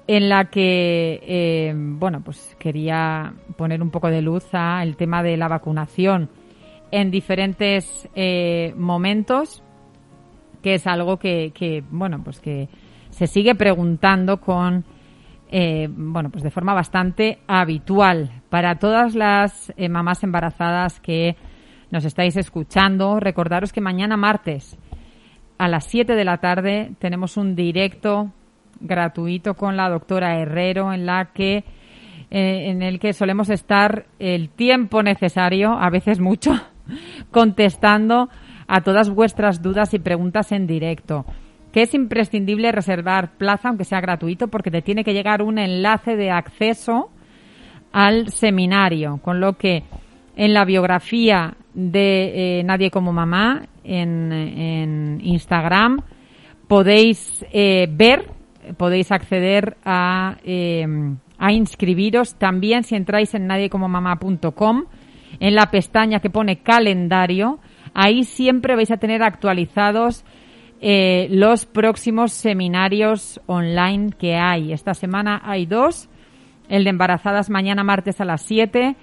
en 0.06 0.28
la 0.28 0.46
que, 0.46 1.20
eh, 1.22 1.72
bueno, 1.74 2.20
pues 2.22 2.56
quería 2.58 3.34
poner 3.56 3.82
un 3.82 3.90
poco 3.90 4.08
de 4.08 4.22
luz 4.22 4.46
al 4.52 4.96
tema 4.96 5.22
de 5.22 5.36
la 5.36 5.48
vacunación 5.48 6.30
en 6.92 7.10
diferentes 7.10 8.08
eh, 8.14 8.72
momentos, 8.76 9.62
que 10.62 10.74
es 10.74 10.86
algo 10.86 11.18
que, 11.18 11.82
bueno, 11.90 12.22
pues 12.22 12.40
que 12.40 12.68
se 13.10 13.26
sigue 13.26 13.54
preguntando 13.54 14.40
con 14.40 14.84
eh, 15.48 15.88
bueno, 15.90 16.30
pues 16.30 16.42
de 16.42 16.50
forma 16.50 16.74
bastante 16.74 17.38
habitual 17.46 18.42
para 18.48 18.78
todas 18.78 19.14
las 19.14 19.72
mamás 19.88 20.24
embarazadas 20.24 21.00
que 21.00 21.36
nos 21.90 22.04
estáis 22.04 22.36
escuchando. 22.36 23.20
Recordaros 23.20 23.72
que 23.72 23.80
mañana 23.80 24.16
martes 24.16 24.76
a 25.58 25.68
las 25.68 25.86
7 25.86 26.14
de 26.14 26.24
la 26.24 26.38
tarde 26.38 26.92
tenemos 26.98 27.36
un 27.36 27.54
directo 27.54 28.32
gratuito 28.80 29.54
con 29.54 29.76
la 29.76 29.88
doctora 29.88 30.38
Herrero 30.38 30.92
en 30.92 31.06
la 31.06 31.32
que 31.32 31.64
eh, 32.30 32.70
en 32.70 32.82
el 32.82 32.98
que 32.98 33.12
solemos 33.12 33.50
estar 33.50 34.06
el 34.18 34.48
tiempo 34.48 35.02
necesario, 35.02 35.72
a 35.72 35.90
veces 35.90 36.20
mucho, 36.20 36.52
contestando 37.30 38.28
a 38.66 38.80
todas 38.80 39.10
vuestras 39.10 39.62
dudas 39.62 39.94
y 39.94 40.00
preguntas 40.00 40.50
en 40.50 40.66
directo. 40.66 41.24
Que 41.72 41.82
es 41.82 41.94
imprescindible 41.94 42.72
reservar 42.72 43.36
plaza, 43.36 43.68
aunque 43.68 43.84
sea 43.84 44.00
gratuito, 44.00 44.48
porque 44.48 44.70
te 44.70 44.82
tiene 44.82 45.04
que 45.04 45.12
llegar 45.12 45.42
un 45.42 45.58
enlace 45.58 46.16
de 46.16 46.30
acceso 46.30 47.10
al 47.92 48.28
seminario, 48.30 49.18
con 49.22 49.40
lo 49.40 49.52
que 49.52 49.84
en 50.34 50.52
la 50.52 50.64
biografía 50.64 51.54
de 51.74 52.58
eh, 52.58 52.64
Nadie 52.64 52.90
como 52.90 53.12
Mamá 53.12 53.62
en, 53.86 55.20
Instagram 55.22 56.02
podéis 56.68 57.44
eh, 57.52 57.86
ver, 57.90 58.30
podéis 58.76 59.12
acceder 59.12 59.76
a, 59.84 60.36
eh, 60.44 60.86
a 61.38 61.52
inscribiros 61.52 62.34
también 62.34 62.82
si 62.82 62.96
entráis 62.96 63.34
en 63.34 63.46
nadiecomomamá.com 63.46 64.84
en 65.40 65.54
la 65.54 65.70
pestaña 65.70 66.20
que 66.20 66.30
pone 66.30 66.62
calendario, 66.62 67.58
ahí 67.94 68.24
siempre 68.24 68.74
vais 68.74 68.90
a 68.90 68.96
tener 68.96 69.22
actualizados 69.22 70.24
eh, 70.80 71.28
los 71.30 71.64
próximos 71.64 72.32
seminarios 72.32 73.40
online 73.46 74.10
que 74.18 74.36
hay. 74.36 74.72
Esta 74.72 74.94
semana 74.94 75.40
hay 75.44 75.66
dos. 75.66 76.08
El 76.68 76.84
de 76.84 76.90
embarazadas 76.90 77.48
mañana 77.48 77.84
martes 77.84 78.20
a 78.20 78.24
las 78.24 78.42
7. 78.42 78.96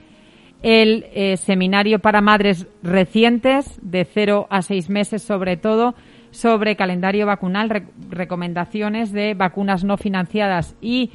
El 0.64 1.06
eh, 1.14 1.38
seminario 1.38 2.00
para 2.00 2.22
madres 2.22 2.68
recientes 2.82 3.78
de 3.82 4.06
0 4.06 4.48
a 4.50 4.62
6 4.62 4.90
meses 4.90 5.22
sobre 5.22 5.58
todo 5.58 5.94
sobre 6.32 6.76
calendario 6.76 7.26
vacunal, 7.28 7.70
rec- 7.70 7.90
recomendaciones 8.10 9.12
de 9.12 9.34
vacunas 9.36 9.84
no 9.84 9.98
financiadas 9.98 10.76
y 10.82 11.12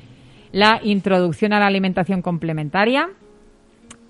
la 0.52 0.80
introducción 0.84 1.52
a 1.52 1.58
la 1.60 1.66
alimentación 1.66 2.22
complementaria. 2.22 3.08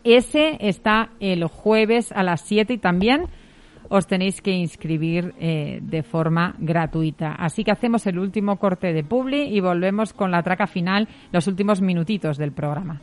Ese 0.04 0.56
está 0.60 1.10
el 1.20 1.44
jueves 1.44 2.12
a 2.12 2.22
las 2.22 2.40
7 2.42 2.74
y 2.74 2.78
también 2.78 3.26
os 3.90 4.06
tenéis 4.06 4.42
que 4.42 4.50
inscribir 4.50 5.34
eh, 5.40 5.78
de 5.82 6.02
forma 6.02 6.54
gratuita. 6.58 7.32
Así 7.32 7.64
que 7.64 7.70
hacemos 7.70 8.06
el 8.06 8.18
último 8.18 8.56
corte 8.56 8.92
de 8.92 9.02
Publi 9.04 9.44
y 9.44 9.60
volvemos 9.60 10.12
con 10.12 10.30
la 10.30 10.42
traca 10.42 10.66
final, 10.66 11.08
los 11.32 11.46
últimos 11.46 11.80
minutitos 11.80 12.36
del 12.36 12.52
programa. 12.52 13.00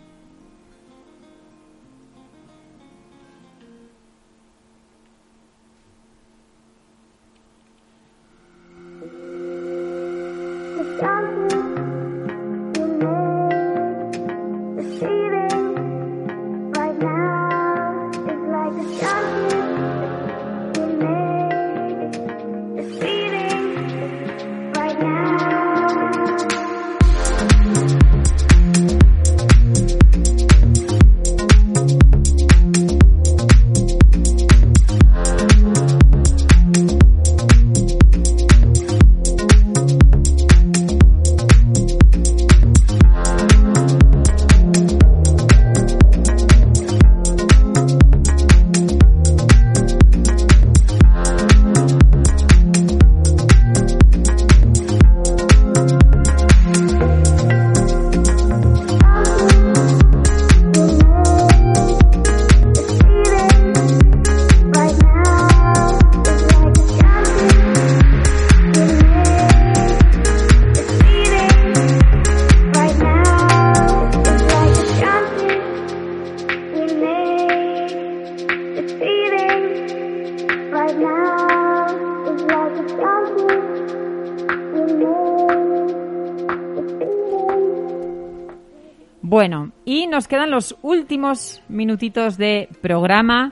Los 90.55 90.77
últimos 90.83 91.61
minutitos 91.67 92.37
de 92.37 92.69
programa 92.81 93.51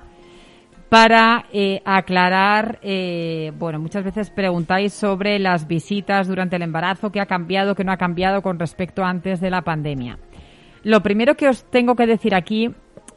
para 0.88 1.48
eh, 1.52 1.82
aclarar, 1.84 2.80
eh, 2.82 3.52
bueno, 3.60 3.78
muchas 3.78 4.06
veces 4.06 4.30
preguntáis 4.30 4.94
sobre 4.94 5.38
las 5.38 5.68
visitas 5.68 6.30
durante 6.30 6.56
el 6.56 6.62
embarazo, 6.62 7.12
qué 7.12 7.20
ha 7.20 7.26
cambiado, 7.26 7.76
qué 7.76 7.84
no 7.84 7.92
ha 7.92 7.98
cambiado 7.98 8.42
con 8.42 8.58
respecto 8.58 9.04
a 9.04 9.10
antes 9.10 9.42
de 9.42 9.50
la 9.50 9.64
pandemia. 9.64 10.18
Lo 10.84 11.04
primero 11.04 11.36
que 11.36 11.50
os 11.50 11.70
tengo 11.70 11.98
que 11.98 12.08
decir 12.08 12.34
aquí 12.34 12.70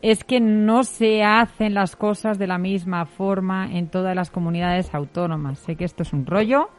es 0.03 0.24
que 0.24 0.41
no 0.41 0.82
se 0.82 1.22
hacen 1.22 1.74
las 1.74 1.95
cosas 1.95 2.41
de 2.41 2.49
la 2.49 2.59
misma 2.59 3.07
forma 3.07 3.70
en 3.70 3.87
todas 3.87 4.16
las 4.16 4.32
comunidades 4.32 4.93
autónomas. 4.97 5.61
Sé 5.61 5.76
que 5.76 5.84
esto 5.84 6.03
es 6.03 6.12
un 6.12 6.26
rollo, 6.26 6.70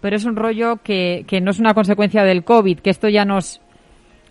pero 0.00 0.16
es 0.16 0.24
un 0.24 0.36
rollo 0.36 0.76
que, 0.76 1.26
que 1.28 1.42
no 1.42 1.50
es 1.50 1.60
una 1.60 1.74
consecuencia 1.74 2.24
del 2.24 2.44
COVID, 2.44 2.78
que 2.78 2.88
esto 2.88 3.10
ya 3.10 3.26
nos 3.26 3.60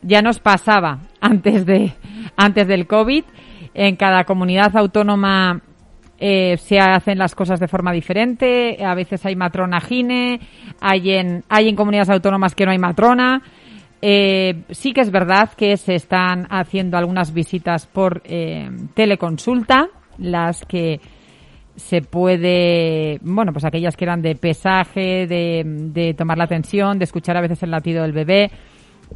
ya 0.02 0.22
nos 0.22 0.40
pasaba 0.40 1.00
antes 1.20 1.66
de 1.66 1.94
antes 2.36 2.68
del 2.68 2.88
COVID. 2.88 3.24
En 3.74 3.96
cada 3.96 4.24
comunidad 4.24 4.76
autónoma 4.76 5.62
eh, 6.18 6.58
se 6.58 6.80
hacen 6.80 7.18
las 7.18 7.36
cosas 7.36 7.60
de 7.60 7.68
forma 7.68 7.92
diferente. 7.92 8.84
A 8.84 8.96
veces 8.96 9.26
hay 9.26 9.36
matrona 9.36 9.80
gine, 9.80 10.40
hay 10.82 11.12
en 11.12 11.44
hay 11.50 11.70
en 11.70 11.76
comunidades 11.76 12.10
autónomas 12.10 12.56
que 12.56 12.66
no 12.66 12.72
hay 12.72 12.80
matrona. 12.80 13.42
Eh, 14.02 14.64
sí 14.70 14.94
que 14.94 15.02
es 15.02 15.12
verdad 15.12 15.52
que 15.58 15.76
se 15.78 15.96
están 15.96 16.48
haciendo 16.50 16.98
algunas 16.98 17.34
visitas 17.34 17.86
por 17.86 18.22
eh, 18.26 18.70
teleconsulta, 18.94 19.90
las 20.18 20.64
que 20.66 21.02
se 21.76 22.02
puede, 22.02 23.20
bueno, 23.22 23.54
pues 23.54 23.64
aquellas 23.66 23.96
que 23.96 24.06
eran 24.06 24.22
de 24.22 24.36
pesaje, 24.36 25.28
de, 25.28 25.64
de 25.66 26.14
tomar 26.14 26.38
la 26.38 26.48
tensión, 26.48 26.98
de 26.98 27.06
escuchar 27.06 27.38
a 27.38 27.42
veces 27.42 27.64
el 27.64 27.72
latido 27.72 28.04
del 28.04 28.12
bebé 28.12 28.52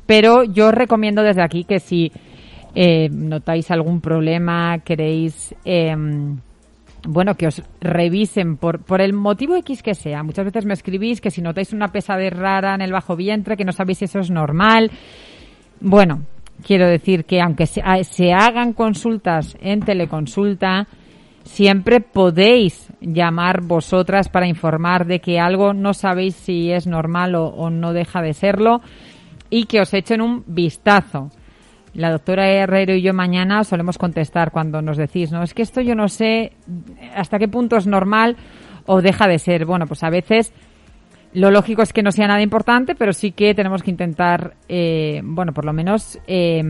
pero 0.05 0.43
yo 0.43 0.72
recomiendo 0.72 1.24
desde 1.24 1.43
aquí 1.43 1.64
que 1.64 1.80
si 1.80 2.11
eh, 2.76 3.09
notáis 3.09 3.69
algún 3.71 4.01
problema, 4.01 4.80
queréis, 4.80 5.53
eh, 5.63 5.95
bueno, 7.07 7.36
que 7.36 7.47
os 7.47 7.61
revisen 7.82 8.57
por, 8.57 8.80
por 8.84 9.01
el 9.01 9.13
motivo 9.13 9.55
X 9.57 9.84
que 9.84 9.93
sea. 9.93 10.24
Muchas 10.24 10.45
veces 10.45 10.65
me 10.65 10.74
escribís 10.74 11.21
que 11.21 11.32
si 11.32 11.41
notáis 11.41 11.74
una 11.74 11.89
pesadez 11.89 12.34
rara 12.34 12.74
en 12.74 12.82
el 12.82 12.91
bajo 12.91 13.15
vientre, 13.15 13.57
que 13.57 13.65
no 13.65 13.74
sabéis 13.74 13.99
si 13.99 14.05
eso 14.05 14.19
es 14.19 14.32
normal. 14.32 14.89
Bueno, 15.82 16.24
quiero 16.65 16.88
decir 16.88 17.26
que 17.26 17.41
aunque 17.41 17.67
se, 17.67 17.84
se 18.03 18.34
hagan 18.34 18.74
consultas 18.74 19.55
en 19.61 19.82
teleconsulta, 19.82 20.88
siempre 21.43 21.99
podéis 21.99 22.89
llamar 23.01 23.61
vosotras 23.61 24.30
para 24.30 24.47
informar 24.47 25.05
de 25.05 25.19
que 25.19 25.39
algo 25.39 25.74
no 25.74 25.93
sabéis 25.93 26.36
si 26.36 26.71
es 26.71 26.88
normal 26.88 27.36
o 27.36 27.69
no 27.69 27.93
deja 27.93 28.21
de 28.21 28.34
serlo 28.34 28.82
y 29.49 29.65
que 29.65 29.82
os 29.82 29.93
echen 29.93 30.21
un 30.21 30.43
vistazo. 30.47 31.30
La 31.94 32.12
doctora 32.12 32.50
Herrero 32.50 32.96
y 32.96 33.02
yo 33.02 33.14
mañana 33.14 33.64
solemos 33.64 33.98
contestar 33.98 34.52
cuando 34.52 34.82
nos 34.82 34.98
decís, 34.98 35.32
no, 35.32 35.44
es 35.44 35.54
que 35.54 35.62
esto 35.62 35.80
yo 35.82 35.94
no 35.94 36.08
sé 36.08 36.54
hasta 37.16 37.38
qué 37.38 37.48
punto 37.48 37.78
es 37.78 37.86
normal 37.86 38.36
o 38.86 39.02
deja 39.02 39.28
de 39.28 39.38
ser. 39.38 39.66
Bueno, 39.66 39.86
pues 39.86 40.04
a 40.04 40.10
veces 40.10 40.54
lo 41.34 41.52
lógico 41.52 41.82
es 41.82 41.94
que 41.94 42.04
no 42.04 42.12
sea 42.12 42.28
nada 42.28 42.41
importante, 42.41 42.96
pero 42.96 43.14
sí 43.14 43.32
que 43.32 43.54
tenemos 43.54 43.84
que 43.84 43.91
intentar, 43.91 44.56
eh, 44.68 45.22
bueno, 45.24 45.54
por 45.54 45.66
lo 45.66 45.74
menos 45.74 46.20
eh, 46.28 46.62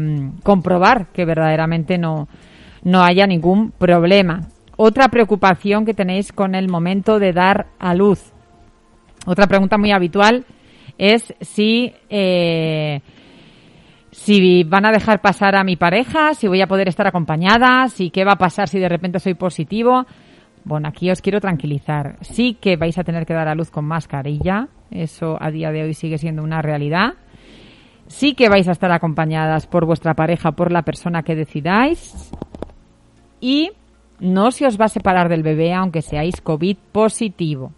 comprobar 0.44 1.08
que 1.08 1.26
verdaderamente 1.26 1.98
no, 1.98 2.28
no 2.84 3.04
haya 3.04 3.26
ningún 3.26 3.72
problema. 3.72 4.48
Otra 4.76 5.08
preocupación 5.10 5.86
que 5.86 5.94
tenéis 5.94 6.32
con 6.34 6.56
el 6.56 6.68
momento 6.68 7.20
de 7.20 7.32
dar 7.32 7.68
a 7.80 7.94
luz. 7.94 8.34
Otra 9.26 9.48
pregunta 9.48 9.78
muy 9.78 9.92
habitual 9.92 10.46
es 10.98 11.34
si 11.42 11.94
eh, 12.10 13.02
si 14.14 14.64
van 14.64 14.86
a 14.86 14.92
dejar 14.92 15.22
pasar 15.22 15.56
a 15.56 15.64
mi 15.64 15.76
pareja, 15.76 16.36
si 16.36 16.48
voy 16.48 16.62
a 16.62 16.68
poder 16.68 16.88
estar 16.88 17.08
acompañada, 17.08 17.88
si 17.88 18.12
qué 18.12 18.24
va 18.24 18.34
a 18.34 18.38
pasar 18.38 18.70
si 18.70 18.78
de 18.78 18.88
repente 18.88 19.20
soy 19.20 19.34
positivo. 19.34 20.06
Bueno, 20.64 20.88
aquí 20.88 21.10
os 21.10 21.20
quiero 21.20 21.42
tranquilizar. 21.42 22.18
Sí 22.22 22.56
que 22.62 22.78
vais 22.78 22.98
a 23.00 23.04
tener 23.04 23.26
que 23.26 23.34
dar 23.34 23.48
a 23.48 23.56
luz 23.56 23.72
con 23.72 23.86
mascarilla. 23.86 24.68
Eso 24.92 25.36
a 25.42 25.50
día 25.50 25.72
de 25.72 25.82
hoy 25.82 25.94
sigue 25.96 26.20
siendo 26.20 26.44
una 26.44 26.62
realidad. 26.62 27.16
Sí 28.06 28.36
que 28.36 28.50
vais 28.50 28.68
a 28.68 28.74
estar 28.74 28.92
acompañadas 28.92 29.66
por 29.66 29.86
vuestra 29.86 30.14
pareja, 30.14 30.52
por 30.52 30.72
la 30.72 30.84
persona 30.84 31.24
que 31.24 31.36
decidáis. 31.36 32.32
Y 33.42 33.72
no 34.20 34.52
se 34.52 34.68
os 34.68 34.80
va 34.80 34.86
a 34.86 34.90
separar 34.90 35.28
del 35.28 35.42
bebé 35.42 35.74
aunque 35.74 36.04
seáis 36.04 36.40
COVID 36.40 36.78
positivo. 36.92 37.72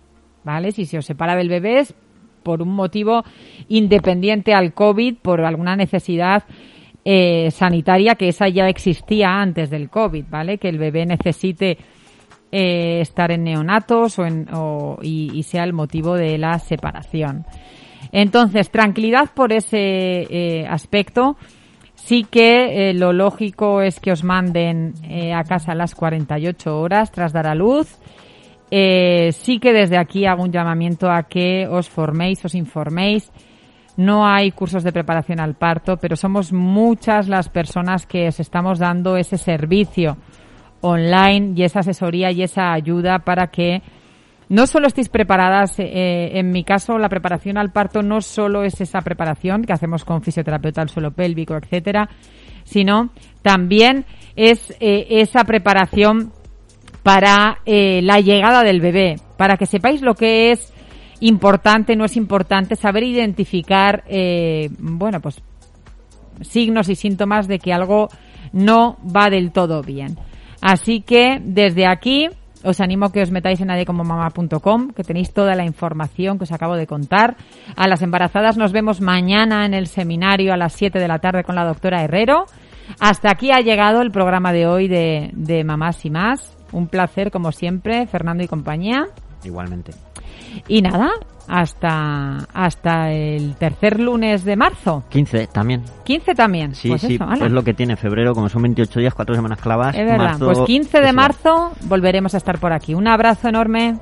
¿Vale? 0.44 0.74
Si 0.74 0.86
se 0.86 0.98
os 0.98 1.06
separa 1.06 1.38
del 1.38 1.48
bebé 1.48 1.80
es 1.80 1.96
por 2.46 2.62
un 2.62 2.70
motivo 2.70 3.24
independiente 3.68 4.54
al 4.54 4.74
COVID, 4.74 5.16
por 5.24 5.42
alguna 5.42 5.76
necesidad 5.76 6.44
eh, 7.04 7.50
sanitaria 7.50 8.14
que 8.14 8.28
esa 8.28 8.48
ya 8.48 8.70
existía 8.70 9.42
antes 9.42 9.72
del 9.72 9.90
COVID, 9.90 10.26
¿vale? 10.30 10.60
Que 10.60 10.70
el 10.70 10.78
bebé 10.78 11.08
necesite 11.08 11.80
eh, 12.52 13.00
estar 13.02 13.32
en 13.32 13.46
neonatos 13.46 14.20
o 14.20 14.26
en, 14.26 14.48
o, 14.54 15.00
y, 15.02 15.42
sea 15.42 15.64
el 15.64 15.74
motivo 15.74 16.14
de 16.16 16.38
la 16.38 16.60
separación. 16.60 17.46
Entonces, 18.12 18.70
tranquilidad 18.70 19.30
por 19.34 19.52
ese 19.52 20.28
eh, 20.30 20.68
aspecto. 20.70 21.38
Sí 21.96 22.24
que 22.30 22.90
eh, 22.90 22.94
lo 22.94 23.14
lógico 23.14 23.82
es 23.82 24.00
que 24.00 24.12
os 24.12 24.24
manden 24.24 24.94
eh, 25.04 25.34
a 25.34 25.44
casa 25.44 25.72
a 25.72 25.76
las 25.76 25.96
48 25.96 26.80
horas 26.80 27.12
tras 27.12 27.34
dar 27.34 27.48
a 27.48 27.56
luz. 27.56 27.98
Eh, 28.72 29.32
sí 29.32 29.60
que 29.60 29.74
desde 29.74 29.98
aquí 29.98 30.26
hago 30.26 30.44
un 30.44 30.52
llamamiento 30.52 31.10
a 31.12 31.24
que 31.24 31.68
os 31.68 31.90
forméis, 31.90 32.44
os 32.46 32.56
informéis. 32.56 33.32
No 33.98 34.28
hay 34.28 34.52
cursos 34.52 34.84
de 34.84 34.92
preparación 34.92 35.40
al 35.40 35.56
parto, 35.56 35.98
pero 35.98 36.16
somos 36.16 36.52
muchas 36.52 37.30
las 37.30 37.48
personas 37.50 38.06
que 38.06 38.28
os 38.28 38.40
estamos 38.40 38.80
dando 38.80 39.16
ese 39.16 39.38
servicio 39.38 40.18
online 40.82 41.54
y 41.56 41.64
esa 41.64 41.80
asesoría 41.80 42.32
y 42.32 42.44
esa 42.44 42.74
ayuda 42.74 43.20
para 43.20 43.48
que 43.48 43.82
no 44.50 44.68
solo 44.68 44.88
estéis 44.88 45.10
preparadas, 45.10 45.80
eh, 45.80 46.38
en 46.38 46.52
mi 46.52 46.64
caso 46.64 47.00
la 47.00 47.10
preparación 47.10 47.58
al 47.58 47.72
parto 47.72 48.04
no 48.04 48.22
solo 48.22 48.64
es 48.64 48.80
esa 48.80 49.02
preparación 49.02 49.64
que 49.64 49.74
hacemos 49.74 50.06
con 50.06 50.22
fisioterapeuta 50.22 50.82
al 50.82 50.90
suelo 50.90 51.12
pélvico, 51.12 51.56
etcétera, 51.56 52.10
sino 52.64 53.10
también 53.42 54.06
es 54.36 54.76
eh, 54.80 55.08
esa 55.10 55.46
preparación 55.46 56.32
para 57.06 57.60
eh, 57.68 58.02
la 58.02 58.20
llegada 58.20 58.64
del 58.64 58.82
bebé, 58.82 59.18
para 59.38 59.58
que 59.58 59.68
sepáis 59.68 60.02
lo 60.02 60.16
que 60.16 60.52
es 60.52 60.74
importante, 61.20 61.96
no 61.96 62.04
es 62.04 62.18
importante, 62.18 62.76
saber 62.76 63.04
identificar, 63.04 64.04
eh, 64.08 64.72
bueno, 64.80 65.20
pues 65.22 65.40
signos 66.42 66.90
y 66.90 66.96
síntomas 66.96 67.48
de 67.48 67.60
que 67.60 67.74
algo 67.74 68.10
no 68.54 68.98
va 69.06 69.30
del 69.30 69.52
todo 69.52 69.84
bien. 69.84 70.18
Así 70.62 71.02
que 71.02 71.40
desde 71.44 71.86
aquí 71.86 72.28
os 72.64 72.82
animo 72.82 73.06
a 73.06 73.12
que 73.12 73.22
os 73.22 73.30
metáis 73.30 73.62
en 73.62 73.68
nadecomomama.com, 73.68 74.90
que 74.90 75.04
tenéis 75.04 75.32
toda 75.32 75.54
la 75.54 75.64
información 75.64 76.40
que 76.40 76.46
os 76.46 76.52
acabo 76.52 76.76
de 76.76 76.88
contar. 76.88 77.36
A 77.76 77.88
las 77.88 78.02
embarazadas 78.02 78.58
nos 78.58 78.72
vemos 78.72 79.00
mañana 79.00 79.68
en 79.68 79.76
el 79.76 79.86
seminario 79.86 80.54
a 80.54 80.58
las 80.58 80.74
7 80.74 80.98
de 80.98 81.08
la 81.08 81.20
tarde 81.20 81.44
con 81.44 81.54
la 81.54 81.66
doctora 81.66 82.02
Herrero. 82.02 82.46
Hasta 83.00 83.30
aquí 83.30 83.52
ha 83.52 83.62
llegado 83.62 84.02
el 84.02 84.10
programa 84.10 84.52
de 84.54 84.66
hoy 84.66 84.88
de, 84.88 85.30
de 85.34 85.64
Mamás 85.64 86.04
y 86.04 86.10
Más. 86.10 86.56
Un 86.76 86.88
placer, 86.88 87.32
como 87.32 87.54
siempre, 87.54 88.06
Fernando 88.06 88.44
y 88.44 88.48
compañía. 88.48 89.08
Igualmente. 89.46 89.94
Y 90.68 90.82
nada, 90.82 91.12
hasta 91.48 92.48
hasta 92.54 93.12
el 93.12 93.56
tercer 93.56 94.00
lunes 94.00 94.44
de 94.44 94.58
marzo. 94.58 95.04
15 95.10 95.48
también. 95.48 95.84
15 96.04 96.36
también. 96.36 96.76
Sí, 96.76 96.90
pues 96.90 97.02
sí, 97.02 97.16
eso, 97.16 97.46
es 97.46 97.52
lo 97.52 97.64
que 97.64 97.74
tiene 97.74 97.96
febrero, 97.96 98.34
como 98.34 98.50
son 98.50 98.64
28 98.64 99.00
días, 99.00 99.14
4 99.14 99.36
semanas 99.36 99.60
clavas. 99.60 99.96
Es 99.96 100.06
verdad. 100.06 100.38
marzo 100.38 100.46
pues 100.46 100.60
15 100.66 101.00
de 101.00 101.14
marzo 101.14 101.72
volveremos 101.86 102.34
a 102.34 102.38
estar 102.38 102.60
por 102.60 102.74
aquí. 102.74 102.94
Un 102.94 103.08
abrazo 103.08 103.48
enorme. 103.48 103.98